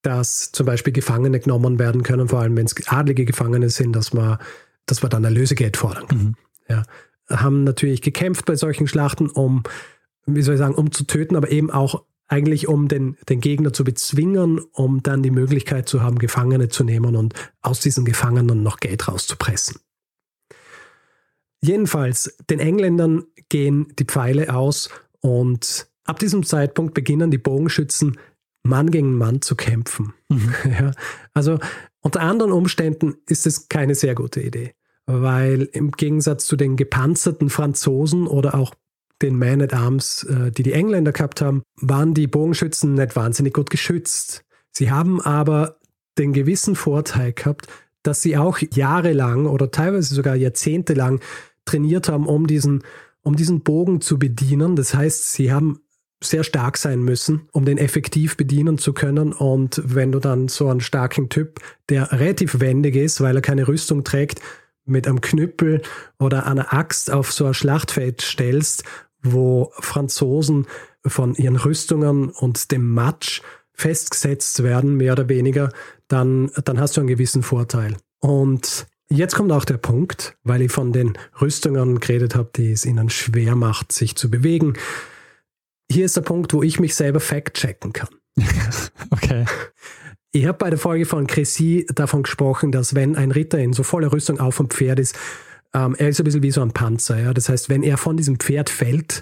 dass 0.00 0.50
zum 0.50 0.64
Beispiel 0.64 0.90
Gefangene 0.90 1.38
genommen 1.38 1.78
werden 1.78 2.02
können, 2.02 2.28
vor 2.28 2.40
allem 2.40 2.56
wenn 2.56 2.64
es 2.64 2.74
adlige 2.86 3.26
Gefangene 3.26 3.68
sind, 3.68 3.94
dass 3.94 4.14
man, 4.14 4.38
dass 4.86 5.02
man 5.02 5.10
dann 5.10 5.22
Erlösegeld 5.24 5.76
fordern 5.76 6.08
kann. 6.08 6.18
Mhm 6.18 6.34
ja, 6.72 6.82
haben 7.28 7.64
natürlich 7.64 8.02
gekämpft 8.02 8.46
bei 8.46 8.56
solchen 8.56 8.86
Schlachten, 8.86 9.28
um, 9.28 9.62
wie 10.26 10.42
soll 10.42 10.54
ich 10.54 10.58
sagen, 10.58 10.74
um 10.74 10.90
zu 10.90 11.04
töten, 11.04 11.36
aber 11.36 11.50
eben 11.50 11.70
auch 11.70 12.04
eigentlich 12.28 12.66
um 12.66 12.88
den, 12.88 13.16
den 13.28 13.40
Gegner 13.40 13.72
zu 13.72 13.84
bezwingen, 13.84 14.60
um 14.72 15.02
dann 15.02 15.22
die 15.22 15.30
Möglichkeit 15.30 15.88
zu 15.88 16.02
haben, 16.02 16.18
Gefangene 16.18 16.68
zu 16.68 16.82
nehmen 16.82 17.14
und 17.14 17.34
aus 17.60 17.80
diesen 17.80 18.04
Gefangenen 18.04 18.62
noch 18.62 18.78
Geld 18.80 19.06
rauszupressen. 19.06 19.76
Jedenfalls, 21.60 22.36
den 22.48 22.58
Engländern 22.58 23.24
gehen 23.48 23.92
die 23.98 24.04
Pfeile 24.04 24.54
aus 24.54 24.88
und 25.20 25.88
ab 26.04 26.18
diesem 26.18 26.42
Zeitpunkt 26.42 26.94
beginnen 26.94 27.30
die 27.30 27.38
Bogenschützen 27.38 28.18
Mann 28.64 28.90
gegen 28.90 29.18
Mann 29.18 29.42
zu 29.42 29.54
kämpfen. 29.54 30.14
Mhm. 30.28 30.54
Ja, 30.64 30.92
also 31.34 31.58
unter 32.00 32.20
anderen 32.20 32.52
Umständen 32.52 33.16
ist 33.26 33.46
es 33.46 33.68
keine 33.68 33.94
sehr 33.94 34.14
gute 34.14 34.40
Idee 34.40 34.74
weil 35.20 35.68
im 35.72 35.90
Gegensatz 35.90 36.46
zu 36.46 36.56
den 36.56 36.76
gepanzerten 36.76 37.50
Franzosen 37.50 38.26
oder 38.26 38.54
auch 38.54 38.74
den 39.20 39.38
Man 39.38 39.62
at 39.62 39.74
Arms, 39.74 40.24
äh, 40.24 40.50
die 40.50 40.62
die 40.62 40.72
Engländer 40.72 41.12
gehabt 41.12 41.40
haben, 41.40 41.62
waren 41.76 42.14
die 42.14 42.26
Bogenschützen 42.26 42.94
nicht 42.94 43.16
wahnsinnig 43.16 43.54
gut 43.54 43.70
geschützt. 43.70 44.44
Sie 44.72 44.90
haben 44.90 45.20
aber 45.20 45.76
den 46.18 46.32
gewissen 46.32 46.74
Vorteil 46.74 47.32
gehabt, 47.32 47.66
dass 48.02 48.22
sie 48.22 48.36
auch 48.36 48.58
jahrelang 48.58 49.46
oder 49.46 49.70
teilweise 49.70 50.14
sogar 50.14 50.34
jahrzehntelang 50.34 51.20
trainiert 51.64 52.08
haben, 52.08 52.26
um 52.26 52.46
diesen, 52.46 52.82
um 53.22 53.36
diesen 53.36 53.60
Bogen 53.60 54.00
zu 54.00 54.18
bedienen. 54.18 54.76
Das 54.76 54.94
heißt, 54.94 55.32
sie 55.32 55.52
haben 55.52 55.78
sehr 56.24 56.44
stark 56.44 56.76
sein 56.76 57.02
müssen, 57.02 57.48
um 57.52 57.64
den 57.64 57.78
effektiv 57.78 58.36
bedienen 58.36 58.78
zu 58.78 58.92
können. 58.92 59.32
Und 59.32 59.82
wenn 59.84 60.12
du 60.12 60.18
dann 60.18 60.48
so 60.48 60.68
einen 60.68 60.80
starken 60.80 61.28
Typ, 61.28 61.60
der 61.88 62.12
relativ 62.12 62.60
wendig 62.60 62.96
ist, 62.96 63.20
weil 63.20 63.36
er 63.36 63.42
keine 63.42 63.68
Rüstung 63.68 64.04
trägt, 64.04 64.40
mit 64.84 65.06
einem 65.06 65.20
Knüppel 65.20 65.82
oder 66.18 66.46
einer 66.46 66.72
Axt 66.72 67.10
auf 67.10 67.32
so 67.32 67.46
ein 67.46 67.54
Schlachtfeld 67.54 68.22
stellst, 68.22 68.84
wo 69.22 69.72
Franzosen 69.78 70.66
von 71.06 71.34
ihren 71.34 71.56
Rüstungen 71.56 72.30
und 72.30 72.70
dem 72.70 72.92
Matsch 72.92 73.42
festgesetzt 73.74 74.62
werden, 74.62 74.96
mehr 74.96 75.12
oder 75.12 75.28
weniger, 75.28 75.70
dann, 76.08 76.50
dann 76.64 76.78
hast 76.78 76.96
du 76.96 77.00
einen 77.00 77.08
gewissen 77.08 77.42
Vorteil. 77.42 77.96
Und 78.20 78.86
jetzt 79.08 79.34
kommt 79.34 79.50
auch 79.52 79.64
der 79.64 79.78
Punkt, 79.78 80.36
weil 80.44 80.62
ich 80.62 80.72
von 80.72 80.92
den 80.92 81.18
Rüstungen 81.40 82.00
geredet 82.00 82.34
habe, 82.34 82.50
die 82.54 82.72
es 82.72 82.84
ihnen 82.84 83.10
schwer 83.10 83.56
macht, 83.56 83.92
sich 83.92 84.16
zu 84.16 84.30
bewegen. 84.30 84.74
Hier 85.90 86.04
ist 86.04 86.16
der 86.16 86.22
Punkt, 86.22 86.52
wo 86.52 86.62
ich 86.62 86.78
mich 86.78 86.94
selber 86.94 87.20
fact-checken 87.20 87.92
kann. 87.92 88.08
okay. 89.10 89.44
Ich 90.34 90.46
habe 90.46 90.56
bei 90.56 90.70
der 90.70 90.78
Folge 90.78 91.04
von 91.04 91.26
Cressy 91.26 91.86
davon 91.94 92.22
gesprochen, 92.22 92.72
dass 92.72 92.94
wenn 92.94 93.16
ein 93.16 93.30
Ritter 93.30 93.58
in 93.58 93.74
so 93.74 93.82
voller 93.82 94.12
Rüstung 94.12 94.40
auf 94.40 94.56
dem 94.56 94.70
Pferd 94.70 94.98
ist, 94.98 95.14
ähm, 95.74 95.94
er 95.98 96.08
ist 96.08 96.20
ein 96.20 96.24
bisschen 96.24 96.42
wie 96.42 96.50
so 96.50 96.62
ein 96.62 96.72
Panzer. 96.72 97.20
Ja? 97.20 97.34
Das 97.34 97.50
heißt, 97.50 97.68
wenn 97.68 97.82
er 97.82 97.98
von 97.98 98.16
diesem 98.16 98.38
Pferd 98.38 98.70
fällt, 98.70 99.20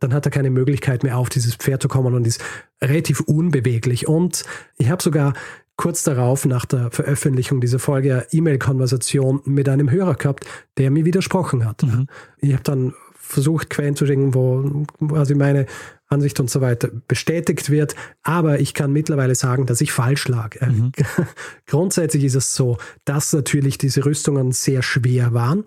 dann 0.00 0.12
hat 0.12 0.26
er 0.26 0.30
keine 0.30 0.50
Möglichkeit 0.50 1.02
mehr 1.02 1.16
auf 1.16 1.30
dieses 1.30 1.54
Pferd 1.54 1.80
zu 1.80 1.88
kommen 1.88 2.14
und 2.14 2.26
ist 2.26 2.42
relativ 2.82 3.20
unbeweglich. 3.20 4.06
Und 4.06 4.44
ich 4.76 4.90
habe 4.90 5.02
sogar 5.02 5.32
kurz 5.76 6.02
darauf, 6.02 6.44
nach 6.44 6.66
der 6.66 6.90
Veröffentlichung 6.90 7.62
dieser 7.62 7.78
Folge, 7.78 8.12
eine 8.12 8.26
E-Mail-Konversation 8.30 9.40
mit 9.46 9.66
einem 9.66 9.90
Hörer 9.90 10.14
gehabt, 10.14 10.44
der 10.76 10.90
mir 10.90 11.06
widersprochen 11.06 11.66
hat. 11.66 11.82
Mhm. 11.84 12.06
Ich 12.38 12.52
habe 12.52 12.62
dann 12.62 12.92
versucht, 13.14 13.70
Quellen 13.70 13.96
zu 13.96 14.06
schicken, 14.06 14.34
wo 14.34 14.84
quasi 15.08 15.34
meine 15.34 15.64
Ansicht 16.10 16.40
und 16.40 16.50
so 16.50 16.60
weiter 16.60 16.90
bestätigt 17.08 17.70
wird. 17.70 17.94
Aber 18.22 18.60
ich 18.60 18.74
kann 18.74 18.92
mittlerweile 18.92 19.34
sagen, 19.34 19.66
dass 19.66 19.80
ich 19.80 19.92
falsch 19.92 20.28
lag. 20.28 20.56
Äh, 20.60 20.66
mhm. 20.66 20.92
Grundsätzlich 21.66 22.24
ist 22.24 22.34
es 22.34 22.54
so, 22.54 22.78
dass 23.04 23.32
natürlich 23.32 23.78
diese 23.78 24.04
Rüstungen 24.04 24.52
sehr 24.52 24.82
schwer 24.82 25.32
waren. 25.32 25.64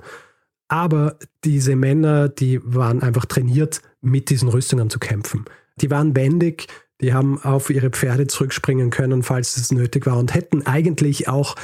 Aber 0.68 1.18
diese 1.44 1.76
Männer, 1.76 2.30
die 2.30 2.60
waren 2.64 3.02
einfach 3.02 3.26
trainiert, 3.26 3.82
mit 4.02 4.30
diesen 4.30 4.50
Rüstungen 4.50 4.90
zu 4.90 5.00
kämpfen. 5.00 5.46
Die 5.82 5.90
waren 5.90 6.16
wendig, 6.16 6.68
die 7.02 7.14
haben 7.14 7.42
auf 7.42 7.70
ihre 7.70 7.90
Pferde 7.90 8.28
zurückspringen 8.28 8.90
können, 8.90 9.24
falls 9.24 9.58
es 9.58 9.72
nötig 9.72 10.06
war 10.06 10.18
und 10.18 10.34
hätten 10.34 10.66
eigentlich 10.66 11.28
auch 11.28 11.56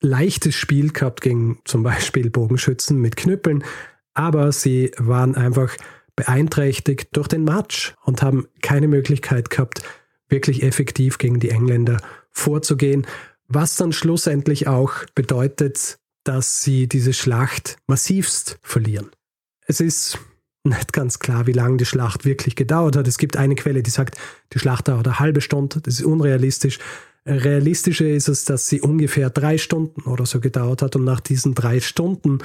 leichtes 0.00 0.54
Spiel 0.54 0.92
gehabt 0.92 1.20
gegen 1.20 1.58
zum 1.64 1.82
Beispiel 1.82 2.30
Bogenschützen 2.30 3.00
mit 3.00 3.16
Knüppeln. 3.16 3.64
Aber 4.14 4.52
sie 4.52 4.92
waren 4.98 5.34
einfach 5.34 5.76
beeinträchtigt 6.16 7.10
durch 7.12 7.28
den 7.28 7.44
Matsch 7.44 7.92
und 8.04 8.22
haben 8.22 8.48
keine 8.62 8.88
Möglichkeit 8.88 9.50
gehabt, 9.50 9.82
wirklich 10.28 10.62
effektiv 10.62 11.18
gegen 11.18 11.38
die 11.38 11.50
Engländer 11.50 12.00
vorzugehen, 12.32 13.06
was 13.48 13.76
dann 13.76 13.92
schlussendlich 13.92 14.66
auch 14.66 14.92
bedeutet, 15.14 15.98
dass 16.24 16.62
sie 16.62 16.88
diese 16.88 17.12
Schlacht 17.12 17.76
massivst 17.86 18.58
verlieren. 18.62 19.10
Es 19.66 19.80
ist 19.80 20.18
nicht 20.64 20.92
ganz 20.92 21.20
klar, 21.20 21.46
wie 21.46 21.52
lange 21.52 21.76
die 21.76 21.84
Schlacht 21.84 22.24
wirklich 22.24 22.56
gedauert 22.56 22.96
hat. 22.96 23.06
Es 23.06 23.18
gibt 23.18 23.36
eine 23.36 23.54
Quelle, 23.54 23.82
die 23.82 23.90
sagt, 23.90 24.18
die 24.52 24.58
Schlacht 24.58 24.88
dauert 24.88 25.06
eine 25.06 25.20
halbe 25.20 25.40
Stunde. 25.40 25.80
Das 25.80 26.00
ist 26.00 26.04
unrealistisch. 26.04 26.78
Realistischer 27.24 28.06
ist 28.06 28.28
es, 28.28 28.44
dass 28.44 28.66
sie 28.66 28.80
ungefähr 28.80 29.30
drei 29.30 29.58
Stunden 29.58 30.02
oder 30.02 30.26
so 30.26 30.40
gedauert 30.40 30.82
hat. 30.82 30.96
Und 30.96 31.04
nach 31.04 31.20
diesen 31.20 31.54
drei 31.54 31.80
Stunden 31.80 32.38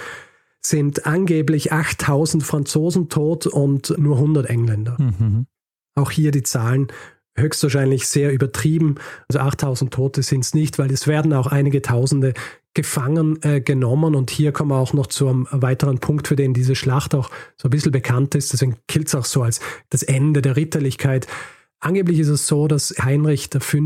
sind 0.61 1.05
angeblich 1.05 1.71
8000 1.71 2.43
Franzosen 2.43 3.09
tot 3.09 3.47
und 3.47 3.97
nur 3.97 4.17
100 4.17 4.47
Engländer. 4.47 4.97
Mhm. 4.99 5.47
Auch 5.95 6.11
hier 6.11 6.31
die 6.31 6.43
Zahlen 6.43 6.87
höchstwahrscheinlich 7.35 8.07
sehr 8.07 8.31
übertrieben. 8.31 8.95
Also 9.27 9.39
8000 9.39 9.93
Tote 9.93 10.23
sind 10.23 10.41
es 10.41 10.53
nicht, 10.53 10.79
weil 10.79 10.91
es 10.91 11.07
werden 11.07 11.33
auch 11.33 11.47
einige 11.47 11.81
Tausende 11.81 12.33
gefangen 12.73 13.41
äh, 13.43 13.61
genommen. 13.61 14.15
Und 14.15 14.29
hier 14.29 14.51
kommen 14.51 14.71
wir 14.71 14.77
auch 14.77 14.93
noch 14.93 15.07
zu 15.07 15.27
einem 15.27 15.47
weiteren 15.51 15.99
Punkt, 15.99 16.27
für 16.27 16.35
den 16.35 16.53
diese 16.53 16.75
Schlacht 16.75 17.15
auch 17.15 17.29
so 17.57 17.67
ein 17.67 17.71
bisschen 17.71 17.91
bekannt 17.91 18.35
ist. 18.35 18.53
Deswegen 18.53 18.77
gilt 18.87 19.07
es 19.07 19.15
auch 19.15 19.25
so 19.25 19.43
als 19.43 19.59
das 19.89 20.03
Ende 20.03 20.41
der 20.41 20.55
Ritterlichkeit. 20.55 21.27
Angeblich 21.79 22.19
ist 22.19 22.29
es 22.29 22.47
so, 22.47 22.67
dass 22.67 22.93
Heinrich 23.01 23.49
V. 23.59 23.77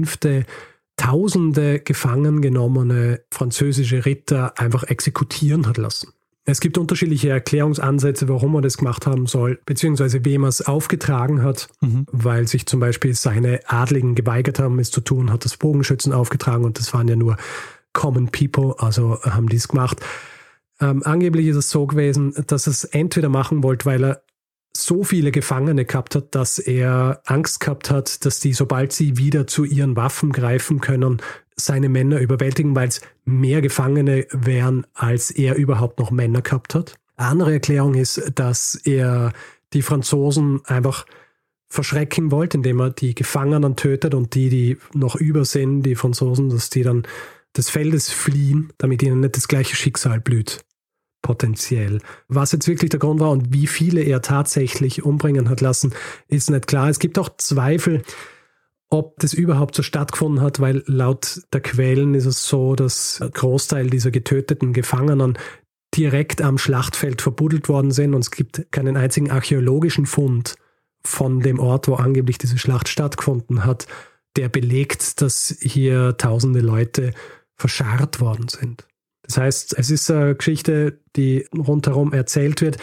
tausende 0.98 1.80
gefangen 1.80 2.42
genommene 2.42 3.22
französische 3.32 4.06
Ritter 4.06 4.60
einfach 4.60 4.84
exekutieren 4.84 5.68
hat 5.68 5.78
lassen. 5.78 6.15
Es 6.48 6.60
gibt 6.60 6.78
unterschiedliche 6.78 7.30
Erklärungsansätze, 7.30 8.30
warum 8.30 8.54
er 8.56 8.62
das 8.62 8.78
gemacht 8.78 9.08
haben 9.08 9.26
soll, 9.26 9.60
beziehungsweise 9.66 10.24
wem 10.26 10.44
er 10.44 10.50
es 10.50 10.62
aufgetragen 10.62 11.42
hat, 11.42 11.70
mhm. 11.82 12.06
weil 12.12 12.48
sich 12.48 12.68
zum 12.68 12.80
Beispiel 12.80 13.16
seine 13.16 13.62
Adligen 13.68 14.14
geweigert 14.14 14.60
haben, 14.60 14.78
es 14.78 14.92
zu 14.92 15.02
tun, 15.02 15.32
hat 15.32 15.44
das 15.44 15.58
Bogenschützen 15.58 16.14
aufgetragen 16.14 16.64
und 16.64 16.78
das 16.78 16.94
waren 16.94 17.08
ja 17.08 17.16
nur 17.16 17.38
Common 17.94 18.30
People, 18.30 18.76
also 18.78 19.20
haben 19.24 19.50
die 19.50 19.56
es 19.56 19.68
gemacht. 19.68 20.06
Ähm, 20.80 21.02
angeblich 21.04 21.48
ist 21.48 21.56
es 21.56 21.72
so 21.72 21.88
gewesen, 21.88 22.36
dass 22.48 22.68
er 22.68 22.72
es 22.72 22.84
entweder 22.84 23.30
machen 23.30 23.64
wollte, 23.64 23.86
weil 23.86 24.04
er 24.04 24.22
so 24.76 25.04
viele 25.04 25.32
Gefangene 25.32 25.86
gehabt 25.86 26.16
hat, 26.16 26.36
dass 26.36 26.60
er 26.60 27.22
Angst 27.26 27.62
gehabt 27.62 27.90
hat, 27.90 28.26
dass 28.26 28.40
die, 28.40 28.54
sobald 28.54 28.92
sie 28.92 29.18
wieder 29.18 29.48
zu 29.48 29.64
ihren 29.64 29.96
Waffen 29.96 30.32
greifen 30.32 30.82
können, 30.82 31.22
seine 31.56 31.90
Männer 31.90 32.20
überwältigen, 32.20 32.76
weil 32.76 32.90
es 32.90 33.02
mehr 33.24 33.62
Gefangene 33.62 34.28
wären, 34.32 34.86
als 34.94 35.32
er 35.32 35.56
überhaupt 35.56 36.00
noch 36.00 36.12
Männer 36.12 36.42
gehabt 36.42 36.76
hat. 36.76 36.96
Eine 37.16 37.30
andere 37.30 37.54
Erklärung 37.54 37.96
ist, 37.96 38.22
dass 38.36 38.76
er 38.84 39.32
die 39.74 39.82
Franzosen 39.82 40.62
einfach 40.66 41.06
verschrecken 41.68 42.32
wollte, 42.32 42.58
indem 42.58 42.80
er 42.80 42.92
die 42.92 43.16
Gefangenen 43.16 43.76
tötet 43.76 44.14
und 44.14 44.36
die, 44.36 44.50
die 44.50 44.78
noch 44.94 45.16
über 45.16 45.46
sind, 45.46 45.84
die 45.84 45.96
Franzosen, 45.96 46.50
dass 46.50 46.70
die 46.70 46.84
dann 46.84 47.04
des 47.56 47.70
Feldes 47.70 48.12
fliehen, 48.12 48.72
damit 48.78 49.02
ihnen 49.02 49.22
nicht 49.22 49.38
das 49.38 49.48
gleiche 49.48 49.76
Schicksal 49.76 50.20
blüht. 50.20 50.60
Potenziell. 51.22 52.02
Was 52.28 52.52
jetzt 52.52 52.68
wirklich 52.68 52.92
der 52.92 53.00
Grund 53.00 53.20
war 53.20 53.32
und 53.32 53.52
wie 53.52 53.68
viele 53.68 54.02
er 54.02 54.22
tatsächlich 54.22 55.04
umbringen 55.04 55.50
hat 55.50 55.62
lassen, 55.62 55.94
ist 56.28 56.50
nicht 56.50 56.68
klar. 56.68 56.90
Es 56.90 57.00
gibt 57.00 57.18
auch 57.18 57.30
Zweifel, 57.38 58.04
ob 58.90 59.18
das 59.20 59.34
überhaupt 59.34 59.76
so 59.76 59.84
stattgefunden 59.84 60.42
hat, 60.42 60.60
weil 60.60 60.84
laut 60.86 61.42
der 61.52 61.62
Quellen 61.62 62.14
ist 62.14 62.26
es 62.26 62.48
so, 62.48 62.76
dass 62.76 63.22
ein 63.22 63.32
Großteil 63.32 63.90
dieser 63.90 64.12
getöteten 64.12 64.74
Gefangenen 64.74 65.38
direkt 65.96 66.42
am 66.42 66.58
Schlachtfeld 66.58 67.22
verbuddelt 67.22 67.70
worden 67.70 67.92
sind 67.92 68.14
und 68.14 68.22
es 68.22 68.32
gibt 68.32 68.72
keinen 68.72 68.98
einzigen 68.98 69.32
archäologischen 69.32 70.06
Fund 70.06 70.56
von 71.04 71.40
dem 71.40 71.60
Ort, 71.60 71.88
wo 71.88 71.96
angeblich 71.96 72.38
diese 72.38 72.58
Schlacht 72.58 72.90
stattgefunden 72.90 73.64
hat, 73.64 73.88
der 74.36 74.50
belegt, 74.50 75.22
dass 75.22 75.56
hier 75.60 76.18
tausende 76.18 76.60
Leute 76.60 77.12
verscharrt 77.56 78.20
worden 78.20 78.48
sind. 78.50 78.86
Das 79.24 79.38
heißt, 79.38 79.78
es 79.78 79.90
ist 79.90 80.12
eine 80.12 80.36
Geschichte, 80.36 81.00
die 81.16 81.48
rundherum 81.56 82.14
erzählt 82.14 82.62
wird, 82.62 82.78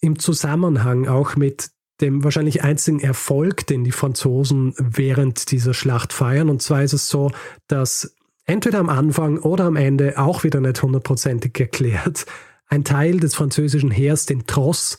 im 0.00 0.18
Zusammenhang 0.18 1.08
auch 1.08 1.36
mit 1.36 1.70
dem 2.00 2.24
wahrscheinlich 2.24 2.64
einzigen 2.64 3.00
Erfolg, 3.00 3.66
den 3.66 3.84
die 3.84 3.92
Franzosen 3.92 4.74
während 4.78 5.50
dieser 5.50 5.74
Schlacht 5.74 6.12
feiern. 6.12 6.48
Und 6.48 6.62
zwar 6.62 6.82
ist 6.82 6.92
es 6.92 7.08
so, 7.08 7.30
dass 7.68 8.16
entweder 8.44 8.78
am 8.78 8.88
Anfang 8.88 9.38
oder 9.38 9.64
am 9.64 9.76
Ende 9.76 10.18
auch 10.18 10.44
wieder 10.44 10.60
nicht 10.60 10.82
hundertprozentig 10.82 11.58
erklärt, 11.60 12.26
ein 12.66 12.84
Teil 12.84 13.20
des 13.20 13.34
französischen 13.34 13.90
Heers 13.90 14.26
den 14.26 14.46
Tross 14.46 14.96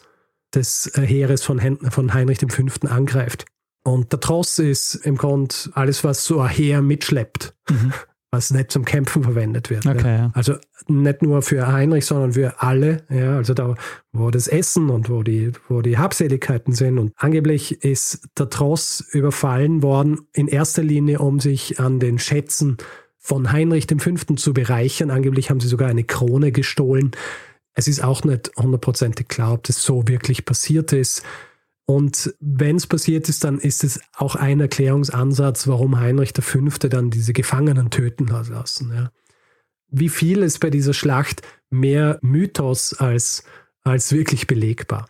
des 0.54 0.88
äh, 0.96 1.02
Heeres 1.02 1.44
von, 1.44 1.60
von 1.90 2.14
Heinrich 2.14 2.40
V. 2.40 2.88
angreift. 2.88 3.46
Und 3.84 4.14
der 4.14 4.20
Tross 4.20 4.60
ist 4.60 4.96
im 4.96 5.18
Grunde 5.18 5.56
alles, 5.74 6.04
was 6.04 6.24
so 6.24 6.40
ein 6.40 6.50
Heer 6.50 6.82
mitschleppt. 6.82 7.56
Mhm 7.70 7.94
was 8.34 8.50
nicht 8.50 8.72
zum 8.72 8.84
Kämpfen 8.84 9.22
verwendet 9.22 9.70
wird. 9.70 9.86
Okay, 9.86 10.18
ja. 10.18 10.32
Also 10.34 10.56
nicht 10.88 11.22
nur 11.22 11.44
für 11.44 11.72
Heinrich, 11.72 12.08
sondern 12.08 12.34
für 12.34 12.62
alle. 12.64 13.04
Ja, 13.08 13.38
also 13.38 13.54
da, 13.54 13.76
wo 14.12 14.32
das 14.32 14.48
Essen 14.48 14.90
und 14.90 15.08
wo 15.08 15.22
die, 15.22 15.52
wo 15.70 15.84
die 15.84 16.00
Habseligkeiten 16.00 16.74
sind. 16.74 16.98
Und 16.98 17.14
angeblich 17.16 17.84
ist 17.84 18.28
der 18.38 18.50
Tross 18.50 19.06
überfallen 19.12 19.84
worden, 19.84 20.22
in 20.34 20.48
erster 20.48 20.82
Linie, 20.82 21.20
um 21.20 21.40
sich 21.40 21.80
an 21.80 22.00
den 22.00 22.18
Schätzen 22.18 22.78
von 23.20 23.52
Heinrich 23.52 23.86
V. 23.86 24.34
zu 24.36 24.52
bereichern. 24.52 25.12
Angeblich 25.12 25.52
haben 25.52 25.60
sie 25.60 25.68
sogar 25.68 25.90
eine 25.90 26.04
Krone 26.04 26.52
gestohlen. 26.52 27.12
Es 27.76 27.88
ist 27.88 28.04
auch 28.04 28.24
nicht 28.24 28.52
hundertprozentig 28.58 29.28
klar, 29.28 29.54
ob 29.54 29.64
das 29.64 29.84
so 29.84 30.08
wirklich 30.08 30.44
passiert 30.44 30.92
ist. 30.92 31.24
Und 31.86 32.34
wenn 32.40 32.78
es 32.78 32.88
passiert 32.88 33.28
ist, 33.28 33.44
dann 33.44 33.60
ist 33.60 33.84
es 33.84 34.00
auch 34.16 34.36
ein 34.36 34.62
Erklärungsansatz, 34.62 35.68
warum 35.68 36.00
Heinrich 36.00 36.34
V. 36.40 36.60
dann 36.88 37.10
diese 37.10 37.34
Gefangenen 37.34 37.90
töten 37.90 38.32
hat 38.32 38.48
lassen. 38.48 38.92
Ja. 38.94 39.12
Wie 39.90 40.10
viel 40.10 40.40
ist 40.40 40.60
bei 40.60 40.70
dieser 40.70 40.94
Schlacht 40.94 41.42
mehr 41.70 42.20
Mythos 42.22 42.94
als, 42.94 43.44
als 43.84 44.14
wirklich 44.14 44.48
belegbar? 44.48 45.08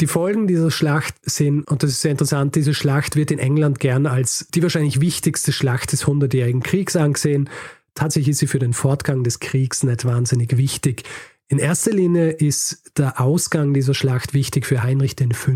Die 0.00 0.06
Folgen 0.06 0.46
dieser 0.46 0.70
Schlacht 0.70 1.14
sind, 1.22 1.68
und 1.70 1.82
das 1.82 1.90
ist 1.90 2.00
sehr 2.00 2.12
interessant, 2.12 2.54
diese 2.54 2.74
Schlacht 2.74 3.16
wird 3.16 3.30
in 3.30 3.38
England 3.38 3.80
gern 3.80 4.06
als 4.06 4.46
die 4.54 4.62
wahrscheinlich 4.62 5.00
wichtigste 5.00 5.52
Schlacht 5.52 5.92
des 5.92 6.06
Hundertjährigen 6.06 6.62
Kriegs 6.62 6.96
angesehen. 6.96 7.50
Tatsächlich 7.94 8.30
ist 8.30 8.38
sie 8.38 8.46
für 8.46 8.58
den 8.58 8.72
Fortgang 8.72 9.24
des 9.24 9.40
Kriegs 9.40 9.82
nicht 9.82 10.04
wahnsinnig 10.04 10.56
wichtig. 10.56 11.04
In 11.50 11.58
erster 11.58 11.90
Linie 11.90 12.30
ist 12.30 12.92
der 12.96 13.20
Ausgang 13.20 13.74
dieser 13.74 13.92
Schlacht 13.92 14.34
wichtig 14.34 14.66
für 14.66 14.84
Heinrich 14.84 15.16
V., 15.32 15.52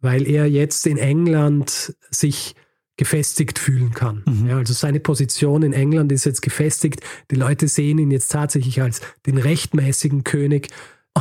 weil 0.00 0.26
er 0.26 0.46
jetzt 0.46 0.86
in 0.86 0.96
England 0.96 1.94
sich 2.10 2.54
gefestigt 2.96 3.58
fühlen 3.58 3.92
kann. 3.92 4.22
Mhm. 4.24 4.48
Ja, 4.48 4.56
also 4.56 4.72
seine 4.72 5.00
Position 5.00 5.62
in 5.62 5.74
England 5.74 6.10
ist 6.10 6.24
jetzt 6.24 6.40
gefestigt. 6.40 7.00
Die 7.30 7.34
Leute 7.34 7.68
sehen 7.68 7.98
ihn 7.98 8.10
jetzt 8.10 8.32
tatsächlich 8.32 8.80
als 8.80 9.02
den 9.26 9.36
rechtmäßigen 9.36 10.24
König 10.24 10.68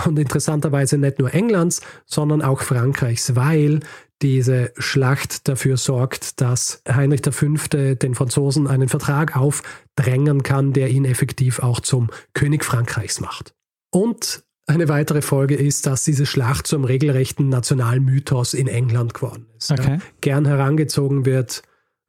und 0.05 0.17
interessanterweise 0.17 0.97
nicht 0.97 1.19
nur 1.19 1.33
Englands, 1.33 1.81
sondern 2.05 2.41
auch 2.41 2.61
Frankreichs, 2.61 3.35
weil 3.35 3.81
diese 4.21 4.71
Schlacht 4.77 5.49
dafür 5.49 5.75
sorgt, 5.75 6.39
dass 6.39 6.81
Heinrich 6.87 7.21
V. 7.29 7.57
den 7.95 8.15
Franzosen 8.15 8.67
einen 8.67 8.87
Vertrag 8.87 9.35
aufdrängen 9.35 10.41
kann, 10.41 10.71
der 10.71 10.89
ihn 10.89 11.03
effektiv 11.03 11.59
auch 11.59 11.81
zum 11.81 12.09
König 12.33 12.63
Frankreichs 12.63 13.19
macht. 13.19 13.53
Und 13.93 14.43
eine 14.65 14.87
weitere 14.87 15.21
Folge 15.21 15.55
ist, 15.55 15.85
dass 15.85 16.03
diese 16.03 16.25
Schlacht 16.25 16.65
zum 16.65 16.83
regelrechten 16.83 17.49
Nationalmythos 17.49 18.53
in 18.53 18.67
England 18.67 19.13
geworden 19.13 19.45
ist. 19.57 19.71
Okay. 19.71 19.95
Ja, 19.95 19.97
gern 20.21 20.45
herangezogen 20.45 21.25
wird, 21.25 21.61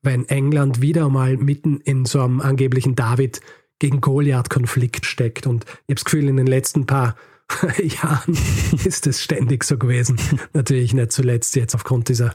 wenn 0.03 0.29
England 0.29 0.81
wieder 0.81 1.09
mal 1.09 1.37
mitten 1.37 1.81
in 1.81 2.07
so 2.07 2.23
einem 2.23 2.41
angeblichen 2.41 2.95
David 2.95 3.41
gegen 3.81 4.01
Goliath-Konflikt 4.01 5.05
steckt. 5.05 5.47
Und 5.47 5.65
ich 5.65 5.71
habe 5.73 5.95
das 5.95 6.05
Gefühl, 6.05 6.29
in 6.29 6.37
den 6.39 6.47
letzten 6.47 6.87
paar 6.87 7.17
Jahren 7.83 8.39
ist 8.85 9.07
es 9.07 9.23
ständig 9.23 9.65
so 9.65 9.77
gewesen. 9.77 10.19
Natürlich 10.55 10.95
nicht 10.95 11.13
zuletzt 11.13 11.57
jetzt 11.57 11.75
aufgrund 11.75 12.09
dieser 12.09 12.35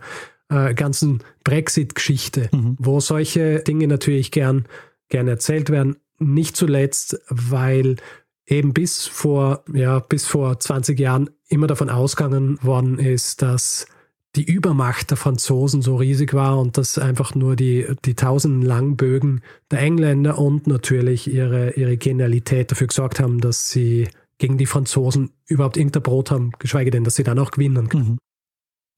äh, 0.50 0.76
ganzen 0.76 1.24
Brexit-Geschichte, 1.44 2.50
mhm. 2.52 2.76
wo 2.78 3.00
solche 3.00 3.60
Dinge 3.60 3.88
natürlich 3.88 4.32
gern, 4.32 4.66
gern 5.10 5.28
erzählt 5.28 5.70
werden. 5.70 5.96
Nicht 6.20 6.58
zuletzt, 6.58 7.20
weil 7.30 7.96
eben 8.50 8.74
bis 8.74 9.06
vor, 9.06 9.64
ja, 9.74 10.00
bis 10.00 10.26
vor 10.26 10.60
20 10.60 11.00
Jahren 11.00 11.30
immer 11.48 11.68
davon 11.68 11.90
ausgegangen 11.90 12.58
worden 12.62 13.00
ist, 13.00 13.42
dass 13.42 13.86
die 14.36 14.44
Übermacht 14.44 15.10
der 15.10 15.18
Franzosen 15.18 15.82
so 15.82 15.96
riesig 15.96 16.34
war 16.34 16.60
und 16.60 16.78
dass 16.78 16.98
einfach 16.98 17.34
nur 17.34 17.56
die, 17.56 17.88
die 18.06 18.14
tausenden 18.14 18.62
langen 18.62 18.96
Bögen 18.96 19.42
der 19.72 19.80
Engländer 19.80 20.38
und 20.38 20.68
natürlich 20.68 21.32
ihre, 21.32 21.72
ihre 21.72 21.98
Genialität 21.98 22.72
dafür 22.72 22.88
gesorgt 22.88 23.20
haben, 23.20 23.42
dass 23.42 23.72
sie 23.72 24.08
gegen 24.38 24.58
die 24.58 24.68
Franzosen 24.68 25.32
überhaupt 25.48 25.78
irgendein 25.78 26.04
Brot 26.04 26.32
haben, 26.32 26.52
geschweige 26.60 26.92
denn, 26.92 27.04
dass 27.04 27.16
sie 27.16 27.24
dann 27.24 27.40
auch 27.40 27.52
gewinnen 27.52 27.90
können. 27.90 28.10
Mhm. 28.12 28.18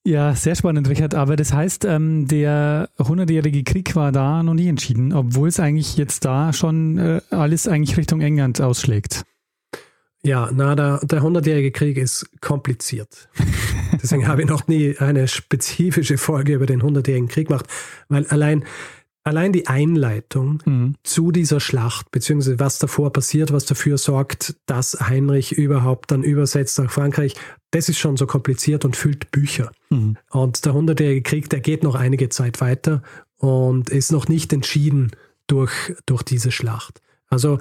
Ja, 0.04 0.34
sehr 0.34 0.56
spannend, 0.56 0.90
Richard. 0.90 1.14
Aber 1.14 1.36
das 1.36 1.54
heißt, 1.54 1.86
ähm, 1.86 2.28
der 2.28 2.90
hundertjährige 2.98 3.64
Krieg 3.64 3.96
war 3.96 4.12
da 4.12 4.42
noch 4.42 4.56
nie 4.56 4.68
entschieden, 4.68 5.14
obwohl 5.14 5.48
es 5.48 5.60
eigentlich 5.60 5.96
jetzt 5.96 6.26
da 6.26 6.54
schon 6.54 6.98
äh, 6.98 7.22
alles 7.30 7.68
eigentlich 7.68 7.98
Richtung 7.98 8.22
England 8.22 8.60
ausschlägt. 8.62 9.24
Ja, 10.24 10.50
na, 10.54 10.76
der, 10.76 11.00
der 11.04 11.22
hundertjährige 11.22 11.72
Krieg 11.72 11.98
ist 11.98 12.26
kompliziert. 12.42 13.30
Deswegen 14.02 14.28
habe 14.28 14.44
ich 14.44 14.48
noch 14.48 14.68
nie 14.68 14.98
eine 14.98 15.28
spezifische 15.28 16.18
Folge 16.18 16.54
über 16.54 16.68
den 16.68 16.84
hundertjährigen 16.84 17.28
Krieg 17.28 17.48
gemacht, 17.48 17.66
weil 18.08 18.28
allein, 18.28 18.64
allein 19.24 19.52
die 19.52 19.68
Einleitung 19.68 20.62
mhm. 20.66 20.96
zu 21.04 21.32
dieser 21.32 21.60
Schlacht, 21.60 22.12
beziehungsweise 22.12 22.60
was 22.60 22.78
davor 22.78 23.12
passiert, 23.12 23.52
was 23.52 23.66
dafür 23.66 23.98
sorgt, 23.98 24.56
dass 24.68 24.98
Heinrich 25.00 25.54
überhaupt 25.54 26.12
dann 26.12 26.24
übersetzt 26.24 26.78
nach 26.78 26.92
Frankreich, 26.92 27.36
das 27.72 27.90
ist 27.90 27.98
schon 27.98 28.16
so 28.16 28.28
kompliziert 28.28 28.86
und 28.86 28.96
füllt 28.96 29.32
Bücher. 29.32 29.72
Mhm. 29.90 30.18
Und 30.30 30.66
der 30.66 30.74
hundertjährige 30.74 31.24
Krieg, 31.24 31.50
der 31.50 31.62
geht 31.62 31.82
noch 31.84 31.96
einige 31.96 32.30
Zeit 32.30 32.62
weiter 32.62 33.02
und 33.38 33.90
ist 33.90 34.12
noch 34.12 34.28
nicht 34.28 34.54
entschieden 34.54 35.12
durch, 35.48 35.94
durch 36.06 36.22
diese 36.22 36.52
Schlacht. 36.52 37.02
Also 37.28 37.58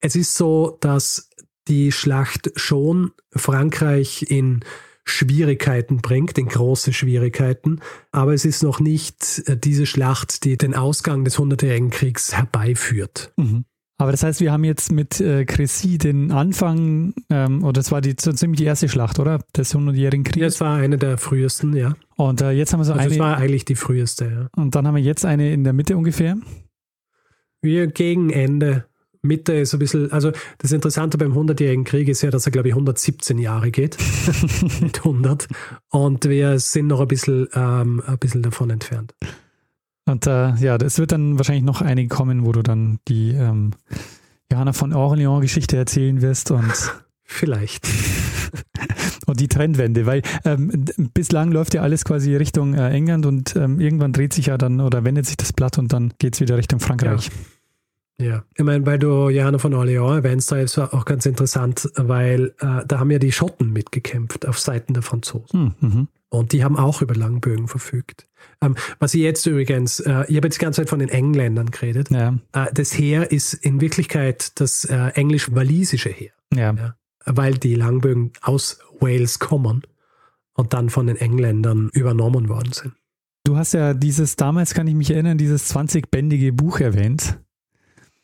es 0.00 0.16
ist 0.16 0.34
so, 0.34 0.78
dass 0.80 1.29
die 1.68 1.92
Schlacht 1.92 2.52
schon 2.56 3.12
Frankreich 3.34 4.26
in 4.28 4.60
Schwierigkeiten 5.04 5.98
bringt, 5.98 6.38
in 6.38 6.46
große 6.46 6.92
Schwierigkeiten. 6.92 7.80
Aber 8.12 8.34
es 8.34 8.44
ist 8.44 8.62
noch 8.62 8.80
nicht 8.80 9.42
äh, 9.46 9.56
diese 9.56 9.86
Schlacht, 9.86 10.44
die 10.44 10.56
den 10.56 10.74
Ausgang 10.74 11.24
des 11.24 11.38
Hundertjährigen 11.38 11.90
Kriegs 11.90 12.36
herbeiführt. 12.36 13.32
Mhm. 13.36 13.64
Aber 14.00 14.12
das 14.12 14.22
heißt, 14.22 14.40
wir 14.40 14.50
haben 14.50 14.64
jetzt 14.64 14.92
mit 14.92 15.20
äh, 15.20 15.42
Crécy 15.42 15.98
den 15.98 16.32
Anfang, 16.32 17.12
ähm, 17.28 17.62
oder 17.62 17.74
das 17.74 17.92
war 17.92 18.00
die, 18.00 18.14
so 18.18 18.32
ziemlich 18.32 18.58
die 18.58 18.64
erste 18.64 18.88
Schlacht, 18.88 19.18
oder? 19.18 19.40
Des 19.54 19.74
Hundertjährigen 19.74 20.24
Krieges. 20.24 20.40
Ja, 20.40 20.46
es 20.46 20.60
war 20.62 20.76
eine 20.78 20.96
der 20.96 21.18
frühesten, 21.18 21.76
ja. 21.76 21.94
Und 22.16 22.40
äh, 22.40 22.52
jetzt 22.52 22.72
haben 22.72 22.80
wir 22.80 22.84
so 22.84 22.92
also 22.92 23.02
eine. 23.02 23.10
Das 23.10 23.18
war 23.18 23.36
eigentlich 23.36 23.66
die 23.66 23.74
früheste, 23.74 24.24
ja. 24.24 24.48
Und 24.56 24.74
dann 24.74 24.86
haben 24.86 24.94
wir 24.94 25.02
jetzt 25.02 25.26
eine 25.26 25.52
in 25.52 25.64
der 25.64 25.74
Mitte 25.74 25.98
ungefähr. 25.98 26.38
Wir 27.60 27.88
gegen 27.88 28.30
Ende 28.30 28.86
Mitte 29.22 29.52
ist 29.54 29.72
ein 29.74 29.78
bisschen, 29.78 30.10
also 30.12 30.32
das 30.58 30.72
Interessante 30.72 31.18
beim 31.18 31.32
100-jährigen 31.32 31.84
Krieg 31.84 32.08
ist 32.08 32.22
ja, 32.22 32.30
dass 32.30 32.46
er, 32.46 32.52
glaube 32.52 32.68
ich, 32.68 32.74
117 32.74 33.38
Jahre 33.38 33.70
geht. 33.70 33.98
mit 34.80 34.98
100. 34.98 35.48
Und 35.90 36.24
wir 36.28 36.58
sind 36.58 36.86
noch 36.86 37.00
ein 37.00 37.08
bisschen, 37.08 37.48
ähm, 37.54 38.02
ein 38.06 38.18
bisschen 38.18 38.42
davon 38.42 38.70
entfernt. 38.70 39.14
Und 40.06 40.26
äh, 40.26 40.54
ja, 40.56 40.76
es 40.76 40.98
wird 40.98 41.12
dann 41.12 41.38
wahrscheinlich 41.38 41.64
noch 41.64 41.82
einige 41.82 42.08
kommen, 42.08 42.44
wo 42.44 42.52
du 42.52 42.62
dann 42.62 42.98
die 43.08 43.30
ähm, 43.30 43.72
Johanna 44.50 44.72
von 44.72 44.92
Orleans-Geschichte 44.92 45.76
erzählen 45.76 46.22
wirst 46.22 46.50
und 46.50 46.72
Vielleicht. 47.32 47.88
und 49.26 49.38
die 49.38 49.46
Trendwende, 49.46 50.04
weil 50.04 50.22
ähm, 50.44 50.84
bislang 51.14 51.52
läuft 51.52 51.74
ja 51.74 51.82
alles 51.82 52.04
quasi 52.04 52.34
Richtung 52.34 52.74
äh, 52.74 52.90
England 52.90 53.24
und 53.24 53.54
ähm, 53.54 53.78
irgendwann 53.78 54.12
dreht 54.12 54.32
sich 54.32 54.46
ja 54.46 54.58
dann 54.58 54.80
oder 54.80 55.04
wendet 55.04 55.26
sich 55.26 55.36
das 55.36 55.52
Blatt 55.52 55.78
und 55.78 55.92
dann 55.92 56.12
geht 56.18 56.34
es 56.34 56.40
wieder 56.40 56.56
Richtung 56.56 56.80
Frankreich. 56.80 57.26
Ja. 57.26 57.32
Ja, 58.20 58.44
ich 58.54 58.64
meine, 58.64 58.84
weil 58.84 58.98
du 58.98 59.30
Johanna 59.30 59.58
von 59.58 59.72
Orleans 59.74 60.16
erwähnst, 60.16 60.52
da 60.52 60.56
ist 60.58 60.78
auch 60.78 61.04
ganz 61.04 61.24
interessant, 61.24 61.90
weil 61.96 62.54
äh, 62.60 62.84
da 62.86 62.98
haben 62.98 63.10
ja 63.10 63.18
die 63.18 63.32
Schotten 63.32 63.72
mitgekämpft 63.72 64.46
auf 64.46 64.58
Seiten 64.58 64.92
der 64.92 65.02
Franzosen. 65.02 65.74
Hm, 65.80 65.88
mhm. 65.88 66.08
Und 66.28 66.52
die 66.52 66.62
haben 66.62 66.76
auch 66.76 67.02
über 67.02 67.14
Langbögen 67.14 67.66
verfügt. 67.66 68.28
Ähm, 68.60 68.76
was 68.98 69.14
ich 69.14 69.22
jetzt 69.22 69.46
übrigens, 69.46 70.00
äh, 70.00 70.24
ich 70.28 70.36
habe 70.36 70.46
jetzt 70.46 70.56
die 70.56 70.64
ganze 70.64 70.82
Zeit 70.82 70.88
von 70.90 71.00
den 71.00 71.08
Engländern 71.08 71.70
geredet. 71.70 72.10
Ja. 72.10 72.38
Äh, 72.52 72.66
das 72.72 72.96
Heer 72.96 73.32
ist 73.32 73.54
in 73.54 73.80
Wirklichkeit 73.80 74.60
das 74.60 74.84
äh, 74.84 75.08
englisch-walisische 75.14 76.10
Heer. 76.10 76.32
Ja. 76.54 76.72
ja. 76.72 76.94
Weil 77.24 77.54
die 77.54 77.74
Langbögen 77.74 78.32
aus 78.42 78.78
Wales 79.00 79.38
kommen 79.38 79.82
und 80.54 80.72
dann 80.72 80.90
von 80.90 81.06
den 81.06 81.16
Engländern 81.16 81.90
übernommen 81.92 82.48
worden 82.48 82.72
sind. 82.72 82.94
Du 83.44 83.56
hast 83.56 83.72
ja 83.72 83.94
dieses, 83.94 84.36
damals 84.36 84.74
kann 84.74 84.86
ich 84.86 84.94
mich 84.94 85.10
erinnern, 85.10 85.38
dieses 85.38 85.74
20-bändige 85.74 86.52
Buch 86.52 86.80
erwähnt. 86.80 87.40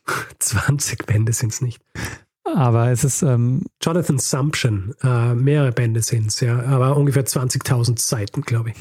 20 0.39 1.05
Bände 1.05 1.33
sind 1.33 1.53
es 1.53 1.61
nicht. 1.61 1.81
Aber 2.43 2.91
es 2.91 3.03
ist. 3.03 3.21
Ähm 3.23 3.63
Jonathan 3.81 4.19
Sumption, 4.19 4.95
äh, 5.03 5.33
mehrere 5.33 5.71
Bände 5.71 6.01
sind 6.01 6.27
es, 6.27 6.39
ja, 6.39 6.61
aber 6.63 6.97
ungefähr 6.97 7.25
20.000 7.25 7.99
Seiten, 7.99 8.41
glaube 8.41 8.71
ich. 8.71 8.75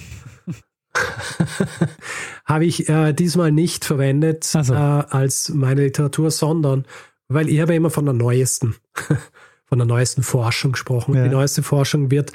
Habe 2.46 2.64
ich 2.64 2.88
äh, 2.88 3.12
diesmal 3.12 3.52
nicht 3.52 3.84
verwendet 3.84 4.44
so. 4.44 4.72
äh, 4.72 4.76
als 4.76 5.50
meine 5.50 5.82
Literatur, 5.82 6.30
sondern 6.30 6.86
weil 7.28 7.48
ich 7.48 7.60
habe 7.60 7.74
immer 7.74 7.90
von 7.90 8.04
der 8.04 8.14
neuesten, 8.14 8.76
von 9.66 9.78
der 9.78 9.86
neuesten 9.86 10.22
Forschung 10.22 10.72
gesprochen. 10.72 11.14
Ja. 11.14 11.24
Die 11.24 11.30
neueste 11.30 11.62
Forschung 11.62 12.10
wird 12.10 12.32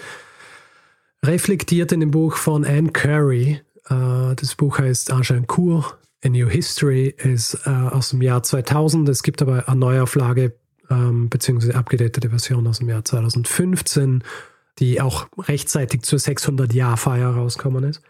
reflektiert 1.25 1.91
in 1.91 2.01
dem 2.01 2.11
Buch 2.11 2.35
von 2.35 2.65
Anne 2.65 2.91
Curry. 2.91 3.61
Äh, 3.89 4.35
das 4.35 4.55
Buch 4.55 4.79
heißt 4.79 5.11
Agincourt, 5.11 5.97
A 6.23 6.29
New 6.29 6.49
History 6.49 7.15
ist 7.17 7.57
äh, 7.65 7.69
aus 7.69 8.09
dem 8.09 8.21
Jahr 8.21 8.43
2000. 8.43 9.09
Es 9.09 9.23
gibt 9.23 9.41
aber 9.41 9.67
eine 9.67 9.79
Neuauflage 9.79 10.53
ähm, 10.89 11.29
beziehungsweise 11.29 11.75
abgedatete 11.75 12.29
Version 12.29 12.67
aus 12.67 12.79
dem 12.79 12.89
Jahr 12.89 13.03
2015, 13.03 14.23
die 14.79 15.01
auch 15.01 15.27
rechtzeitig 15.37 16.03
zur 16.03 16.19
600-Jahr-Feier 16.19 17.29
rausgekommen 17.29 17.83
ist. 17.85 18.01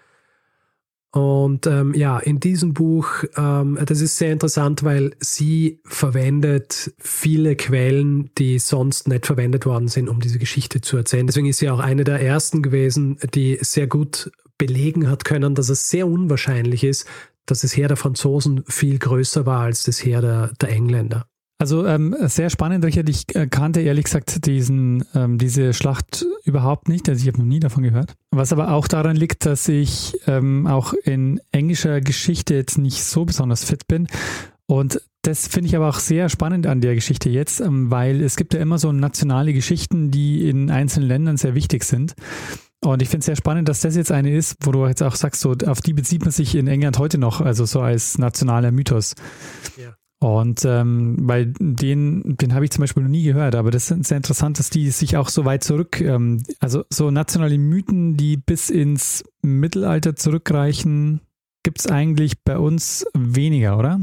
Und 1.13 1.67
ähm, 1.67 1.93
ja, 1.93 2.19
in 2.19 2.39
diesem 2.39 2.73
Buch, 2.73 3.25
ähm, 3.35 3.77
das 3.85 3.99
ist 3.99 4.15
sehr 4.15 4.31
interessant, 4.31 4.83
weil 4.83 5.11
sie 5.19 5.81
verwendet 5.83 6.93
viele 6.99 7.57
Quellen, 7.57 8.29
die 8.37 8.59
sonst 8.59 9.09
nicht 9.09 9.25
verwendet 9.25 9.65
worden 9.65 9.89
sind, 9.89 10.07
um 10.07 10.21
diese 10.21 10.39
Geschichte 10.39 10.79
zu 10.79 10.95
erzählen. 10.95 11.27
Deswegen 11.27 11.47
ist 11.47 11.57
sie 11.57 11.69
auch 11.69 11.79
eine 11.79 12.05
der 12.05 12.21
ersten 12.21 12.61
gewesen, 12.61 13.17
die 13.33 13.57
sehr 13.59 13.87
gut 13.87 14.31
belegen 14.57 15.09
hat 15.09 15.25
können, 15.25 15.53
dass 15.53 15.67
es 15.67 15.89
sehr 15.89 16.07
unwahrscheinlich 16.07 16.85
ist, 16.85 17.05
dass 17.45 17.61
das 17.61 17.75
Heer 17.75 17.87
der 17.87 17.97
Franzosen 17.97 18.63
viel 18.67 18.99
größer 18.99 19.45
war 19.45 19.61
als 19.61 19.83
das 19.83 20.03
Heer 20.03 20.21
der, 20.21 20.51
der 20.59 20.69
Engländer. 20.69 21.25
Also 21.61 21.85
ähm, 21.85 22.15
sehr 22.21 22.49
spannend, 22.49 22.83
Richard. 22.83 23.07
Ich 23.07 23.35
äh, 23.35 23.45
kannte 23.45 23.81
ehrlich 23.81 24.05
gesagt 24.05 24.47
diesen, 24.47 25.05
ähm, 25.13 25.37
diese 25.37 25.73
Schlacht 25.73 26.25
überhaupt 26.43 26.89
nicht. 26.89 27.07
Also 27.07 27.21
ich 27.21 27.27
habe 27.27 27.37
noch 27.37 27.45
nie 27.45 27.59
davon 27.59 27.83
gehört. 27.83 28.15
Was 28.31 28.51
aber 28.51 28.71
auch 28.71 28.87
daran 28.87 29.15
liegt, 29.15 29.45
dass 29.45 29.67
ich 29.67 30.17
ähm, 30.25 30.65
auch 30.65 30.93
in 30.93 31.39
englischer 31.51 32.01
Geschichte 32.01 32.55
jetzt 32.55 32.79
nicht 32.79 33.03
so 33.03 33.25
besonders 33.25 33.63
fit 33.63 33.87
bin. 33.87 34.07
Und 34.65 35.01
das 35.21 35.47
finde 35.47 35.67
ich 35.67 35.75
aber 35.75 35.89
auch 35.89 35.99
sehr 35.99 36.29
spannend 36.29 36.65
an 36.65 36.81
der 36.81 36.95
Geschichte 36.95 37.29
jetzt, 37.29 37.59
ähm, 37.59 37.91
weil 37.91 38.23
es 38.23 38.37
gibt 38.37 38.55
ja 38.55 38.59
immer 38.59 38.79
so 38.79 38.91
nationale 38.91 39.53
Geschichten, 39.53 40.09
die 40.09 40.49
in 40.49 40.71
einzelnen 40.71 41.07
Ländern 41.07 41.37
sehr 41.37 41.53
wichtig 41.53 41.83
sind. 41.83 42.15
Und 42.83 43.01
ich 43.01 43.09
finde 43.09 43.19
es 43.19 43.25
sehr 43.27 43.35
spannend, 43.35 43.69
dass 43.69 43.81
das 43.81 43.95
jetzt 43.95 44.11
eine 44.11 44.35
ist, 44.35 44.57
wo 44.61 44.71
du 44.71 44.87
jetzt 44.87 45.03
auch 45.03 45.15
sagst, 45.15 45.41
so 45.41 45.53
auf 45.67 45.81
die 45.81 45.93
bezieht 45.93 46.21
man 46.23 46.31
sich 46.31 46.55
in 46.55 46.67
England 46.67 46.97
heute 46.97 47.19
noch, 47.19 47.39
also 47.39 47.65
so 47.65 47.81
als 47.81 48.17
nationaler 48.17 48.71
Mythos. 48.71 49.13
Ja. 49.77 49.95
Und 50.19 50.65
ähm, 50.65 51.17
bei 51.21 51.45
den, 51.45 52.37
den 52.37 52.53
habe 52.53 52.65
ich 52.65 52.71
zum 52.71 52.81
Beispiel 52.81 53.01
noch 53.01 53.09
nie 53.09 53.23
gehört, 53.23 53.55
aber 53.55 53.71
das 53.71 53.89
ist 53.89 54.05
sehr 54.05 54.17
interessant, 54.17 54.59
dass 54.59 54.69
die 54.69 54.91
sich 54.91 55.17
auch 55.17 55.29
so 55.29 55.45
weit 55.45 55.63
zurück, 55.63 55.99
ähm, 55.99 56.43
also 56.59 56.85
so 56.91 57.09
nationale 57.09 57.57
Mythen, 57.57 58.17
die 58.17 58.37
bis 58.37 58.69
ins 58.69 59.23
Mittelalter 59.41 60.15
zurückreichen, 60.15 61.21
gibt 61.63 61.79
es 61.79 61.87
eigentlich 61.87 62.43
bei 62.43 62.57
uns 62.57 63.05
weniger, 63.15 63.79
oder? 63.79 64.01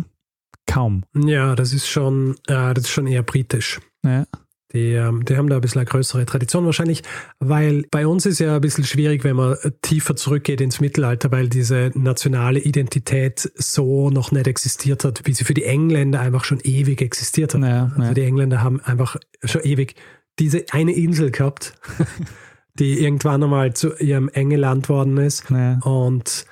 Kaum. 0.67 1.05
Ja, 1.15 1.55
das 1.55 1.73
ist 1.73 1.89
schon, 1.89 2.33
äh, 2.49 2.75
das 2.75 2.85
ist 2.85 2.91
schon 2.91 3.07
eher 3.07 3.23
britisch. 3.23 3.81
Ja. 4.05 4.27
Die, 4.75 4.93
die 4.93 5.37
haben 5.37 5.49
da 5.49 5.55
ein 5.55 5.61
bisschen 5.63 5.81
eine 5.81 5.89
größere 5.89 6.27
Tradition 6.27 6.67
wahrscheinlich, 6.67 7.03
weil 7.39 7.85
bei 7.91 8.07
uns 8.07 8.27
ist 8.27 8.39
ja 8.39 8.57
ein 8.57 8.61
bisschen 8.61 8.85
schwierig, 8.85 9.25
wenn 9.25 9.37
man 9.37 9.57
tiefer 9.81 10.15
zurückgeht 10.15 10.61
ins 10.61 10.81
Mittelalter, 10.81 11.31
weil 11.31 11.49
diese 11.49 11.91
nationale 11.95 12.59
Identität 12.59 13.51
so 13.55 14.11
noch 14.11 14.31
nicht 14.31 14.47
existiert 14.47 15.05
hat, 15.05 15.23
wie 15.25 15.33
sie 15.33 15.45
für 15.45 15.55
die 15.55 15.65
Engländer 15.65 16.21
einfach 16.21 16.45
schon 16.45 16.61
ewig 16.65 17.01
existiert 17.01 17.55
hat. 17.55 17.63
Naja, 17.63 17.91
also 17.97 18.13
die 18.13 18.23
Engländer 18.23 18.63
haben 18.63 18.81
einfach 18.83 19.17
schon 19.43 19.63
ewig 19.63 19.95
diese 20.39 20.67
eine 20.71 20.93
Insel 20.93 21.31
gehabt, 21.31 21.73
die 22.79 23.03
irgendwann 23.03 23.43
einmal 23.43 23.73
zu 23.73 23.97
ihrem 23.97 24.29
Engeland 24.29 24.91
worden 24.91 25.17
ist. 25.17 25.51
Naja. 25.51 25.81
Und 25.81 26.45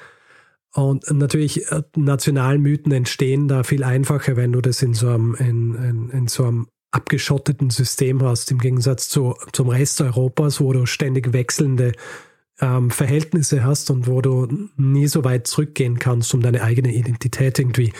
Und 0.73 1.11
natürlich, 1.11 1.71
äh, 1.71 1.83
Nationalmythen 1.97 2.93
entstehen 2.93 3.49
da 3.49 3.63
viel 3.63 3.85
einfacher, 3.85 4.37
wenn 4.37 4.53
du 4.53 4.61
das 4.61 4.83
in 4.83 4.95
so 4.95 5.09
einem, 5.09 5.35
in, 5.35 5.75
in, 5.75 6.11
in 6.11 6.29
so 6.29 6.45
einem 6.45 6.67
abgeschotteten 6.91 7.71
System 7.71 8.23
hast, 8.23 8.51
im 8.51 8.59
Gegensatz 8.59 9.09
zu, 9.09 9.35
zum 9.53 9.69
Rest 9.69 10.01
Europas, 10.01 10.61
wo 10.61 10.73
du 10.73 10.87
ständig 10.87 11.33
wechselnde 11.33 11.93
ähm, 12.61 12.91
Verhältnisse 12.91 13.65
hast 13.65 13.91
und 13.91 14.07
wo 14.07 14.21
du 14.23 14.49
nie 14.77 15.07
so 15.07 15.25
weit 15.25 15.47
zurückgehen 15.47 15.99
kannst, 15.99 16.33
um 16.33 16.41
deine 16.41 16.63
eigene 16.63 16.95
Identität 16.95 17.59
irgendwie 17.59 17.93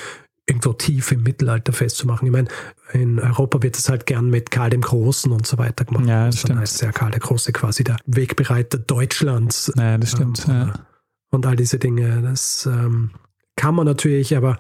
irgendwo 0.49 0.73
tief 0.73 1.11
im 1.11 1.25
Mittelalter 1.25 1.73
festzumachen. 1.73 2.27
Ich 2.27 2.33
meine, 2.33 2.49
in 2.93 3.19
Europa 3.19 3.63
wird 3.63 3.77
es 3.77 3.89
halt 3.89 4.07
gern 4.07 4.31
mit 4.31 4.51
Karl 4.51 4.71
dem 4.71 4.81
Großen 4.81 5.31
und 5.33 5.47
so 5.47 5.59
weiter 5.59 5.85
gemacht. 5.85 6.07
Ja, 6.07 6.27
das 6.27 6.37
also 6.37 6.39
stimmt. 6.39 6.61
heißt 6.61 6.83
ja 6.83 6.93
Karl 6.93 7.11
der 7.11 7.21
Große 7.21 7.53
quasi 7.53 7.83
der 7.83 7.97
Wegbereiter 8.07 8.79
Deutschlands. 8.79 9.73
Ja, 9.77 9.99
das 9.99 10.13
stimmt. 10.13 10.47
Ähm, 10.49 10.55
ja. 10.55 10.75
Und 11.31 11.47
all 11.47 11.57
diese 11.57 11.79
Dinge. 11.79 12.23
Das 12.23 12.65
ähm, 12.67 13.11
kann 13.57 13.75
man 13.75 13.87
natürlich, 13.87 14.37
aber 14.37 14.59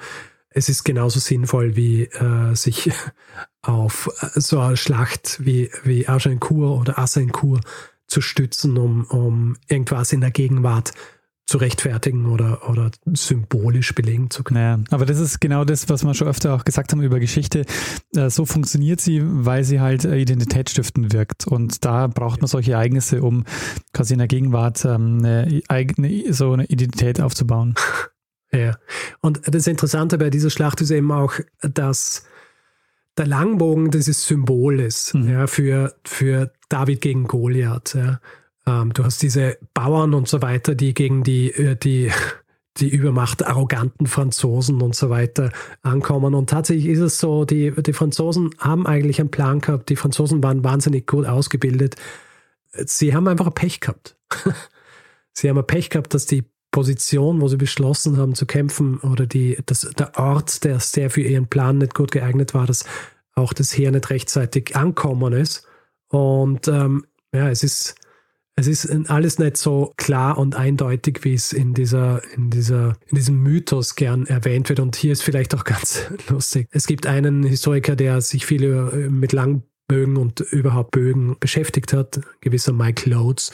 es 0.56 0.70
ist 0.70 0.84
genauso 0.84 1.20
sinnvoll, 1.20 1.76
wie 1.76 2.04
äh, 2.04 2.54
sich 2.54 2.90
auf 3.62 4.08
äh, 4.20 4.40
so 4.40 4.58
eine 4.58 4.76
Schlacht 4.76 5.38
wie, 5.44 5.70
wie 5.84 6.08
Agincourt 6.08 6.80
oder 6.80 6.98
Agincourt 6.98 7.62
zu 8.06 8.22
stützen, 8.22 8.78
um, 8.78 9.04
um 9.04 9.56
irgendwas 9.68 10.12
in 10.12 10.22
der 10.22 10.30
Gegenwart 10.30 10.92
zu 11.44 11.58
rechtfertigen 11.58 12.26
oder, 12.26 12.68
oder 12.68 12.90
symbolisch 13.04 13.94
belegen 13.94 14.30
zu 14.30 14.42
können. 14.42 14.60
Naja, 14.60 14.84
aber 14.90 15.04
das 15.04 15.20
ist 15.20 15.40
genau 15.40 15.64
das, 15.64 15.88
was 15.90 16.02
wir 16.04 16.14
schon 16.14 16.26
öfter 16.26 16.54
auch 16.54 16.64
gesagt 16.64 16.90
haben 16.90 17.02
über 17.02 17.20
Geschichte. 17.20 17.66
Äh, 18.16 18.30
So 18.30 18.46
funktioniert 18.46 19.00
sie, 19.00 19.20
weil 19.22 19.62
sie 19.62 19.80
halt 19.80 20.06
äh, 20.06 20.18
identitätsstiftend 20.18 21.12
wirkt. 21.12 21.46
Und 21.46 21.84
da 21.84 22.06
braucht 22.06 22.40
man 22.40 22.48
solche 22.48 22.72
Ereignisse, 22.72 23.22
um 23.22 23.44
quasi 23.92 24.14
in 24.14 24.18
der 24.18 24.28
Gegenwart 24.28 24.86
ähm, 24.86 25.18
eine 25.18 25.62
eigene, 25.68 26.32
so 26.32 26.52
eine 26.52 26.64
Identität 26.64 27.20
aufzubauen. 27.20 27.74
Ja. 28.56 28.78
Und 29.20 29.42
das 29.46 29.66
Interessante 29.66 30.18
bei 30.18 30.30
dieser 30.30 30.50
Schlacht 30.50 30.80
ist 30.80 30.90
eben 30.90 31.12
auch, 31.12 31.34
dass 31.60 32.24
der 33.16 33.26
Langbogen 33.26 33.90
dieses 33.90 34.26
Symbol 34.26 34.80
ist 34.80 35.14
Mhm. 35.14 35.28
ja, 35.30 35.46
für, 35.46 35.94
für 36.04 36.52
David 36.68 37.00
gegen 37.00 37.26
Goliath. 37.26 37.94
Ja. 37.94 38.20
Ähm, 38.66 38.92
du 38.92 39.04
hast 39.04 39.22
diese 39.22 39.58
Bauern 39.74 40.14
und 40.14 40.28
so 40.28 40.42
weiter, 40.42 40.74
die 40.74 40.92
gegen 40.92 41.22
die, 41.22 41.50
äh, 41.50 41.76
die, 41.76 42.10
die 42.78 42.88
Übermacht 42.90 43.46
arroganten 43.46 44.06
Franzosen 44.06 44.82
und 44.82 44.94
so 44.94 45.08
weiter 45.08 45.50
ankommen. 45.82 46.34
Und 46.34 46.50
tatsächlich 46.50 46.86
ist 46.88 47.00
es 47.00 47.18
so, 47.18 47.44
die, 47.46 47.70
die 47.70 47.92
Franzosen 47.94 48.50
haben 48.58 48.86
eigentlich 48.86 49.18
einen 49.18 49.30
Plan 49.30 49.60
gehabt. 49.60 49.88
Die 49.88 49.96
Franzosen 49.96 50.42
waren 50.42 50.62
wahnsinnig 50.62 51.06
gut 51.06 51.24
ausgebildet. 51.24 51.96
Sie 52.72 53.14
haben 53.14 53.28
einfach 53.28 53.46
ein 53.46 53.54
Pech 53.54 53.80
gehabt. 53.80 54.16
Sie 55.32 55.48
haben 55.48 55.66
Pech 55.66 55.88
gehabt, 55.88 56.12
dass 56.12 56.26
die 56.26 56.44
Position, 56.76 57.40
wo 57.40 57.48
sie 57.48 57.56
beschlossen 57.56 58.18
haben 58.18 58.34
zu 58.34 58.44
kämpfen, 58.44 58.98
oder 58.98 59.24
die, 59.24 59.56
das, 59.64 59.90
der 59.98 60.18
Ort, 60.18 60.62
der 60.62 60.78
sehr 60.78 61.08
für 61.08 61.22
ihren 61.22 61.46
Plan 61.46 61.78
nicht 61.78 61.94
gut 61.94 62.12
geeignet 62.12 62.52
war, 62.52 62.66
dass 62.66 62.84
auch 63.34 63.54
das 63.54 63.74
Heer 63.74 63.92
nicht 63.92 64.10
rechtzeitig 64.10 64.76
ankommen 64.76 65.32
ist. 65.32 65.66
Und 66.08 66.68
ähm, 66.68 67.06
ja, 67.32 67.48
es 67.48 67.62
ist, 67.62 67.94
es 68.56 68.66
ist 68.66 68.90
alles 69.08 69.38
nicht 69.38 69.56
so 69.56 69.94
klar 69.96 70.36
und 70.36 70.54
eindeutig, 70.54 71.20
wie 71.22 71.32
es 71.32 71.54
in 71.54 71.72
dieser, 71.72 72.20
in 72.34 72.50
dieser, 72.50 72.98
in 73.06 73.16
diesem 73.16 73.42
Mythos 73.42 73.94
gern 73.94 74.26
erwähnt 74.26 74.68
wird. 74.68 74.80
Und 74.80 74.96
hier 74.96 75.12
ist 75.12 75.22
vielleicht 75.22 75.54
auch 75.54 75.64
ganz 75.72 76.10
lustig. 76.28 76.68
Es 76.72 76.86
gibt 76.86 77.06
einen 77.06 77.42
Historiker, 77.42 77.96
der 77.96 78.20
sich 78.20 78.44
viel 78.44 78.64
über- 78.64 78.92
mit 78.94 79.32
Langbögen 79.32 80.18
und 80.18 80.40
überhaupt 80.40 80.90
Bögen 80.90 81.36
beschäftigt 81.40 81.94
hat, 81.94 82.20
gewisser 82.42 82.74
Mike 82.74 83.08
Loads. 83.08 83.50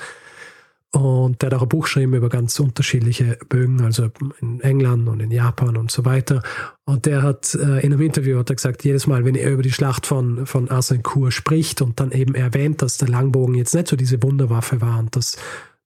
Und 0.95 1.41
der 1.41 1.47
hat 1.47 1.55
auch 1.55 1.63
ein 1.63 1.69
Buch 1.71 1.85
geschrieben 1.85 2.13
über 2.13 2.29
ganz 2.29 2.61
unterschiedliche 2.61 3.39
Bögen, 3.49 3.81
also 3.81 4.11
in 4.41 4.61
England 4.61 5.09
und 5.09 5.21
in 5.21 5.31
Japan 5.31 5.79
und 5.79 5.91
so 5.91 6.05
weiter. 6.05 6.43
Und 6.85 7.07
der 7.07 7.23
hat 7.23 7.55
äh, 7.55 7.81
in 7.81 7.95
einem 7.95 8.03
Interview 8.03 8.39
hat 8.39 8.51
er 8.51 8.57
gesagt, 8.57 8.85
jedes 8.85 9.07
Mal, 9.07 9.25
wenn 9.25 9.35
er 9.35 9.51
über 9.51 9.63
die 9.63 9.73
Schlacht 9.73 10.07
von, 10.07 10.45
von 10.45 10.71
Azincourt 10.71 11.33
spricht 11.33 11.81
und 11.81 11.99
dann 11.99 12.13
eben 12.13 12.35
erwähnt, 12.35 12.83
dass 12.83 12.99
der 12.99 13.09
Langbogen 13.09 13.55
jetzt 13.55 13.75
nicht 13.75 13.89
so 13.89 13.97
diese 13.97 14.23
Wunderwaffe 14.23 14.83
war 14.83 14.99
und 14.99 15.17
dass, 15.17 15.39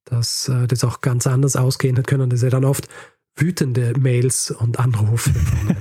dass 0.07 0.49
äh, 0.49 0.67
das 0.67 0.83
auch 0.83 1.01
ganz 1.01 1.29
anders 1.29 1.55
ausgehen 1.55 1.97
hat 1.97 2.09
können, 2.09 2.29
dass 2.29 2.43
er 2.43 2.51
dann 2.51 2.65
oft 2.65 2.89
wütende 3.37 3.93
Mails 3.99 4.51
und 4.51 4.79
Anrufe 4.79 5.33
von. 5.33 5.77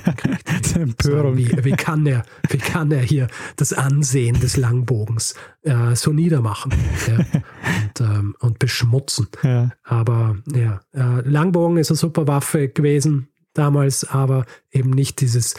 Empörung. 0.82 1.38
Wie, 1.38 1.64
wie, 1.64 1.72
kann 1.72 2.06
er, 2.06 2.26
wie 2.50 2.58
kann 2.58 2.92
er 2.92 3.02
hier 3.02 3.28
das 3.56 3.72
Ansehen 3.74 4.40
des 4.40 4.58
Langbogens 4.58 5.36
äh, 5.62 5.96
so 5.96 6.12
niedermachen 6.12 6.74
ja, 7.08 7.18
und, 7.18 8.02
ähm, 8.02 8.36
und 8.40 8.60
beschmutzen? 8.60 9.28
Ja. 9.42 9.72
Aber 9.84 10.36
ja, 10.54 10.82
äh, 10.94 11.22
Langbogen 11.22 11.78
ist 11.78 11.92
eine 11.92 11.98
super 11.98 12.28
Waffe 12.28 12.68
gewesen 12.68 13.30
damals, 13.54 14.04
aber 14.04 14.46
eben 14.72 14.90
nicht 14.90 15.22
dieses, 15.22 15.56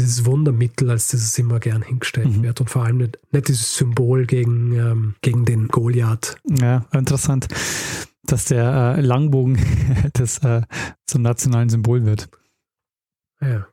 dieses 0.00 0.24
Wundermittel, 0.24 0.90
als 0.90 1.08
das 1.08 1.22
es 1.22 1.38
immer 1.38 1.60
gern 1.60 1.82
hingestellt 1.82 2.36
Mhm. 2.36 2.42
wird 2.42 2.60
und 2.60 2.70
vor 2.70 2.84
allem 2.84 2.98
nicht, 2.98 3.18
nicht 3.32 3.48
dieses 3.48 3.76
Symbol 3.76 4.26
gegen, 4.26 4.72
ähm, 4.72 5.14
gegen 5.22 5.44
den 5.44 5.68
Goliath. 5.68 6.36
ja, 6.60 6.84
interessant, 6.92 7.48
dass 8.24 8.46
der 8.46 8.96
äh, 8.96 9.00
Langbogen 9.00 9.58
das 10.14 10.38
äh, 10.38 10.62
zum 11.06 11.22
nationalen 11.22 11.68
Symbol 11.68 12.04
wird. 12.04 12.28
Ja. 13.40 13.66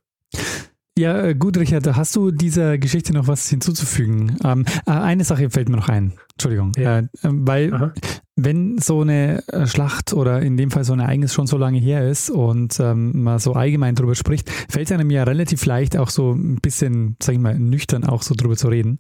Ja, 0.98 1.22
äh, 1.22 1.36
gut, 1.36 1.58
Richard, 1.58 1.86
hast 1.96 2.16
du 2.16 2.32
dieser 2.32 2.80
Geschichte 2.80 3.14
noch 3.14 3.28
was 3.28 3.48
hinzuzufügen? 3.50 4.36
Ähm, 4.44 4.66
äh, 4.88 4.92
eine 4.92 5.24
Sache 5.24 5.50
fällt 5.52 5.70
mir 5.70 5.78
noch 5.78 5.90
ein. 5.90 6.14
Entschuldigung. 6.34 6.72
Ja. 6.76 7.00
Äh, 7.00 7.02
äh, 7.02 7.08
weil, 7.22 7.74
Aha. 7.74 7.94
wenn 8.36 8.80
so 8.80 9.02
eine 9.02 9.44
Schlacht 9.66 10.14
oder 10.14 10.42
in 10.42 10.58
dem 10.58 10.72
Fall 10.72 10.84
so 10.84 10.94
ein 10.94 11.00
Ereignis 11.00 11.36
schon 11.36 11.46
so 11.46 11.58
lange 11.58 11.78
her 11.78 12.08
ist 12.10 12.32
und 12.32 12.80
ähm, 12.80 13.24
man 13.24 13.38
so 13.38 13.54
allgemein 13.54 13.94
drüber 13.94 14.16
spricht, 14.16 14.50
fällt 14.50 14.90
es 14.90 14.92
einem 14.92 15.12
ja 15.12 15.24
relativ 15.24 15.64
leicht, 15.68 15.96
auch 15.98 16.10
so 16.10 16.32
ein 16.32 16.56
bisschen, 16.62 17.16
sag 17.22 17.34
ich 17.34 17.40
mal, 17.42 17.58
nüchtern 17.60 18.04
auch 18.04 18.24
so 18.24 18.34
drüber 18.36 18.56
zu 18.58 18.68
reden. 18.68 18.98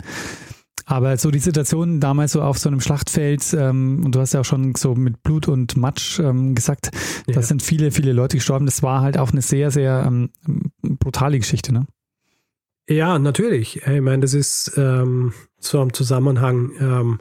Aber 0.85 1.17
so 1.17 1.31
die 1.31 1.39
Situation 1.39 1.99
damals 1.99 2.31
so 2.31 2.41
auf 2.41 2.57
so 2.59 2.69
einem 2.69 2.79
Schlachtfeld, 2.79 3.43
ähm, 3.59 4.03
und 4.05 4.15
du 4.15 4.19
hast 4.21 4.33
ja 4.33 4.39
auch 4.39 4.45
schon 4.45 4.73
so 4.75 4.95
mit 4.95 5.21
Blut 5.21 5.47
und 5.49 5.75
Matsch 5.75 6.19
ähm, 6.19 6.55
gesagt, 6.55 6.91
Ja. 7.27 7.33
da 7.33 7.41
sind 7.41 7.61
viele, 7.61 7.91
viele 7.91 8.13
Leute 8.13 8.37
gestorben. 8.37 8.65
Das 8.65 8.83
war 8.83 9.01
halt 9.01 9.17
auch 9.17 9.31
eine 9.31 9.41
sehr, 9.41 9.69
sehr 9.69 10.05
ähm, 10.07 10.29
brutale 11.07 11.39
Geschichte, 11.39 11.71
ne? 11.71 11.87
Ja, 12.89 13.17
natürlich. 13.17 13.81
Ich 13.85 14.01
meine, 14.01 14.19
das 14.19 14.33
ist 14.33 14.73
ähm, 14.75 15.33
so 15.57 15.81
im 15.81 15.93
Zusammenhang, 15.93 16.71
ähm, 16.79 17.19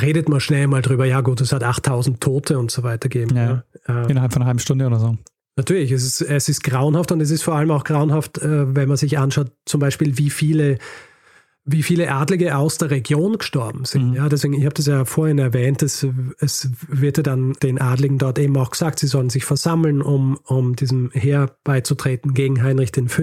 redet 0.00 0.30
man 0.30 0.40
schnell 0.40 0.66
mal 0.66 0.80
drüber, 0.80 1.04
ja 1.04 1.20
gut, 1.20 1.42
es 1.42 1.52
hat 1.52 1.62
8000 1.62 2.20
Tote 2.20 2.58
und 2.58 2.70
so 2.70 2.82
weiter 2.82 3.10
gegeben. 3.10 3.36
Ja. 3.36 3.64
Ja. 3.86 4.02
Ähm, 4.02 4.10
Innerhalb 4.10 4.32
von 4.32 4.40
einer 4.40 4.46
halben 4.46 4.60
Stunde 4.60 4.86
oder 4.86 4.98
so. 4.98 5.18
Natürlich, 5.56 5.90
es 5.90 6.04
ist, 6.04 6.22
es 6.22 6.48
ist 6.48 6.64
grauenhaft 6.64 7.12
und 7.12 7.20
es 7.20 7.30
ist 7.30 7.42
vor 7.42 7.54
allem 7.54 7.70
auch 7.70 7.84
grauenhaft, 7.84 8.38
äh, 8.38 8.74
wenn 8.74 8.88
man 8.88 8.96
sich 8.96 9.18
anschaut, 9.18 9.52
zum 9.66 9.80
Beispiel, 9.80 10.16
wie 10.16 10.30
viele, 10.30 10.78
wie 11.64 11.82
viele 11.82 12.10
Adlige 12.10 12.56
aus 12.56 12.78
der 12.78 12.90
Region 12.90 13.38
gestorben 13.38 13.84
sind. 13.84 14.10
Mhm. 14.10 14.16
Ja, 14.16 14.28
deswegen, 14.28 14.54
ich 14.54 14.64
habe 14.64 14.74
das 14.74 14.86
ja 14.86 15.04
vorhin 15.04 15.38
erwähnt, 15.38 15.82
es, 15.82 16.06
es 16.38 16.70
wird 16.88 17.18
ja 17.18 17.22
dann 17.22 17.52
den 17.62 17.80
Adligen 17.80 18.18
dort 18.18 18.38
eben 18.38 18.56
auch 18.56 18.70
gesagt, 18.70 18.98
sie 18.98 19.06
sollen 19.06 19.30
sich 19.30 19.44
versammeln, 19.44 20.02
um, 20.02 20.38
um 20.44 20.74
diesem 20.74 21.10
Heer 21.12 21.54
beizutreten 21.64 22.34
gegen 22.34 22.62
Heinrich 22.62 22.92
V. 23.06 23.22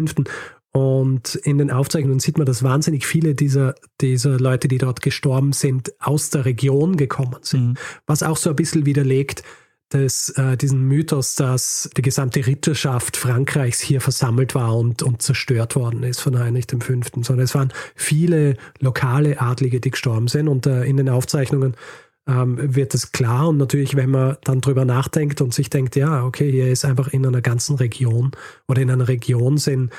Und 0.71 1.33
in 1.35 1.57
den 1.57 1.71
Aufzeichnungen 1.71 2.19
sieht 2.19 2.37
man, 2.37 2.45
dass 2.45 2.61
wahnsinnig 2.61 3.07
viele 3.07 3.33
dieser, 3.33 3.73
dieser 3.99 4.37
Leute, 4.37 4.67
die 4.67 4.77
dort 4.77 5.01
gestorben 5.01 5.51
sind, 5.51 5.91
aus 5.99 6.29
der 6.29 6.45
Region 6.45 6.97
gekommen 6.97 7.37
sind. 7.41 7.69
Mhm. 7.69 7.73
Was 8.05 8.21
auch 8.21 8.37
so 8.37 8.51
ein 8.51 8.55
bisschen 8.55 8.85
widerlegt, 8.85 9.43
dass, 9.89 10.29
äh, 10.29 10.57
diesen 10.57 10.87
Mythos, 10.87 11.35
dass 11.35 11.89
die 11.95 12.01
gesamte 12.01 12.45
Ritterschaft 12.45 13.15
Frankreichs 13.15 13.79
hier 13.79 14.01
versammelt 14.01 14.53
war 14.53 14.75
und, 14.75 15.01
und 15.01 15.21
zerstört 15.21 15.75
worden 15.75 16.03
ist 16.03 16.19
von 16.19 16.37
Heinrich 16.37 16.65
V., 16.69 16.93
sondern 17.21 17.45
es 17.45 17.55
waren 17.55 17.71
viele 17.95 18.57
lokale 18.79 19.39
Adlige, 19.39 19.79
die 19.79 19.91
gestorben 19.91 20.27
sind. 20.27 20.49
Und 20.49 20.65
äh, 20.65 20.83
in 20.83 20.97
den 20.97 21.07
Aufzeichnungen 21.07 21.75
ähm, 22.27 22.75
wird 22.75 22.93
es 22.93 23.13
klar. 23.13 23.47
Und 23.47 23.57
natürlich, 23.57 23.95
wenn 23.95 24.09
man 24.09 24.37
dann 24.43 24.59
drüber 24.59 24.83
nachdenkt 24.83 25.39
und 25.39 25.53
sich 25.53 25.69
denkt, 25.69 25.95
ja, 25.95 26.25
okay, 26.25 26.51
hier 26.51 26.67
ist 26.67 26.83
einfach 26.83 27.07
in 27.07 27.25
einer 27.25 27.41
ganzen 27.41 27.77
Region 27.77 28.31
oder 28.67 28.81
in 28.81 28.91
einer 28.91 29.07
Region 29.07 29.57
sind, 29.57 29.91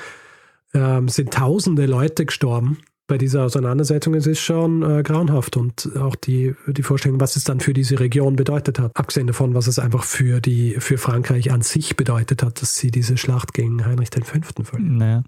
ähm, 0.75 1.09
sind 1.09 1.33
tausende 1.33 1.87
Leute 1.87 2.25
gestorben 2.25 2.77
bei 3.09 3.17
dieser 3.17 3.43
Auseinandersetzung. 3.43 4.13
Es 4.13 4.25
ist 4.25 4.39
schon 4.39 4.83
äh, 4.83 5.03
grauenhaft 5.03 5.57
und 5.57 5.97
auch 5.97 6.15
die, 6.15 6.55
die 6.67 6.83
Vorstellung, 6.83 7.19
was 7.19 7.35
es 7.35 7.43
dann 7.43 7.59
für 7.59 7.73
diese 7.73 7.99
Region 7.99 8.37
bedeutet 8.37 8.79
hat. 8.79 8.95
Abgesehen 8.95 9.27
davon, 9.27 9.53
was 9.53 9.67
es 9.67 9.79
einfach 9.79 10.05
für, 10.05 10.39
die, 10.39 10.75
für 10.79 10.97
Frankreich 10.97 11.51
an 11.51 11.61
sich 11.61 11.97
bedeutet 11.97 12.43
hat, 12.43 12.61
dass 12.61 12.75
sie 12.75 12.91
diese 12.91 13.17
Schlacht 13.17 13.53
gegen 13.53 13.85
Heinrich 13.85 14.09
V. 14.09 14.63
verlieren. 14.63 14.97
Naja. 14.97 15.23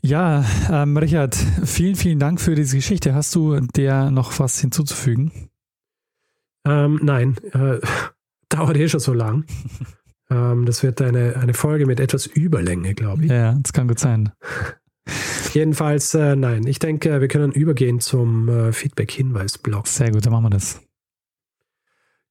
Ja, 0.00 0.44
ähm, 0.70 0.96
Richard, 0.96 1.36
vielen, 1.64 1.94
vielen 1.94 2.18
Dank 2.18 2.40
für 2.40 2.54
diese 2.54 2.76
Geschichte. 2.76 3.14
Hast 3.14 3.34
du 3.34 3.60
der 3.60 4.10
noch 4.10 4.38
was 4.38 4.58
hinzuzufügen? 4.58 5.50
Ähm, 6.66 6.98
nein, 7.02 7.36
äh, 7.52 7.78
dauert 8.48 8.76
eh 8.76 8.88
schon 8.88 9.00
so 9.00 9.12
lang. 9.12 9.44
ähm, 10.30 10.66
das 10.66 10.82
wird 10.82 11.02
eine, 11.02 11.36
eine 11.36 11.54
Folge 11.54 11.86
mit 11.86 12.00
etwas 12.00 12.26
Überlänge, 12.26 12.94
glaube 12.94 13.24
ich. 13.24 13.30
Ja, 13.30 13.54
das 13.60 13.72
kann 13.72 13.88
gut 13.88 13.98
sein. 13.98 14.32
Jedenfalls, 15.52 16.14
äh, 16.14 16.34
nein. 16.36 16.66
Ich 16.66 16.78
denke, 16.78 17.20
wir 17.20 17.28
können 17.28 17.52
übergehen 17.52 18.00
zum 18.00 18.48
äh, 18.48 18.72
Feedback-Hinweis-Blog. 18.72 19.86
Sehr 19.86 20.10
gut, 20.10 20.24
dann 20.24 20.32
machen 20.32 20.44
wir 20.44 20.50
das. 20.50 20.80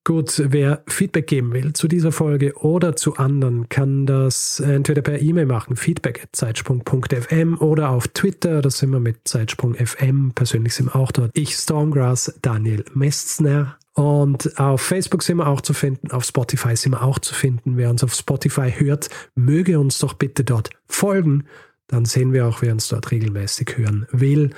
Gut, 0.04 0.42
wer 0.48 0.84
Feedback 0.88 1.28
geben 1.28 1.54
will 1.54 1.74
zu 1.74 1.88
dieser 1.88 2.12
Folge 2.12 2.58
oder 2.58 2.96
zu 2.96 3.18
anderen, 3.18 3.70
kann 3.70 4.08
das 4.08 4.60
entweder 4.60 5.04
per 5.04 5.22
E-Mail 5.22 5.46
machen, 5.46 5.76
feedback.zeitsprung.fm 5.76 7.60
oder 7.60 7.92
auf 7.92 8.08
Twitter, 8.08 8.64
da 8.64 8.72
sind 8.72 8.90
wir 8.90 9.00
mit 9.00 9.28
Zeitsprung.fm, 9.28 10.32
persönlich 10.34 10.74
sind 10.74 10.88
wir 10.88 10.96
auch 10.96 11.12
dort. 11.12 11.30
Ich, 11.38 11.54
Stormgrass, 11.54 12.40
Daniel 12.42 12.84
Mestner. 12.96 13.78
Und 13.94 14.58
auf 14.58 14.82
Facebook 14.82 15.22
sind 15.22 15.38
wir 15.38 15.48
auch 15.48 15.62
zu 15.62 15.74
finden, 15.74 16.10
auf 16.10 16.24
Spotify 16.24 16.76
sind 16.76 16.94
wir 16.94 17.04
auch 17.04 17.20
zu 17.20 17.36
finden. 17.36 17.78
Wer 17.78 17.92
uns 17.92 18.04
auf 18.04 18.16
Spotify 18.16 18.72
hört, 18.72 19.10
möge 19.36 19.78
uns 19.80 20.00
doch 20.00 20.14
bitte 20.14 20.44
dort 20.44 20.72
folgen. 20.88 21.44
Dann 21.92 22.06
sehen 22.06 22.34
wir 22.34 22.48
auch, 22.48 22.62
wer 22.62 22.72
uns 22.72 22.88
dort 22.88 23.12
regelmäßig 23.12 23.78
hören 23.78 24.08
will. 24.12 24.52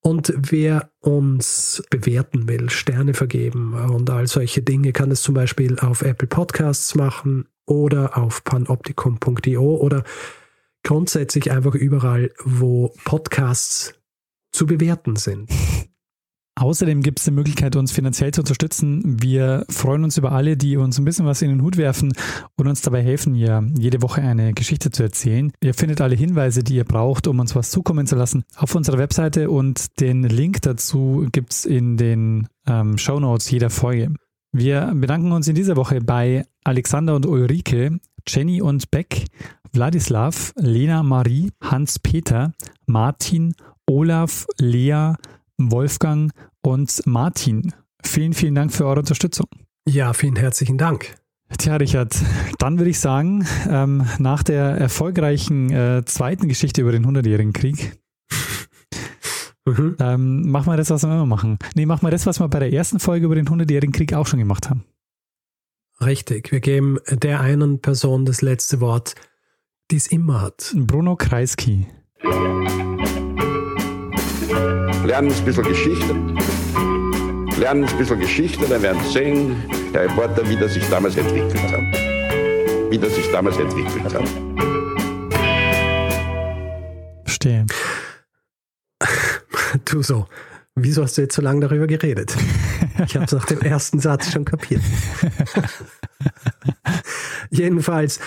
Und 0.00 0.34
wer 0.36 0.90
uns 1.00 1.82
bewerten 1.88 2.48
will, 2.48 2.68
Sterne 2.68 3.14
vergeben 3.14 3.72
und 3.72 4.10
all 4.10 4.26
solche 4.26 4.60
Dinge, 4.60 4.92
kann 4.92 5.10
es 5.10 5.22
zum 5.22 5.34
Beispiel 5.34 5.78
auf 5.78 6.02
Apple 6.02 6.28
Podcasts 6.28 6.94
machen 6.94 7.48
oder 7.64 8.18
auf 8.18 8.44
panoptikum.io 8.44 9.76
oder 9.76 10.04
grundsätzlich 10.82 11.50
einfach 11.50 11.74
überall, 11.74 12.32
wo 12.44 12.92
Podcasts 13.04 13.94
zu 14.52 14.66
bewerten 14.66 15.16
sind. 15.16 15.50
Außerdem 16.56 17.02
gibt 17.02 17.18
es 17.18 17.24
die 17.24 17.32
Möglichkeit, 17.32 17.74
uns 17.74 17.90
finanziell 17.90 18.30
zu 18.32 18.42
unterstützen. 18.42 19.20
Wir 19.20 19.66
freuen 19.68 20.04
uns 20.04 20.16
über 20.16 20.30
alle, 20.30 20.56
die 20.56 20.76
uns 20.76 20.98
ein 20.98 21.04
bisschen 21.04 21.26
was 21.26 21.42
in 21.42 21.48
den 21.48 21.62
Hut 21.62 21.76
werfen 21.76 22.12
und 22.56 22.68
uns 22.68 22.80
dabei 22.80 23.02
helfen, 23.02 23.34
hier 23.34 23.66
jede 23.76 24.02
Woche 24.02 24.22
eine 24.22 24.54
Geschichte 24.54 24.92
zu 24.92 25.02
erzählen. 25.02 25.52
Ihr 25.60 25.74
findet 25.74 26.00
alle 26.00 26.14
Hinweise, 26.14 26.62
die 26.62 26.76
ihr 26.76 26.84
braucht, 26.84 27.26
um 27.26 27.40
uns 27.40 27.56
was 27.56 27.70
zukommen 27.70 28.06
zu 28.06 28.14
lassen, 28.14 28.44
auf 28.56 28.74
unserer 28.74 28.98
Webseite 28.98 29.50
und 29.50 30.00
den 30.00 30.22
Link 30.22 30.62
dazu 30.62 31.26
gibt 31.32 31.52
es 31.52 31.64
in 31.64 31.96
den 31.96 32.46
ähm, 32.68 32.98
Show 32.98 33.18
Notes 33.18 33.50
jeder 33.50 33.70
Folge. 33.70 34.14
Wir 34.52 34.92
bedanken 34.94 35.32
uns 35.32 35.48
in 35.48 35.56
dieser 35.56 35.74
Woche 35.74 36.00
bei 36.00 36.44
Alexander 36.62 37.16
und 37.16 37.26
Ulrike, 37.26 37.98
Jenny 38.28 38.62
und 38.62 38.92
Beck, 38.92 39.24
Wladislav, 39.72 40.52
Lena 40.56 41.02
Marie, 41.02 41.50
Hans-Peter, 41.60 42.52
Martin, 42.86 43.54
Olaf, 43.86 44.46
Lea, 44.58 45.14
Wolfgang 45.58 46.32
und 46.62 47.02
Martin. 47.06 47.72
Vielen, 48.02 48.32
vielen 48.32 48.54
Dank 48.54 48.72
für 48.72 48.86
eure 48.86 49.00
Unterstützung. 49.00 49.46
Ja, 49.86 50.12
vielen 50.12 50.36
herzlichen 50.36 50.78
Dank. 50.78 51.16
Tja, 51.58 51.76
Richard, 51.76 52.14
dann 52.58 52.78
würde 52.78 52.90
ich 52.90 52.98
sagen, 52.98 53.46
ähm, 53.68 54.06
nach 54.18 54.42
der 54.42 54.62
erfolgreichen 54.62 55.70
äh, 55.70 56.02
zweiten 56.04 56.48
Geschichte 56.48 56.80
über 56.80 56.92
den 56.92 57.06
Hundertjährigen 57.06 57.52
Krieg, 57.52 57.96
mhm. 59.64 59.96
ähm, 60.00 60.50
machen 60.50 60.72
wir 60.72 60.76
das, 60.76 60.90
was 60.90 61.04
wir 61.04 61.12
immer 61.12 61.26
machen. 61.26 61.58
Nee, 61.74 61.86
machen 61.86 62.06
wir 62.06 62.10
das, 62.10 62.26
was 62.26 62.40
wir 62.40 62.48
bei 62.48 62.58
der 62.58 62.72
ersten 62.72 62.98
Folge 62.98 63.26
über 63.26 63.34
den 63.34 63.48
Hundertjährigen 63.48 63.92
Krieg 63.92 64.14
auch 64.14 64.26
schon 64.26 64.38
gemacht 64.38 64.70
haben. 64.70 64.84
Richtig, 66.00 66.50
wir 66.50 66.60
geben 66.60 66.98
der 67.08 67.40
einen 67.40 67.80
Person 67.80 68.24
das 68.24 68.42
letzte 68.42 68.80
Wort, 68.80 69.14
die 69.90 69.96
es 69.96 70.06
immer 70.06 70.40
hat. 70.40 70.74
Bruno 70.76 71.14
Kreisky 71.14 71.86
lernen 75.04 75.32
ein 75.32 75.44
bisschen 75.44 75.64
Geschichte. 75.64 76.14
Lernen 77.58 77.84
ein 77.84 77.98
bisschen 77.98 78.18
Geschichte, 78.18 78.66
dann 78.66 78.82
werden 78.82 79.00
Sie 79.04 79.12
sehen, 79.12 79.62
Herr 79.92 80.04
Reporter, 80.04 80.48
wie 80.48 80.56
das 80.56 80.74
sich 80.74 80.88
damals 80.88 81.16
entwickelt 81.16 81.62
hat. 81.62 81.80
Wie 82.90 82.98
das 82.98 83.14
sich 83.14 83.30
damals 83.30 83.56
entwickelt 83.58 84.14
hat. 84.14 84.28
Verstehe. 87.24 87.66
Du 89.84 90.02
so. 90.02 90.28
Wieso 90.76 91.02
hast 91.02 91.18
du 91.18 91.22
jetzt 91.22 91.34
so 91.34 91.42
lange 91.42 91.60
darüber 91.60 91.86
geredet? 91.86 92.36
Ich 93.06 93.14
habe 93.14 93.24
es 93.24 93.32
nach 93.32 93.46
dem 93.46 93.60
ersten 93.60 93.98
Satz 93.98 94.32
schon 94.32 94.44
kapiert. 94.44 94.82
Jedenfalls, 97.50 98.20